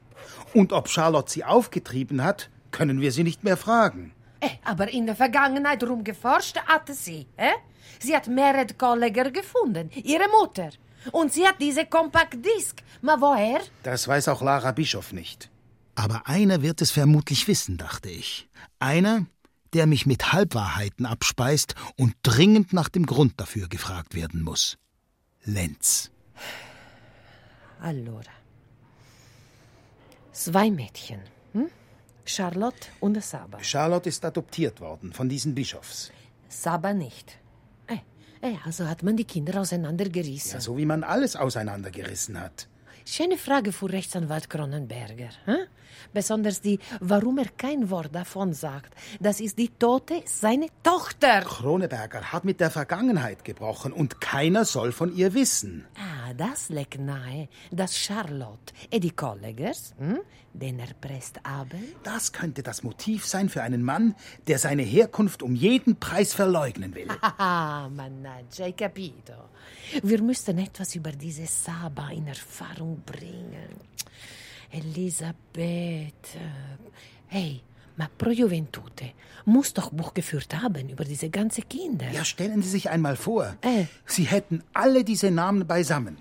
Und 0.53 0.71
ob 0.71 0.87
Charlotte 0.87 1.31
sie 1.31 1.43
aufgetrieben 1.43 2.23
hat, 2.23 2.49
können 2.71 3.01
wir 3.01 3.11
sie 3.11 3.23
nicht 3.23 3.43
mehr 3.43 3.57
fragen. 3.57 4.13
Eh, 4.41 4.49
aber 4.63 4.89
in 4.89 5.05
der 5.05 5.15
Vergangenheit 5.15 5.83
rumgeforscht 5.83 6.57
hatte 6.65 6.93
sie. 6.93 7.27
Eh? 7.37 7.51
Sie 7.99 8.15
hat 8.15 8.27
Meret 8.27 8.77
Kolleger 8.77 9.31
gefunden, 9.31 9.89
ihre 9.91 10.29
Mutter. 10.29 10.69
Und 11.11 11.33
sie 11.33 11.47
hat 11.47 11.59
diese 11.59 11.85
Compact-Disc. 11.85 12.81
Ma 13.01 13.17
woher? 13.19 13.61
Das 13.83 14.07
weiß 14.07 14.27
auch 14.29 14.41
Lara 14.41 14.71
Bischof 14.71 15.13
nicht. 15.13 15.49
Aber 15.95 16.27
einer 16.27 16.61
wird 16.61 16.81
es 16.81 16.91
vermutlich 16.91 17.47
wissen, 17.47 17.77
dachte 17.77 18.09
ich. 18.09 18.49
Einer, 18.79 19.25
der 19.73 19.87
mich 19.87 20.05
mit 20.05 20.33
Halbwahrheiten 20.33 21.05
abspeist 21.05 21.75
und 21.97 22.15
dringend 22.23 22.73
nach 22.73 22.89
dem 22.89 23.05
Grund 23.05 23.39
dafür 23.39 23.67
gefragt 23.67 24.15
werden 24.15 24.41
muss. 24.41 24.77
Lenz. 25.43 26.11
Allora. 27.79 28.31
Zwei 30.31 30.69
Mädchen. 30.69 31.21
Hm? 31.53 31.69
Charlotte 32.25 32.87
und 32.99 33.21
Saba. 33.23 33.63
Charlotte 33.63 34.09
ist 34.09 34.25
adoptiert 34.25 34.81
worden 34.81 35.13
von 35.13 35.29
diesen 35.29 35.55
Bischofs. 35.55 36.11
Saba 36.49 36.93
nicht. 36.93 37.37
Eh, 38.45 38.57
also 38.63 38.87
hat 38.87 39.01
man 39.01 39.17
die 39.17 39.23
Kinder 39.23 39.59
auseinandergerissen. 39.59 40.53
Ja, 40.53 40.61
so 40.61 40.77
wie 40.77 40.85
man 40.85 41.03
alles 41.03 41.35
auseinandergerissen 41.35 42.39
hat. 42.39 42.67
Schöne 43.07 43.37
Frage 43.37 43.71
für 43.71 43.91
Rechtsanwalt 43.91 44.49
Kronenberger. 44.49 45.29
Hm? 45.45 45.67
Besonders 46.11 46.59
die, 46.59 46.79
warum 46.99 47.37
er 47.37 47.49
kein 47.55 47.91
Wort 47.91 48.13
davon 48.13 48.53
sagt. 48.53 48.93
Das 49.19 49.39
ist 49.39 49.59
die 49.59 49.69
Tote, 49.69 50.23
seine 50.25 50.67
Tochter. 50.81 51.41
Kroneberger 51.41 52.31
hat 52.33 52.45
mit 52.45 52.59
der 52.59 52.71
Vergangenheit 52.71 53.45
gebrochen 53.45 53.93
und 53.93 54.21
keiner 54.21 54.65
soll 54.65 54.91
von 54.91 55.15
ihr 55.15 55.35
wissen. 55.35 55.85
Ah, 55.95 56.33
das 56.33 56.69
liegt 56.69 56.99
nahe, 56.99 57.47
dass 57.71 57.95
Charlotte 57.95 58.73
e 58.89 58.99
die 58.99 59.11
Kollegers 59.11 59.93
hm, 59.99 60.21
den 60.53 60.79
erpresst 60.79 61.39
haben. 61.43 61.83
Das 62.03 62.31
könnte 62.31 62.63
das 62.63 62.81
Motiv 62.81 63.25
sein 63.25 63.49
für 63.49 63.61
einen 63.61 63.83
Mann, 63.83 64.15
der 64.47 64.57
seine 64.57 64.83
Herkunft 64.83 65.43
um 65.43 65.53
jeden 65.53 65.99
Preis 65.99 66.33
verleugnen 66.33 66.95
will. 66.95 67.07
Haha, 67.21 67.89
mannaggia, 67.89 68.65
hai 68.65 68.71
capito. 68.71 69.33
Wir 70.01 70.21
müssten 70.21 70.57
etwas 70.57 70.95
über 70.95 71.11
diese 71.11 71.45
Saba 71.45 72.09
in 72.09 72.27
Erfahrung 72.27 72.94
bringen. 73.05 73.69
Elisabeth. 74.71 76.37
Hey, 77.27 77.61
ma 77.97 78.07
pro 78.17 78.29
Juventute 78.29 79.11
muss 79.45 79.73
doch 79.73 79.91
Buch 79.91 80.13
geführt 80.13 80.55
haben 80.61 80.89
über 80.89 81.03
diese 81.05 81.29
ganze 81.29 81.61
Kinder. 81.61 82.09
Ja, 82.11 82.25
stellen 82.25 82.61
Sie 82.63 82.69
sich 82.69 82.89
einmal 82.89 83.15
vor, 83.15 83.55
Äh. 83.61 83.85
Sie 84.05 84.23
hätten 84.23 84.63
alle 84.73 85.03
diese 85.03 85.31
Namen 85.31 85.67
beisammen. 85.67 86.17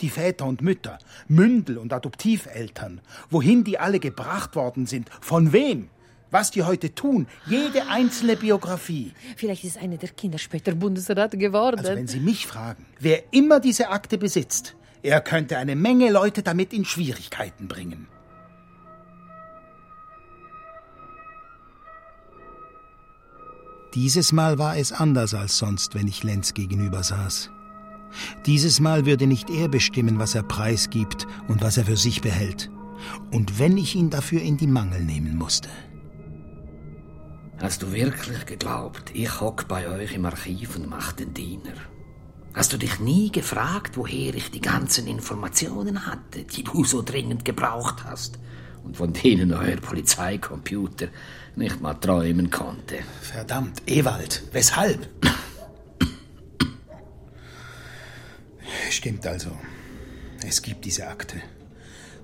Die 0.00 0.10
Väter 0.10 0.46
und 0.46 0.62
Mütter, 0.62 0.98
Mündel 1.26 1.76
und 1.76 1.92
Adoptiveltern, 1.92 3.00
wohin 3.30 3.64
die 3.64 3.80
alle 3.80 3.98
gebracht 3.98 4.54
worden 4.54 4.86
sind, 4.86 5.08
von 5.20 5.52
wem, 5.52 5.90
was 6.30 6.52
die 6.52 6.62
heute 6.62 6.94
tun, 6.94 7.26
jede 7.46 7.88
einzelne 7.88 8.36
Biografie. 8.36 9.12
Vielleicht 9.36 9.64
ist 9.64 9.76
einer 9.76 9.96
der 9.96 10.10
Kinder 10.10 10.38
später 10.38 10.72
Bundesrat 10.76 11.32
geworden. 11.32 11.80
Also 11.80 11.96
wenn 11.96 12.06
Sie 12.06 12.20
mich 12.20 12.46
fragen, 12.46 12.86
wer 13.00 13.24
immer 13.32 13.58
diese 13.58 13.88
Akte 13.88 14.18
besitzt, 14.18 14.76
er 15.02 15.20
könnte 15.20 15.58
eine 15.58 15.76
Menge 15.76 16.10
Leute 16.10 16.42
damit 16.42 16.72
in 16.72 16.84
Schwierigkeiten 16.84 17.68
bringen. 17.68 18.08
Dieses 23.94 24.32
Mal 24.32 24.58
war 24.58 24.76
es 24.76 24.92
anders 24.92 25.34
als 25.34 25.58
sonst, 25.58 25.94
wenn 25.94 26.06
ich 26.06 26.22
Lenz 26.22 26.54
gegenüber 26.54 27.02
saß. 27.02 27.50
Dieses 28.46 28.80
Mal 28.80 29.06
würde 29.06 29.26
nicht 29.26 29.50
er 29.50 29.68
bestimmen, 29.68 30.18
was 30.18 30.34
er 30.34 30.42
preisgibt 30.42 31.26
und 31.48 31.62
was 31.62 31.78
er 31.78 31.84
für 31.84 31.96
sich 31.96 32.20
behält. 32.20 32.70
Und 33.30 33.58
wenn 33.58 33.76
ich 33.76 33.94
ihn 33.94 34.10
dafür 34.10 34.42
in 34.42 34.56
die 34.56 34.66
Mangel 34.66 35.02
nehmen 35.02 35.36
musste. 35.36 35.68
Hast 37.60 37.82
du 37.82 37.92
wirklich 37.92 38.46
geglaubt, 38.46 39.10
ich 39.14 39.40
hock 39.40 39.66
bei 39.68 39.88
euch 39.88 40.14
im 40.14 40.26
Archiv 40.26 40.76
und 40.76 40.88
mach 40.88 41.12
den 41.12 41.34
Diener? 41.34 41.74
Hast 42.58 42.72
du 42.72 42.76
dich 42.76 42.98
nie 42.98 43.30
gefragt, 43.30 43.96
woher 43.96 44.34
ich 44.34 44.50
die 44.50 44.60
ganzen 44.60 45.06
Informationen 45.06 46.06
hatte, 46.06 46.42
die 46.42 46.64
du 46.64 46.82
so 46.82 47.02
dringend 47.02 47.44
gebraucht 47.44 48.02
hast 48.02 48.36
und 48.82 48.96
von 48.96 49.12
denen 49.12 49.52
euer 49.52 49.76
Polizeicomputer 49.76 51.06
nicht 51.54 51.80
mal 51.80 51.94
träumen 51.94 52.50
konnte? 52.50 52.98
Verdammt, 53.22 53.82
Ewald, 53.86 54.42
weshalb? 54.50 55.08
Stimmt 58.90 59.24
also. 59.24 59.52
Es 60.44 60.60
gibt 60.60 60.84
diese 60.84 61.06
Akte. 61.06 61.40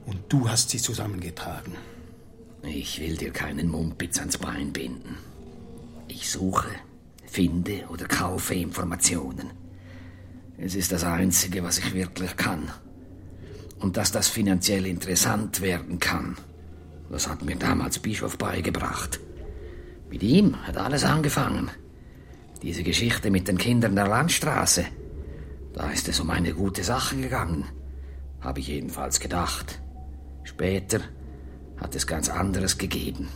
Und 0.04 0.20
du 0.30 0.48
hast 0.48 0.70
sie 0.70 0.78
zusammengetragen. 0.78 1.76
Ich 2.64 2.98
will 2.98 3.16
dir 3.16 3.30
keinen 3.30 3.68
Mumpitz 3.68 4.18
ans 4.18 4.38
Bein 4.38 4.72
binden. 4.72 5.16
Ich 6.08 6.28
suche, 6.28 6.70
finde 7.24 7.84
oder 7.88 8.06
kaufe 8.06 8.54
Informationen. 8.54 9.63
Es 10.56 10.74
ist 10.74 10.92
das 10.92 11.04
Einzige, 11.04 11.62
was 11.62 11.78
ich 11.78 11.94
wirklich 11.94 12.36
kann. 12.36 12.70
Und 13.80 13.96
dass 13.96 14.12
das 14.12 14.28
finanziell 14.28 14.86
interessant 14.86 15.60
werden 15.60 15.98
kann, 15.98 16.36
das 17.10 17.28
hat 17.28 17.42
mir 17.44 17.56
damals 17.56 17.98
Bischof 17.98 18.38
beigebracht. 18.38 19.20
Mit 20.10 20.22
ihm 20.22 20.56
hat 20.66 20.76
alles 20.76 21.04
angefangen. 21.04 21.70
Diese 22.62 22.82
Geschichte 22.82 23.30
mit 23.30 23.48
den 23.48 23.58
Kindern 23.58 23.94
der 23.94 24.08
Landstraße. 24.08 24.84
Da 25.72 25.90
ist 25.90 26.08
es 26.08 26.20
um 26.20 26.30
eine 26.30 26.54
gute 26.54 26.84
Sache 26.84 27.16
gegangen. 27.16 27.64
Habe 28.40 28.60
ich 28.60 28.68
jedenfalls 28.68 29.20
gedacht. 29.20 29.82
Später 30.44 31.00
hat 31.76 31.94
es 31.94 32.06
ganz 32.06 32.28
anderes 32.28 32.78
gegeben. 32.78 33.28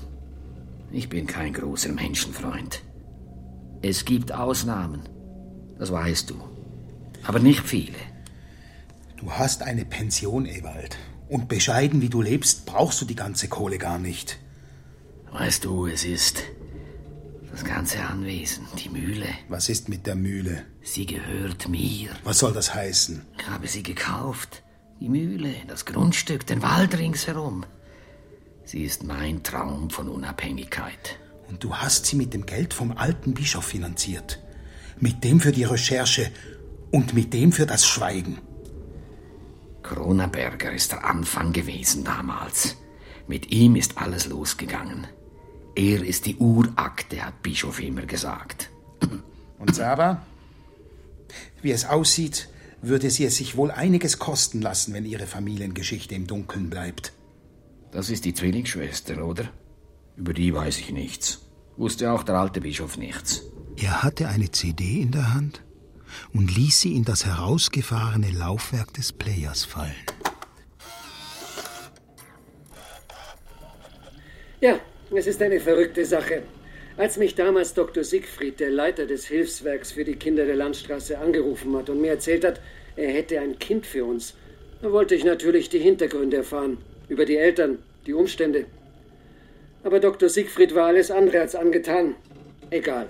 Ich 0.91 1.09
bin 1.09 1.27
kein 1.27 1.53
großer 1.53 1.93
Menschenfreund. 1.93 2.83
Es 3.83 4.05
gibt 4.05 4.33
Ausnahmen, 4.33 5.03
das 5.79 5.93
weißt 5.93 6.31
du. 6.31 6.58
Aber 7.23 7.39
nicht 7.39 7.67
viele. 7.67 7.99
Du 9.17 9.33
hast 9.33 9.63
eine 9.63 9.85
Pension, 9.85 10.47
Ewald. 10.47 10.97
Und 11.29 11.49
bescheiden 11.49 12.01
wie 12.01 12.09
du 12.09 12.23
lebst, 12.23 12.67
brauchst 12.67 13.01
du 13.01 13.05
die 13.05 13.17
ganze 13.17 13.49
Kohle 13.49 13.79
gar 13.79 13.99
nicht. 13.99 14.39
Weißt 15.31 15.65
du, 15.65 15.87
es 15.87 16.05
ist 16.05 16.43
das 17.51 17.65
ganze 17.65 18.01
Anwesen, 18.05 18.67
die 18.79 18.89
Mühle. 18.89 19.27
Was 19.49 19.69
ist 19.69 19.89
mit 19.89 20.07
der 20.07 20.15
Mühle? 20.15 20.65
Sie 20.83 21.07
gehört 21.07 21.69
mir. 21.69 22.11
Was 22.25 22.39
soll 22.39 22.53
das 22.53 22.75
heißen? 22.75 23.27
Ich 23.39 23.49
habe 23.49 23.67
sie 23.67 23.83
gekauft. 23.83 24.63
Die 25.01 25.09
Mühle, 25.09 25.55
das 25.67 25.85
Grundstück, 25.85 26.47
den 26.47 26.63
Wald 26.63 26.97
ringsherum. 26.97 27.65
Sie 28.65 28.85
ist 28.85 29.03
mein 29.05 29.43
Traum 29.43 29.91
von 29.91 30.09
Unabhängigkeit. 30.09 31.19
Und 31.49 31.65
du 31.65 31.75
hast 31.75 32.07
sie 32.07 32.17
mit 32.17 32.35
dem 32.35 32.47
Geld 32.47 32.75
vom 32.75 32.97
alten 32.97 33.35
Bischof 33.35 33.65
finanziert. 33.65 34.41
Mit 35.01 35.25
dem 35.25 35.41
für 35.41 35.53
die 35.53 35.65
Recherche 35.65 36.31
und 36.91 37.15
mit 37.15 37.33
dem 37.33 37.53
für 37.53 37.67
das 37.67 37.87
Schweigen. 37.87 38.39
Kronaberger 39.83 40.73
ist 40.73 40.93
der 40.93 41.05
Anfang 41.05 41.53
gewesen 41.53 42.05
damals. 42.05 42.77
Mit 43.27 43.51
ihm 43.51 43.77
ist 43.77 43.99
alles 43.99 44.27
losgegangen. 44.27 45.07
Er 45.75 46.03
ist 46.03 46.27
die 46.27 46.37
Urakte, 46.37 47.25
hat 47.25 47.43
Bischof 47.43 47.81
immer 47.81 48.03
gesagt. 48.03 48.71
Und 49.59 49.75
Saba? 49.75 50.27
Wie 51.63 51.71
es 51.71 51.85
aussieht, 51.85 52.49
würde 52.83 53.11
sie 53.11 53.25
es 53.25 53.37
sich 53.37 53.57
wohl 53.57 53.71
einiges 53.71 54.19
kosten 54.19 54.61
lassen, 54.61 54.95
wenn 54.95 55.05
ihre 55.05 55.27
Familiengeschichte 55.27 56.15
im 56.15 56.27
Dunkeln 56.27 56.71
bleibt. 56.71 57.13
Das 57.91 58.11
ist 58.11 58.25
die 58.25 58.35
Zwillingsschwester, 58.35 59.25
oder? 59.25 59.51
Über 60.17 60.35
die 60.35 60.53
weiß 60.53 60.79
ich 60.79 60.91
nichts. 60.91 61.41
Wusste 61.77 62.13
auch 62.13 62.23
der 62.23 62.37
alte 62.37 62.61
Bischof 62.61 62.97
nichts. 62.99 63.43
Er 63.77 64.03
hatte 64.03 64.29
eine 64.29 64.51
CD 64.51 65.01
in 65.01 65.13
der 65.13 65.33
Hand 65.33 65.63
und 66.33 66.55
ließ 66.55 66.81
sie 66.81 66.95
in 66.95 67.05
das 67.05 67.27
herausgefahrene 67.27 68.31
Laufwerk 68.31 68.93
des 68.95 69.13
Players 69.13 69.65
fallen. 69.65 69.95
Ja, 74.61 74.81
es 75.15 75.27
ist 75.27 75.41
eine 75.41 75.61
verrückte 75.61 76.05
Sache. 76.05 76.43
Als 76.97 77.17
mich 77.17 77.37
damals 77.37 77.75
Dr. 77.75 78.03
Siegfried, 78.03 78.59
der 78.59 78.71
Leiter 78.71 79.07
des 79.07 79.27
Hilfswerks 79.27 79.93
für 79.93 80.05
die 80.05 80.17
Kinder 80.17 80.47
der 80.47 80.57
Landstraße, 80.57 81.19
angerufen 81.19 81.77
hat 81.77 81.89
und 81.91 82.01
mir 82.01 82.11
erzählt 82.11 82.45
hat, 82.45 82.61
er 82.97 83.13
hätte 83.13 83.41
ein 83.41 83.59
Kind 83.61 83.87
für 83.87 84.05
uns, 84.05 84.35
da 84.83 84.93
wollte 84.93 85.15
ich 85.15 85.25
natürlich 85.25 85.69
die 85.69 85.79
Hintergründe 85.79 86.39
erfahren, 86.39 86.79
über 87.09 87.25
die 87.25 87.37
Eltern, 87.37 87.79
die 88.07 88.15
Umstände. 88.15 88.67
Aber 89.85 90.01
Dr. 90.01 90.29
Siegfried 90.29 90.75
war 90.75 90.87
alles 90.87 91.11
andere 91.11 91.41
als 91.41 91.55
angetan. 91.55 92.17
Egal. 92.71 93.09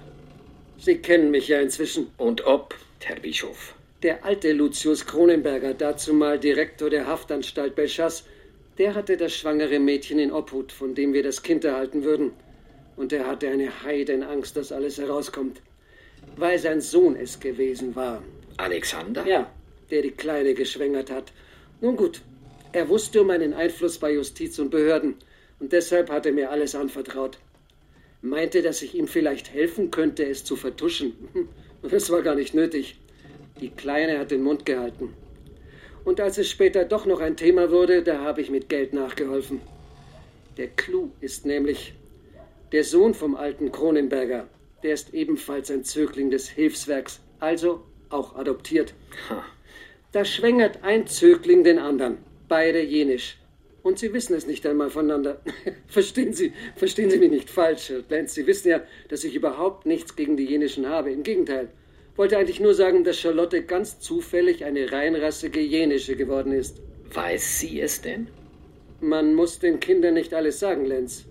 Sie 0.78 0.98
kennen 0.98 1.30
mich 1.30 1.48
ja 1.48 1.60
inzwischen. 1.60 2.08
Und 2.16 2.46
ob, 2.46 2.74
Herr 3.00 3.20
Bischof? 3.20 3.74
Der 4.02 4.24
alte 4.24 4.52
Lucius 4.52 5.06
Kronenberger, 5.06 5.74
dazumal 5.74 6.38
Direktor 6.38 6.90
der 6.90 7.06
Haftanstalt 7.06 7.74
Belchas, 7.74 8.24
der 8.76 8.94
hatte 8.94 9.16
das 9.16 9.34
schwangere 9.34 9.78
Mädchen 9.78 10.18
in 10.18 10.30
Obhut, 10.30 10.72
von 10.72 10.94
dem 10.94 11.12
wir 11.12 11.22
das 11.22 11.42
Kind 11.42 11.64
erhalten 11.64 12.04
würden. 12.04 12.32
Und 12.96 13.12
er 13.12 13.26
hatte 13.26 13.48
eine 13.48 13.82
Heidenangst, 13.82 14.56
dass 14.56 14.72
alles 14.72 14.98
herauskommt. 14.98 15.62
Weil 16.36 16.58
sein 16.58 16.80
Sohn 16.80 17.16
es 17.16 17.40
gewesen 17.40 17.96
war. 17.96 18.22
Alexander? 18.56 19.26
Ja, 19.26 19.50
der 19.90 20.02
die 20.02 20.10
Kleine 20.10 20.54
geschwängert 20.54 21.10
hat. 21.10 21.32
Nun 21.80 21.96
gut, 21.96 22.20
er 22.72 22.88
wusste 22.88 23.22
um 23.22 23.28
meinen 23.28 23.54
Einfluss 23.54 23.98
bei 23.98 24.12
Justiz 24.12 24.58
und 24.58 24.70
Behörden 24.70 25.16
und 25.58 25.72
deshalb 25.72 26.10
hat 26.10 26.26
er 26.26 26.32
mir 26.32 26.50
alles 26.50 26.74
anvertraut. 26.74 27.38
Meinte, 28.20 28.62
dass 28.62 28.82
ich 28.82 28.94
ihm 28.94 29.06
vielleicht 29.08 29.52
helfen 29.52 29.90
könnte, 29.90 30.26
es 30.26 30.44
zu 30.44 30.56
vertuschen. 30.56 31.14
Das 31.82 32.10
war 32.10 32.22
gar 32.22 32.34
nicht 32.34 32.54
nötig. 32.54 32.98
Die 33.60 33.70
Kleine 33.70 34.18
hat 34.18 34.30
den 34.30 34.42
Mund 34.42 34.66
gehalten. 34.66 35.14
Und 36.04 36.20
als 36.20 36.38
es 36.38 36.48
später 36.48 36.84
doch 36.84 37.06
noch 37.06 37.20
ein 37.20 37.36
Thema 37.36 37.70
wurde, 37.70 38.02
da 38.02 38.20
habe 38.20 38.40
ich 38.40 38.50
mit 38.50 38.68
Geld 38.68 38.92
nachgeholfen. 38.92 39.60
Der 40.56 40.68
Clou 40.68 41.10
ist 41.20 41.46
nämlich, 41.46 41.94
der 42.72 42.84
Sohn 42.84 43.14
vom 43.14 43.36
alten 43.36 43.70
Kronenberger, 43.72 44.48
der 44.82 44.94
ist 44.94 45.14
ebenfalls 45.14 45.70
ein 45.70 45.84
Zögling 45.84 46.30
des 46.30 46.48
Hilfswerks, 46.48 47.20
also 47.40 47.82
auch 48.10 48.36
adoptiert. 48.36 48.94
Da 50.12 50.24
schwängert 50.24 50.82
ein 50.82 51.06
Zögling 51.06 51.64
den 51.64 51.78
anderen, 51.78 52.18
beide 52.48 52.82
jenisch. 52.82 53.36
Und 53.88 53.98
Sie 53.98 54.12
wissen 54.12 54.34
es 54.34 54.46
nicht 54.46 54.66
einmal 54.66 54.90
voneinander. 54.90 55.40
verstehen 55.86 56.34
Sie, 56.34 56.52
verstehen 56.76 57.08
Sie 57.08 57.16
mich 57.16 57.30
nicht 57.30 57.48
falsch, 57.48 57.90
Lenz. 58.10 58.34
Sie 58.34 58.46
wissen 58.46 58.68
ja, 58.68 58.82
dass 59.08 59.24
ich 59.24 59.34
überhaupt 59.34 59.86
nichts 59.86 60.14
gegen 60.14 60.36
die 60.36 60.44
jenischen 60.44 60.86
habe. 60.86 61.10
Im 61.10 61.22
Gegenteil. 61.22 61.70
Wollte 62.14 62.36
eigentlich 62.36 62.60
nur 62.60 62.74
sagen, 62.74 63.02
dass 63.02 63.18
Charlotte 63.18 63.62
ganz 63.62 63.98
zufällig 63.98 64.66
eine 64.66 64.92
reinrassige 64.92 65.60
jenische 65.60 66.16
geworden 66.16 66.52
ist. 66.52 66.82
Weiß 67.14 67.60
sie 67.60 67.80
es 67.80 68.02
denn? 68.02 68.28
Man 69.00 69.34
muss 69.34 69.58
den 69.58 69.80
Kindern 69.80 70.12
nicht 70.12 70.34
alles 70.34 70.60
sagen, 70.60 70.84
Lenz. 70.84 71.24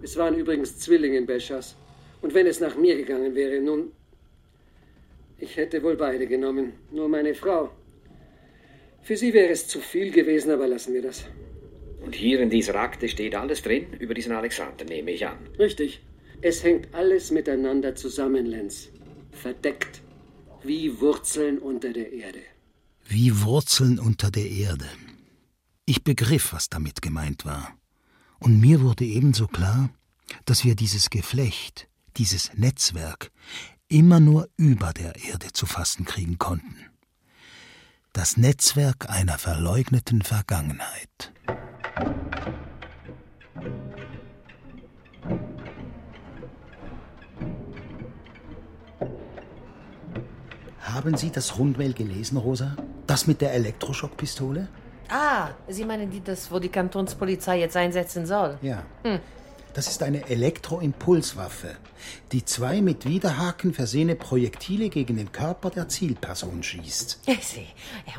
Es 0.00 0.16
waren 0.16 0.34
übrigens 0.34 0.78
Zwillinge 0.78 1.18
in 1.18 1.26
Beschas. 1.26 1.76
Und 2.22 2.32
wenn 2.32 2.46
es 2.46 2.58
nach 2.58 2.76
mir 2.78 2.96
gegangen 2.96 3.34
wäre, 3.34 3.60
nun. 3.60 3.92
Ich 5.38 5.58
hätte 5.58 5.82
wohl 5.82 5.96
beide 5.96 6.26
genommen. 6.26 6.72
Nur 6.90 7.10
meine 7.10 7.34
Frau. 7.34 7.68
Für 9.02 9.18
sie 9.18 9.34
wäre 9.34 9.50
es 9.50 9.68
zu 9.68 9.80
viel 9.80 10.10
gewesen, 10.10 10.50
aber 10.52 10.66
lassen 10.66 10.94
wir 10.94 11.02
das. 11.02 11.26
Und 12.06 12.14
hier 12.14 12.40
in 12.40 12.50
dieser 12.50 12.76
Akte 12.76 13.08
steht 13.08 13.34
alles 13.34 13.62
drin 13.62 13.92
über 13.94 14.14
diesen 14.14 14.30
Alexander, 14.30 14.84
nehme 14.84 15.10
ich 15.10 15.26
an. 15.26 15.38
Richtig. 15.58 16.00
Es 16.40 16.62
hängt 16.62 16.94
alles 16.94 17.32
miteinander 17.32 17.96
zusammen, 17.96 18.46
Lenz. 18.46 18.90
Verdeckt. 19.32 20.02
Wie 20.62 21.00
Wurzeln 21.00 21.58
unter 21.58 21.92
der 21.92 22.12
Erde. 22.12 22.38
Wie 23.06 23.42
Wurzeln 23.42 23.98
unter 23.98 24.30
der 24.30 24.48
Erde. 24.48 24.88
Ich 25.84 26.04
begriff, 26.04 26.52
was 26.52 26.68
damit 26.68 27.02
gemeint 27.02 27.44
war. 27.44 27.76
Und 28.38 28.60
mir 28.60 28.82
wurde 28.82 29.04
ebenso 29.04 29.48
klar, 29.48 29.90
dass 30.44 30.64
wir 30.64 30.76
dieses 30.76 31.10
Geflecht, 31.10 31.88
dieses 32.16 32.54
Netzwerk 32.54 33.32
immer 33.88 34.20
nur 34.20 34.48
über 34.56 34.92
der 34.92 35.16
Erde 35.24 35.52
zu 35.52 35.66
fassen 35.66 36.04
kriegen 36.04 36.38
konnten. 36.38 36.76
Das 38.12 38.36
Netzwerk 38.36 39.10
einer 39.10 39.38
verleugneten 39.38 40.22
Vergangenheit. 40.22 41.32
Haben 50.96 51.16
Sie 51.16 51.30
das 51.30 51.58
Rundmail 51.58 51.92
gelesen, 51.92 52.36
Rosa? 52.36 52.74
Das 53.06 53.26
mit 53.26 53.40
der 53.40 53.52
Elektroschockpistole? 53.54 54.68
Ah, 55.08 55.50
Sie 55.68 55.84
meinen 55.84 56.10
die, 56.10 56.22
das, 56.22 56.50
wo 56.50 56.58
die 56.58 56.68
Kantonspolizei 56.68 57.60
jetzt 57.60 57.76
einsetzen 57.76 58.26
soll? 58.26 58.58
Ja. 58.60 58.82
Hm. 59.04 59.20
Das 59.76 59.88
ist 59.88 60.02
eine 60.02 60.26
Elektroimpulswaffe, 60.30 61.76
die 62.32 62.46
zwei 62.46 62.80
mit 62.80 63.04
Widerhaken 63.04 63.74
versehene 63.74 64.16
Projektile 64.16 64.88
gegen 64.88 65.18
den 65.18 65.32
Körper 65.32 65.68
der 65.68 65.86
Zielperson 65.86 66.62
schießt. 66.62 67.20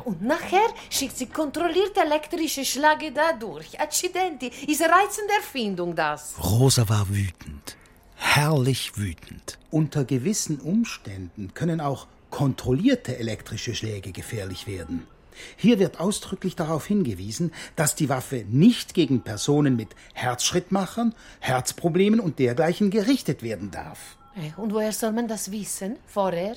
Und 0.04 0.22
nachher 0.22 0.68
schickt 0.88 1.18
sie 1.18 1.26
kontrollierte 1.26 2.02
elektrische 2.02 2.64
Schläge 2.64 3.10
dadurch. 3.12 3.80
Accidenti. 3.80 4.52
Ist 4.68 4.82
reizende 4.82 5.32
Erfindung, 5.36 5.96
das. 5.96 6.34
Rosa 6.40 6.88
war 6.88 7.08
wütend. 7.08 7.76
Herrlich 8.14 8.96
wütend. 8.96 9.58
Unter 9.72 10.04
gewissen 10.04 10.60
Umständen 10.60 11.54
können 11.54 11.80
auch 11.80 12.06
kontrollierte 12.30 13.18
elektrische 13.18 13.74
Schläge 13.74 14.12
gefährlich 14.12 14.68
werden. 14.68 15.08
Hier 15.56 15.78
wird 15.78 16.00
ausdrücklich 16.00 16.56
darauf 16.56 16.86
hingewiesen, 16.86 17.52
dass 17.76 17.94
die 17.94 18.08
Waffe 18.08 18.44
nicht 18.48 18.94
gegen 18.94 19.22
Personen 19.22 19.76
mit 19.76 19.88
Herzschrittmachern, 20.14 21.14
Herzproblemen 21.40 22.20
und 22.20 22.38
dergleichen 22.38 22.90
gerichtet 22.90 23.42
werden 23.42 23.70
darf. 23.70 24.18
Und 24.56 24.72
woher 24.72 24.92
soll 24.92 25.12
man 25.12 25.26
das 25.26 25.50
wissen? 25.50 25.96
Vorher? 26.06 26.56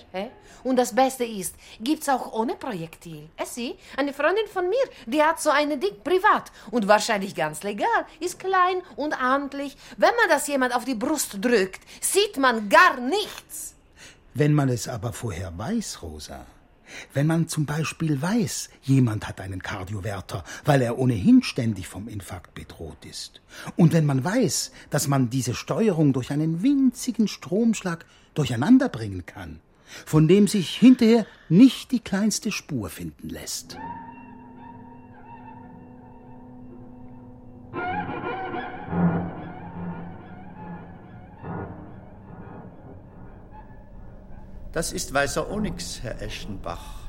Und 0.63 0.75
das 0.75 0.93
Beste 0.93 1.23
ist, 1.25 1.55
gibt's 1.79 2.09
auch 2.09 2.31
ohne 2.33 2.53
Projektil. 2.55 3.27
Es 3.35 3.55
sie, 3.55 3.75
eine 3.97 4.13
Freundin 4.13 4.45
von 4.53 4.69
mir, 4.69 4.83
die 5.07 5.23
hat 5.23 5.41
so 5.41 5.49
eine 5.49 5.77
Ding 5.77 5.95
privat 6.03 6.51
und 6.69 6.87
wahrscheinlich 6.87 7.33
ganz 7.33 7.63
legal, 7.63 8.05
ist 8.19 8.39
klein 8.39 8.81
und 8.95 9.19
amtlich. 9.19 9.75
Wenn 9.97 10.15
man 10.15 10.29
das 10.29 10.47
jemand 10.47 10.75
auf 10.75 10.85
die 10.85 10.95
Brust 10.95 11.37
drückt, 11.41 11.81
sieht 12.01 12.37
man 12.37 12.69
gar 12.69 12.99
nichts. 12.99 13.73
Wenn 14.33 14.53
man 14.53 14.69
es 14.69 14.87
aber 14.87 15.11
vorher 15.11 15.51
weiß, 15.57 16.03
Rosa, 16.03 16.45
wenn 17.13 17.27
man 17.27 17.47
zum 17.47 17.65
Beispiel 17.65 18.21
weiß, 18.21 18.69
jemand 18.83 19.27
hat 19.27 19.41
einen 19.41 19.61
Kardioverter, 19.61 20.43
weil 20.65 20.81
er 20.81 20.97
ohnehin 20.97 21.43
ständig 21.43 21.87
vom 21.87 22.07
Infarkt 22.07 22.53
bedroht 22.53 23.05
ist. 23.09 23.41
Und 23.75 23.93
wenn 23.93 24.05
man 24.05 24.23
weiß, 24.23 24.71
dass 24.89 25.07
man 25.07 25.29
diese 25.29 25.53
Steuerung 25.53 26.13
durch 26.13 26.31
einen 26.31 26.63
winzigen 26.63 27.27
Stromschlag 27.27 28.05
durcheinander 28.33 28.89
bringen 28.89 29.25
kann, 29.25 29.59
von 30.05 30.27
dem 30.27 30.47
sich 30.47 30.75
hinterher 30.75 31.25
nicht 31.49 31.91
die 31.91 31.99
kleinste 31.99 32.51
Spur 32.51 32.89
finden 32.89 33.29
lässt. 33.29 33.77
Das 44.73 44.93
ist 44.93 45.13
weißer 45.13 45.51
Onyx, 45.51 46.01
Herr 46.01 46.21
Eschenbach. 46.21 47.01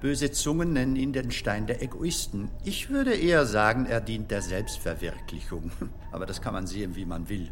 Böse 0.00 0.30
Zungen 0.30 0.72
nennen 0.72 0.96
ihn 0.96 1.12
den 1.12 1.30
Stein 1.30 1.66
der 1.66 1.82
Egoisten. 1.82 2.50
Ich 2.64 2.88
würde 2.88 3.14
eher 3.14 3.44
sagen, 3.44 3.84
er 3.84 4.00
dient 4.00 4.30
der 4.30 4.40
Selbstverwirklichung. 4.40 5.70
Aber 6.12 6.24
das 6.24 6.40
kann 6.40 6.54
man 6.54 6.66
sehen, 6.66 6.96
wie 6.96 7.04
man 7.04 7.28
will. 7.28 7.50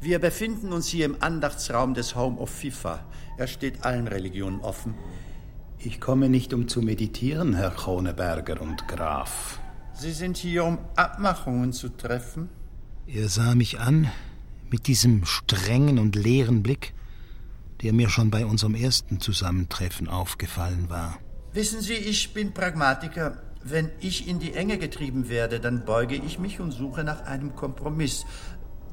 Wir 0.00 0.20
befinden 0.20 0.72
uns 0.72 0.86
hier 0.86 1.04
im 1.06 1.16
Andachtsraum 1.18 1.94
des 1.94 2.14
Home 2.14 2.38
of 2.38 2.50
FIFA. 2.50 3.04
Er 3.38 3.48
steht 3.48 3.84
allen 3.84 4.06
Religionen 4.06 4.60
offen. 4.60 4.94
Ich 5.80 6.00
komme 6.00 6.28
nicht, 6.28 6.54
um 6.54 6.68
zu 6.68 6.80
meditieren, 6.80 7.54
Herr 7.54 7.72
Kroneberger 7.72 8.60
und 8.60 8.86
Graf. 8.86 9.58
Sie 9.94 10.12
sind 10.12 10.36
hier, 10.36 10.64
um 10.64 10.78
Abmachungen 10.94 11.72
zu 11.72 11.88
treffen? 11.88 12.48
Er 13.08 13.28
sah 13.28 13.56
mich 13.56 13.80
an 13.80 14.08
mit 14.70 14.86
diesem 14.86 15.24
strengen 15.24 15.98
und 15.98 16.14
leeren 16.14 16.62
Blick 16.62 16.94
der 17.82 17.92
mir 17.92 18.08
schon 18.08 18.30
bei 18.30 18.46
unserem 18.46 18.74
ersten 18.74 19.20
Zusammentreffen 19.20 20.08
aufgefallen 20.08 20.88
war. 20.88 21.18
Wissen 21.52 21.80
Sie, 21.80 21.94
ich 21.94 22.32
bin 22.32 22.54
Pragmatiker. 22.54 23.42
Wenn 23.64 23.90
ich 24.00 24.26
in 24.26 24.38
die 24.38 24.54
Enge 24.54 24.78
getrieben 24.78 25.28
werde, 25.28 25.60
dann 25.60 25.84
beuge 25.84 26.16
ich 26.16 26.38
mich 26.38 26.60
und 26.60 26.72
suche 26.72 27.04
nach 27.04 27.26
einem 27.26 27.54
Kompromiss. 27.54 28.24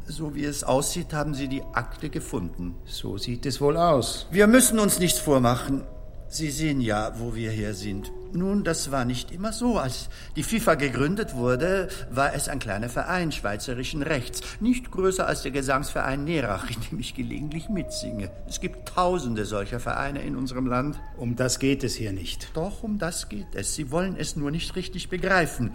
So 0.05 0.35
wie 0.35 0.43
es 0.43 0.63
aussieht, 0.63 1.13
haben 1.13 1.33
Sie 1.33 1.47
die 1.47 1.63
Akte 1.73 2.09
gefunden. 2.09 2.75
So 2.85 3.17
sieht 3.17 3.45
es 3.45 3.61
wohl 3.61 3.77
aus. 3.77 4.27
Wir 4.31 4.47
müssen 4.47 4.79
uns 4.79 4.99
nichts 4.99 5.19
vormachen. 5.19 5.83
Sie 6.31 6.51
sehen 6.51 6.79
ja, 6.79 7.13
wo 7.17 7.33
wir 7.33 7.49
hier 7.49 7.73
sind. 7.73 8.11
Nun, 8.33 8.63
das 8.63 8.91
war 8.91 9.03
nicht 9.03 9.31
immer 9.31 9.51
so. 9.51 9.79
Als 9.79 10.09
die 10.35 10.43
FIFA 10.43 10.75
gegründet 10.75 11.33
wurde, 11.33 11.89
war 12.11 12.35
es 12.35 12.47
ein 12.47 12.59
kleiner 12.59 12.87
Verein 12.87 13.31
schweizerischen 13.31 14.03
Rechts, 14.03 14.41
nicht 14.59 14.91
größer 14.91 15.25
als 15.25 15.41
der 15.41 15.49
Gesangsverein 15.49 16.25
Nerach, 16.25 16.69
in 16.69 16.77
dem 16.91 16.99
ich 16.99 17.15
gelegentlich 17.15 17.69
mitsinge. 17.69 18.29
Es 18.47 18.59
gibt 18.59 18.89
tausende 18.89 19.45
solcher 19.45 19.79
Vereine 19.79 20.21
in 20.21 20.35
unserem 20.35 20.67
Land. 20.67 20.99
Um 21.17 21.35
das 21.35 21.57
geht 21.57 21.83
es 21.83 21.95
hier 21.95 22.13
nicht. 22.13 22.51
Doch, 22.53 22.83
um 22.83 22.99
das 22.99 23.27
geht 23.27 23.55
es. 23.55 23.73
Sie 23.73 23.89
wollen 23.89 24.15
es 24.15 24.35
nur 24.35 24.51
nicht 24.51 24.75
richtig 24.75 25.09
begreifen. 25.09 25.71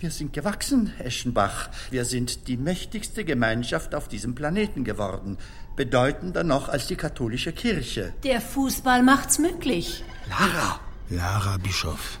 Wir 0.00 0.10
sind 0.12 0.32
gewachsen, 0.32 0.92
Eschenbach. 1.00 1.70
Wir 1.90 2.04
sind 2.04 2.46
die 2.46 2.56
mächtigste 2.56 3.24
Gemeinschaft 3.24 3.94
auf 3.94 4.06
diesem 4.06 4.34
Planeten 4.34 4.84
geworden. 4.84 5.38
Bedeutender 5.74 6.44
noch 6.44 6.68
als 6.68 6.86
die 6.86 6.96
katholische 6.96 7.52
Kirche. 7.52 8.12
Der 8.22 8.40
Fußball 8.40 9.02
macht's 9.02 9.38
möglich. 9.38 10.04
Lara! 10.28 10.80
Lara 11.10 11.56
Bischof 11.56 12.20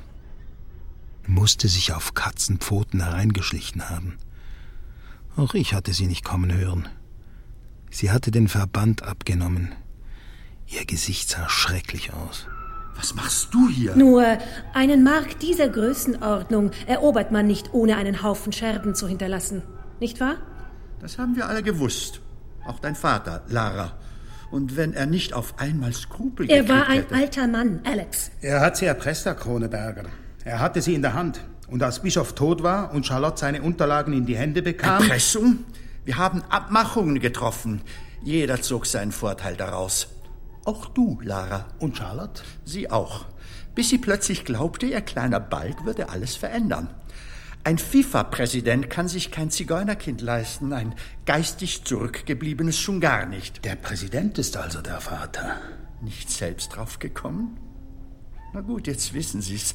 musste 1.28 1.68
sich 1.68 1.92
auf 1.92 2.14
Katzenpfoten 2.14 3.02
hereingeschlichen 3.04 3.90
haben. 3.90 4.16
Auch 5.36 5.54
ich 5.54 5.74
hatte 5.74 5.92
sie 5.92 6.06
nicht 6.06 6.24
kommen 6.24 6.52
hören. 6.52 6.88
Sie 7.90 8.10
hatte 8.10 8.30
den 8.30 8.48
Verband 8.48 9.02
abgenommen. 9.02 9.74
Ihr 10.66 10.84
Gesicht 10.84 11.28
sah 11.28 11.48
schrecklich 11.48 12.12
aus. 12.12 12.46
Was 12.98 13.14
machst 13.14 13.54
du 13.54 13.68
hier? 13.68 13.94
Nur 13.94 14.24
einen 14.74 15.04
Markt 15.04 15.42
dieser 15.42 15.68
Größenordnung 15.68 16.72
erobert 16.86 17.30
man 17.30 17.46
nicht, 17.46 17.72
ohne 17.72 17.96
einen 17.96 18.24
Haufen 18.24 18.52
Scherben 18.52 18.94
zu 18.96 19.06
hinterlassen. 19.06 19.62
Nicht 20.00 20.20
wahr? 20.20 20.34
Das 21.00 21.16
haben 21.16 21.36
wir 21.36 21.48
alle 21.48 21.62
gewusst. 21.62 22.20
Auch 22.66 22.80
dein 22.80 22.96
Vater, 22.96 23.42
Lara. 23.48 23.92
Und 24.50 24.76
wenn 24.76 24.94
er 24.94 25.06
nicht 25.06 25.32
auf 25.32 25.54
einmal 25.60 25.92
Skrupel 25.92 26.50
Er 26.50 26.68
war 26.68 26.88
ein 26.88 27.02
hätte. 27.02 27.14
alter 27.14 27.46
Mann, 27.46 27.80
Alex. 27.84 28.32
Er 28.40 28.60
hat 28.60 28.76
sie 28.76 28.86
erpresst, 28.86 29.26
Herr 29.26 29.34
Kroneberger. 29.34 30.04
Er 30.44 30.58
hatte 30.58 30.82
sie 30.82 30.94
in 30.94 31.02
der 31.02 31.14
Hand. 31.14 31.40
Und 31.68 31.82
als 31.82 32.00
Bischof 32.00 32.32
tot 32.34 32.62
war 32.62 32.92
und 32.92 33.06
Charlotte 33.06 33.38
seine 33.38 33.62
Unterlagen 33.62 34.12
in 34.12 34.26
die 34.26 34.36
Hände 34.36 34.60
bekam. 34.62 35.02
Erpressung? 35.02 35.58
Wir 36.04 36.16
haben 36.16 36.42
Abmachungen 36.48 37.20
getroffen. 37.20 37.82
Jeder 38.24 38.60
zog 38.60 38.86
seinen 38.86 39.12
Vorteil 39.12 39.54
daraus. 39.54 40.08
Auch 40.68 40.84
du, 40.84 41.18
Lara. 41.22 41.64
Und 41.78 41.96
Charlotte? 41.96 42.42
Sie 42.66 42.90
auch. 42.90 43.24
Bis 43.74 43.88
sie 43.88 43.96
plötzlich 43.96 44.44
glaubte, 44.44 44.84
ihr 44.84 45.00
kleiner 45.00 45.40
Balk 45.40 45.86
würde 45.86 46.10
alles 46.10 46.36
verändern. 46.36 46.90
Ein 47.64 47.78
FIFA-Präsident 47.78 48.90
kann 48.90 49.08
sich 49.08 49.30
kein 49.30 49.50
Zigeunerkind 49.50 50.20
leisten, 50.20 50.74
ein 50.74 50.94
geistig 51.24 51.84
zurückgebliebenes 51.84 52.78
schon 52.78 53.00
gar 53.00 53.24
nicht. 53.24 53.64
Der 53.64 53.76
Präsident 53.76 54.36
ist 54.36 54.58
also 54.58 54.82
der 54.82 55.00
Vater. 55.00 55.56
Nicht 56.02 56.28
selbst 56.28 56.76
drauf 56.76 56.98
gekommen? 56.98 57.58
Na 58.52 58.60
gut, 58.60 58.86
jetzt 58.88 59.14
wissen 59.14 59.40
Sie's. 59.40 59.74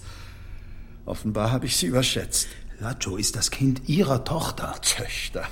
Offenbar 1.06 1.52
habe 1.52 1.66
ich 1.66 1.76
sie 1.76 1.88
überschätzt. 1.88 2.50
Lacho 2.78 3.18
ist 3.18 3.36
das 3.36 3.50
Kind 3.50 3.90
Ihrer 3.90 4.24
Tochter. 4.26 4.76
Töchter. 4.84 5.48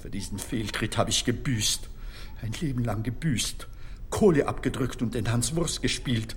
Für 0.00 0.10
diesen 0.10 0.40
Fehltritt 0.40 0.98
habe 0.98 1.10
ich 1.10 1.24
gebüßt. 1.24 1.88
Ein 2.42 2.54
Leben 2.60 2.82
lang 2.82 3.04
gebüßt. 3.04 3.68
Kohle 4.10 4.46
abgedrückt 4.46 5.02
und 5.02 5.14
den 5.14 5.30
Hans 5.32 5.56
Wurst 5.56 5.82
gespielt. 5.82 6.36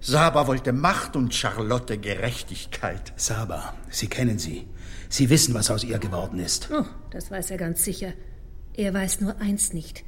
Saba 0.00 0.46
wollte 0.46 0.72
Macht 0.72 1.14
und 1.14 1.34
Charlotte 1.34 1.98
Gerechtigkeit. 1.98 3.12
Saba, 3.16 3.74
Sie 3.90 4.06
kennen 4.06 4.38
sie. 4.38 4.66
Sie 5.10 5.28
wissen, 5.28 5.54
was 5.54 5.70
aus 5.70 5.84
ihr 5.84 5.98
geworden 5.98 6.38
ist. 6.38 6.70
Oh, 6.72 6.84
das 7.10 7.30
weiß 7.30 7.50
er 7.50 7.58
ganz 7.58 7.84
sicher. 7.84 8.12
Er 8.74 8.94
weiß 8.94 9.20
nur 9.20 9.38
eins 9.40 9.72
nicht. 9.72 10.04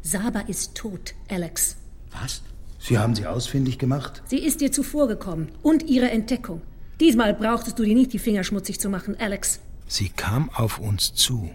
Saba 0.00 0.40
ist 0.40 0.74
tot, 0.74 1.14
Alex. 1.28 1.76
Was? 2.12 2.42
Sie 2.78 2.98
haben 2.98 3.14
sie 3.14 3.26
ausfindig 3.26 3.78
gemacht? 3.78 4.22
Sie 4.26 4.38
ist 4.38 4.60
dir 4.60 4.70
zuvorgekommen 4.70 5.50
und 5.62 5.82
ihre 5.82 6.10
Entdeckung. 6.10 6.62
Diesmal 7.00 7.34
brauchtest 7.34 7.78
du 7.78 7.84
dir 7.84 7.94
nicht 7.94 8.12
die 8.12 8.18
Finger 8.18 8.44
schmutzig 8.44 8.80
zu 8.80 8.88
machen, 8.88 9.16
Alex. 9.18 9.60
Sie 9.88 10.08
kam 10.08 10.48
auf 10.50 10.78
uns 10.78 11.12
zu. 11.14 11.50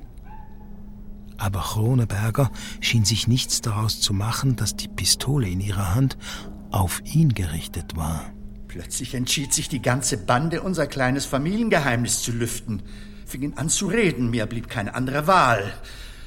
Aber 1.42 1.62
Kroneberger 1.62 2.52
schien 2.82 3.04
sich 3.04 3.28
nichts 3.28 3.62
daraus 3.62 4.00
zu 4.00 4.14
machen, 4.14 4.58
dass 4.58 4.76
die 4.76 4.88
Pistole 4.88 5.50
in 5.50 5.60
ihrer 5.60 5.96
Hand 5.96 6.16
auf 6.70 7.02
ihn 7.04 7.34
gerichtet 7.34 7.96
war. 7.96 8.32
Plötzlich 8.68 9.16
entschied 9.16 9.52
sich 9.52 9.68
die 9.68 9.82
ganze 9.82 10.18
Bande, 10.18 10.62
unser 10.62 10.86
kleines 10.86 11.26
Familiengeheimnis 11.26 12.22
zu 12.22 12.32
lüften. 12.32 12.84
Fingen 13.26 13.58
an 13.58 13.70
zu 13.70 13.88
reden, 13.88 14.30
mir 14.30 14.46
blieb 14.46 14.70
keine 14.70 14.94
andere 14.94 15.26
Wahl. 15.26 15.74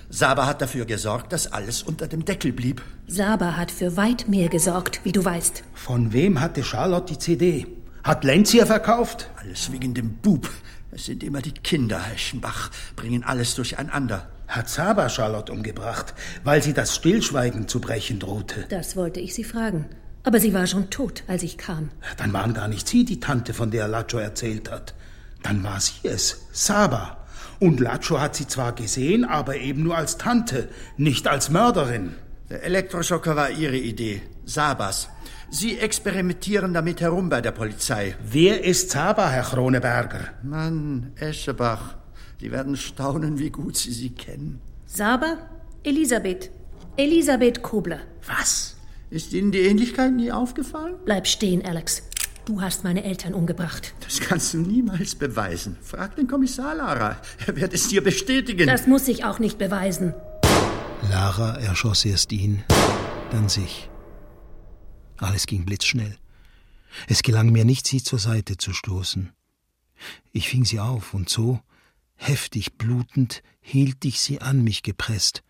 Saba 0.09 0.47
hat 0.47 0.61
dafür 0.61 0.85
gesorgt, 0.85 1.33
dass 1.33 1.47
alles 1.47 1.85
unter 1.85 2.09
dem 2.09 2.25
Deckel 2.25 2.53
blieb. 2.53 2.83
Saba 3.07 3.57
hat 3.57 3.71
für 3.71 3.97
weit 3.97 4.27
mehr 4.29 4.49
gesorgt, 4.49 5.01
wie 5.05 5.13
du 5.13 5.25
weißt. 5.25 5.63
Von 5.75 6.13
wem 6.13 6.41
hatte 6.41 6.65
Charlotte 6.65 7.13
die 7.13 7.21
CD? 7.21 7.69
Hat 8.03 8.25
Lenz 8.25 8.53
ihr 8.53 8.67
verkauft? 8.67 9.31
Alles 9.37 9.71
wegen 9.71 9.95
dem 9.95 10.17
Bub. 10.17 10.51
Es 10.91 11.07
sind 11.07 11.23
immer 11.23 11.41
die 11.41 11.53
Kinder, 11.53 12.01
Eschenbach, 12.13 12.73
bringen 12.97 13.23
alles 13.23 13.55
durcheinander. 13.55 14.29
Hat 14.49 14.69
Saba 14.69 15.09
Charlotte 15.09 15.53
umgebracht, 15.53 16.15
weil 16.45 16.63
sie 16.63 16.73
das 16.73 16.95
Stillschweigen 16.95 17.69
zu 17.69 17.81
brechen 17.81 18.19
drohte? 18.19 18.67
Das 18.69 18.97
wollte 18.97 19.21
ich 19.21 19.35
sie 19.35 19.45
fragen. 19.45 19.87
Aber 20.23 20.41
sie 20.41 20.55
war 20.55 20.67
schon 20.67 20.91
tot, 20.91 21.23
als 21.27 21.43
ich 21.43 21.59
kam. 21.59 21.91
Dann 22.17 22.33
waren 22.33 22.55
gar 22.55 22.69
nicht 22.69 22.89
Sie 22.89 23.05
die 23.05 23.21
Tante, 23.21 23.53
von 23.53 23.71
der 23.71 23.89
Lacho 23.89 24.19
erzählt 24.19 24.71
hat. 24.71 24.95
Dann 25.43 25.63
war 25.63 25.81
sie 25.81 26.09
es, 26.09 26.47
Saba. 26.53 27.19
Und 27.61 27.81
Lacho 27.81 28.21
hat 28.21 28.35
sie 28.35 28.47
zwar 28.47 28.73
gesehen, 28.75 29.25
aber 29.25 29.57
eben 29.57 29.83
nur 29.83 29.97
als 29.97 30.17
Tante, 30.17 30.69
nicht 30.97 31.29
als 31.29 31.51
Mörderin. 31.51 32.15
Der 32.49 32.63
Elektroschocker 32.63 33.37
war 33.37 33.51
Ihre 33.51 33.77
Idee, 33.77 34.23
Sabas. 34.45 35.09
Sie 35.51 35.79
experimentieren 35.79 36.75
damit 36.75 37.01
herum 37.01 37.29
bei 37.29 37.41
der 37.41 37.53
Polizei. 37.53 38.17
Wer 38.25 38.65
ist 38.65 38.91
Saba, 38.91 39.29
Herr 39.29 39.45
Kroneberger? 39.45 40.31
Mann, 40.43 41.13
Eschebach, 41.17 41.97
Sie 42.41 42.51
werden 42.51 42.77
staunen, 42.77 43.39
wie 43.39 43.51
gut 43.51 43.77
Sie 43.77 43.93
sie 43.93 44.11
kennen. 44.11 44.61
Saba, 44.87 45.39
Elisabeth. 45.83 46.51
Elisabeth 46.97 47.63
Kobler. 47.63 48.01
Was? 48.27 48.77
Ist 49.11 49.33
Ihnen 49.33 49.53
die 49.53 49.61
Ähnlichkeit 49.61 50.13
nie 50.13 50.33
aufgefallen? 50.33 50.97
Bleib 51.05 51.27
stehen, 51.27 51.65
Alex. 51.65 52.03
Du 52.45 52.61
hast 52.61 52.85
meine 52.85 53.05
Eltern 53.05 53.33
umgebracht. 53.33 53.95
Das 54.01 54.21
kannst 54.21 54.53
du 54.53 54.59
niemals 54.59 55.15
beweisen. 55.15 55.77
Frag 55.81 56.17
den 56.17 56.27
Kommissar 56.27 56.75
Lara. 56.75 57.17
Er 57.47 57.57
wird 57.57 57.73
es 57.73 57.89
dir 57.89 58.03
bestätigen. 58.05 58.67
Das 58.67 58.87
muss 58.87 59.09
ich 59.09 59.25
auch 59.25 59.39
nicht 59.39 59.57
beweisen. 59.57 60.15
Lara 61.11 61.57
erschoss 61.59 62.05
erst 62.05 62.33
ihn, 62.33 62.63
dann 63.31 63.49
sich. 63.49 63.89
Alles 65.17 65.47
ging 65.47 65.65
blitzschnell. 65.65 66.17
Es 67.09 67.23
gelang 67.23 67.51
mir 67.51 67.65
nicht, 67.65 67.87
sie 67.87 68.03
zur 68.03 68.19
Seite 68.19 68.57
zu 68.57 68.73
stoßen. 68.73 69.33
Ich 70.33 70.49
fing 70.49 70.65
sie 70.65 70.81
auf 70.81 71.15
und 71.15 71.29
so, 71.29 71.61
heftig 72.17 72.79
blutend, 72.79 73.43
hielt 73.61 74.05
ich 74.05 74.21
sie 74.21 74.41
an 74.41 74.63
mich 74.63 74.83
gepresst, 74.83 75.43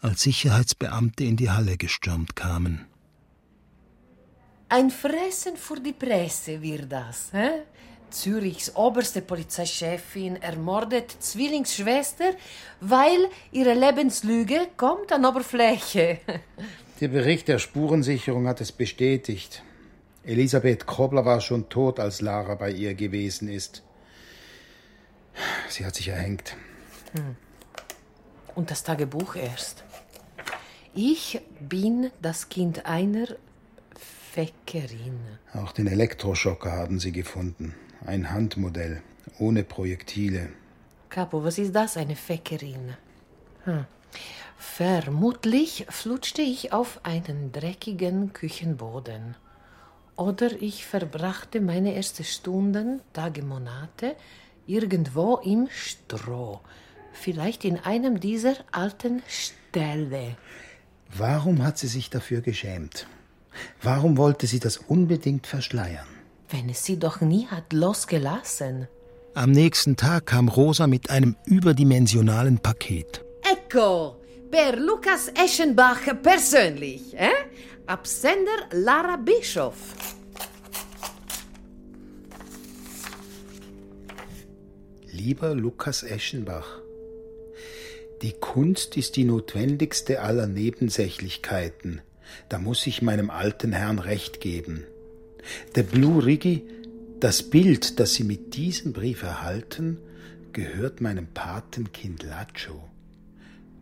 als 0.00 0.22
Sicherheitsbeamte 0.22 1.24
in 1.24 1.36
die 1.36 1.50
Halle 1.50 1.76
gestürmt 1.76 2.36
kamen. 2.36 2.86
Ein 4.68 4.90
Fressen 4.90 5.56
für 5.56 5.80
die 5.80 5.94
Presse 5.94 6.60
wird 6.60 6.92
das. 6.92 7.32
Hä? 7.32 7.62
Zürichs 8.10 8.74
oberste 8.74 9.22
Polizeichefin 9.22 10.36
ermordet 10.36 11.10
Zwillingsschwester, 11.20 12.32
weil 12.80 13.28
ihre 13.52 13.74
Lebenslüge 13.74 14.68
kommt 14.76 15.12
an 15.12 15.24
Oberfläche. 15.24 16.18
Der 17.00 17.08
Bericht 17.08 17.48
der 17.48 17.58
Spurensicherung 17.58 18.46
hat 18.48 18.60
es 18.60 18.72
bestätigt. 18.72 19.62
Elisabeth 20.24 20.86
Kobler 20.86 21.24
war 21.24 21.40
schon 21.40 21.68
tot, 21.68 22.00
als 22.00 22.20
Lara 22.20 22.54
bei 22.54 22.70
ihr 22.70 22.94
gewesen 22.94 23.48
ist. 23.48 23.82
Sie 25.68 25.84
hat 25.84 25.94
sich 25.94 26.08
erhängt. 26.08 26.56
Hm. 27.12 27.36
Und 28.54 28.70
das 28.70 28.82
Tagebuch 28.82 29.36
erst. 29.36 29.84
Ich 30.94 31.40
bin 31.60 32.10
das 32.20 32.48
Kind 32.48 32.86
einer 32.86 33.26
Feckerin. 34.32 35.20
Auch 35.54 35.72
den 35.72 35.86
Elektroschocker 35.86 36.72
haben 36.72 36.98
sie 36.98 37.12
gefunden. 37.12 37.74
Ein 38.04 38.30
Handmodell, 38.30 39.02
ohne 39.38 39.64
Projektile. 39.64 40.48
Capo, 41.08 41.44
was 41.44 41.58
ist 41.58 41.74
das, 41.74 41.96
eine 41.96 42.16
Feckerin? 42.16 42.94
Hm. 43.64 43.84
Vermutlich 44.56 45.86
flutschte 45.88 46.42
ich 46.42 46.72
auf 46.72 47.00
einen 47.04 47.52
dreckigen 47.52 48.32
Küchenboden. 48.32 49.36
Oder 50.16 50.50
ich 50.60 50.84
verbrachte 50.84 51.60
meine 51.60 51.94
ersten 51.94 52.24
Stunden, 52.24 53.00
Tage, 53.12 53.42
Monate 53.42 54.16
irgendwo 54.68 55.36
im 55.36 55.68
Stroh. 55.70 56.60
Vielleicht 57.12 57.64
in 57.64 57.78
einem 57.78 58.20
dieser 58.20 58.54
alten 58.70 59.22
Ställe. 59.26 60.36
Warum 61.16 61.64
hat 61.64 61.78
sie 61.78 61.88
sich 61.88 62.10
dafür 62.10 62.42
geschämt? 62.42 63.06
Warum 63.82 64.16
wollte 64.16 64.46
sie 64.46 64.60
das 64.60 64.76
unbedingt 64.76 65.46
verschleiern? 65.46 66.06
Wenn 66.50 66.68
es 66.68 66.84
sie 66.84 66.98
doch 66.98 67.20
nie 67.20 67.46
hat 67.46 67.72
losgelassen. 67.72 68.88
Am 69.34 69.50
nächsten 69.52 69.96
Tag 69.96 70.26
kam 70.26 70.48
Rosa 70.48 70.86
mit 70.86 71.10
einem 71.10 71.36
überdimensionalen 71.44 72.58
Paket. 72.58 73.24
Ecco, 73.42 74.16
per 74.50 74.76
Lukas 74.76 75.28
Eschenbach 75.28 76.00
persönlich, 76.22 77.14
eh? 77.14 77.30
Absender 77.86 78.68
Lara 78.72 79.16
Bischof. 79.16 79.76
Lieber 85.18 85.52
Lukas 85.52 86.04
Eschenbach, 86.04 86.80
die 88.22 88.34
Kunst 88.34 88.96
ist 88.96 89.16
die 89.16 89.24
notwendigste 89.24 90.22
aller 90.22 90.46
Nebensächlichkeiten. 90.46 92.02
Da 92.48 92.60
muss 92.60 92.86
ich 92.86 93.02
meinem 93.02 93.28
alten 93.28 93.72
Herrn 93.72 93.98
recht 93.98 94.40
geben. 94.40 94.84
Der 95.74 95.82
Blue 95.82 96.24
Riggy, 96.24 96.62
das 97.18 97.42
Bild, 97.42 97.98
das 97.98 98.14
Sie 98.14 98.22
mit 98.22 98.54
diesem 98.54 98.92
Brief 98.92 99.24
erhalten, 99.24 99.98
gehört 100.52 101.00
meinem 101.00 101.26
Patenkind 101.26 102.22
Lacho. 102.22 102.80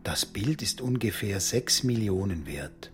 Das 0.05 0.25
Bild 0.25 0.63
ist 0.63 0.81
ungefähr 0.81 1.41
sechs 1.41 1.83
Millionen 1.83 2.47
wert. 2.47 2.93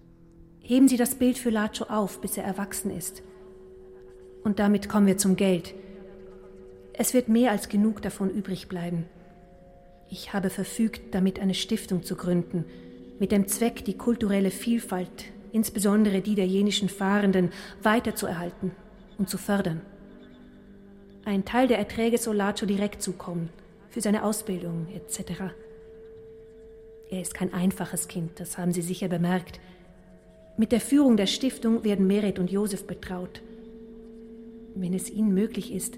Heben 0.59 0.89
Sie 0.89 0.97
das 0.97 1.15
Bild 1.15 1.39
für 1.39 1.51
Lacho 1.51 1.85
auf, 1.85 2.21
bis 2.21 2.37
er 2.39 2.45
erwachsen 2.45 2.91
ist. 2.91 3.23
Und 4.43 4.59
damit 4.59 4.89
kommen 4.89 5.07
wir 5.07 5.17
zum 5.17 5.37
Geld. 5.37 5.75
Es 6.95 7.15
wird 7.15 7.29
mehr 7.29 7.51
als 7.51 7.69
genug 7.69 8.03
davon 8.03 8.31
übrig 8.31 8.69
bleiben. 8.69 9.07
Ich 10.11 10.33
habe 10.35 10.51
verfügt, 10.51 11.15
damit 11.15 11.41
eine 11.41 11.55
Stiftung 11.55 12.03
zu 12.03 12.17
gründen, 12.17 12.65
mit 13.19 13.33
dem 13.33 13.49
Zweck, 13.49 13.85
die 13.85 13.97
kulturelle 13.97 14.51
Vielfalt, 14.51 15.25
insbesondere 15.53 16.21
die 16.21 16.35
der 16.35 16.47
jenischen 16.47 16.89
Fahrenden, 16.89 17.51
weiterzuerhalten 17.83 18.73
und 19.17 19.31
zu 19.31 19.39
fördern. 19.39 19.81
Ein 21.25 21.45
Teil 21.45 21.69
der 21.69 21.79
Erträge 21.79 22.19
soll 22.19 22.37
Lacho 22.37 22.67
direkt 22.67 23.01
zukommen, 23.01 23.49
für 23.89 24.01
seine 24.01 24.25
Ausbildung 24.25 24.87
etc. 24.95 25.53
Er 27.11 27.21
ist 27.21 27.33
kein 27.33 27.55
einfaches 27.55 28.09
Kind, 28.09 28.41
das 28.41 28.59
haben 28.59 28.73
Sie 28.73 28.83
sicher 28.83 29.09
bemerkt. 29.09 29.61
Mit 30.57 30.73
der 30.73 30.81
Führung 30.81 31.17
der 31.17 31.27
Stiftung 31.27 31.85
werden 31.85 32.07
Meret 32.07 32.39
und 32.39 32.51
Josef 32.51 32.87
betraut. 32.87 33.41
Wenn 34.75 34.95
es 34.95 35.09
ihnen 35.11 35.33
möglich 35.33 35.73
ist, 35.73 35.97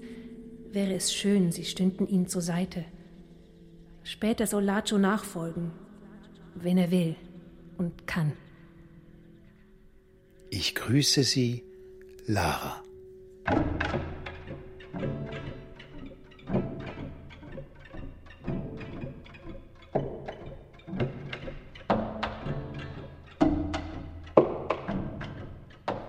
wäre 0.75 0.93
es 0.93 1.13
schön, 1.13 1.51
sie 1.51 1.63
stünden 1.63 2.05
ihnen 2.07 2.27
zur 2.27 2.41
Seite. 2.41 2.85
Später 4.03 4.45
soll 4.45 4.63
Lacho 4.63 4.97
nachfolgen, 4.97 5.71
wenn 6.53 6.77
er 6.77 6.91
will 6.91 7.15
und 7.77 8.05
kann. 8.05 8.33
Ich 10.51 10.75
grüße 10.75 11.23
Sie, 11.23 11.63
Lara. 12.27 12.83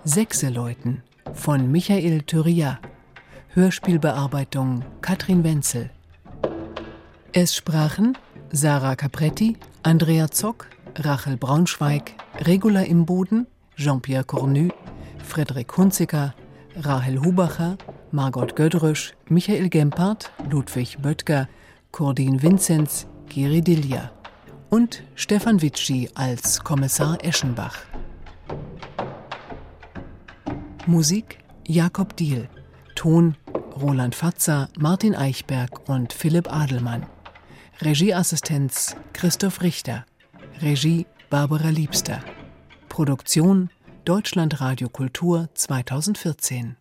Sechse-Läuten 0.05 1.03
von 1.35 1.71
Michael 1.71 2.23
Thüria. 2.23 2.79
Hörspielbearbeitung 3.57 4.85
Katrin 5.01 5.43
Wenzel. 5.43 5.89
Es 7.33 7.57
sprachen 7.57 8.19
Sarah 8.53 8.97
Capretti, 8.97 9.57
Andrea 9.83 10.31
Zock, 10.31 10.67
Rachel 10.95 11.39
Braunschweig, 11.39 12.13
Regula 12.41 12.83
Imboden, 12.83 13.47
Jean-Pierre 13.75 14.25
Cornu, 14.25 14.69
Frederik 15.25 15.75
Hunziker, 15.75 16.35
Rahel 16.77 17.19
Hubacher, 17.25 17.79
Margot 18.11 18.55
Gödrösch, 18.57 19.15
Michael 19.31 19.71
Gempard, 19.71 20.31
Ludwig 20.51 20.99
Böttger, 21.01 21.49
Cordin 21.93 22.43
Vinzenz, 22.43 23.07
Giri 23.31 23.63
Dilja 23.63 24.11
und 24.69 25.03
Stefan 25.15 25.63
Witschi 25.63 26.11
als 26.15 26.63
Kommissar 26.63 27.25
Eschenbach. 27.25 27.79
Musik 30.85 31.39
Jakob 31.67 32.15
Diehl, 32.19 32.51
Ton 32.97 33.37
Roland 33.81 34.15
Fatzer, 34.15 34.69
Martin 34.77 35.15
Eichberg 35.15 35.89
und 35.89 36.13
Philipp 36.13 36.53
Adelmann. 36.53 37.07
Regieassistenz 37.81 38.97
Christoph 39.13 39.63
Richter. 39.63 40.05
Regie 40.61 41.07
Barbara 41.31 41.69
Liebster. 41.69 42.21
Produktion 42.89 43.71
Deutschlandradio 44.05 44.89
Kultur 44.89 45.49
2014 45.55 46.77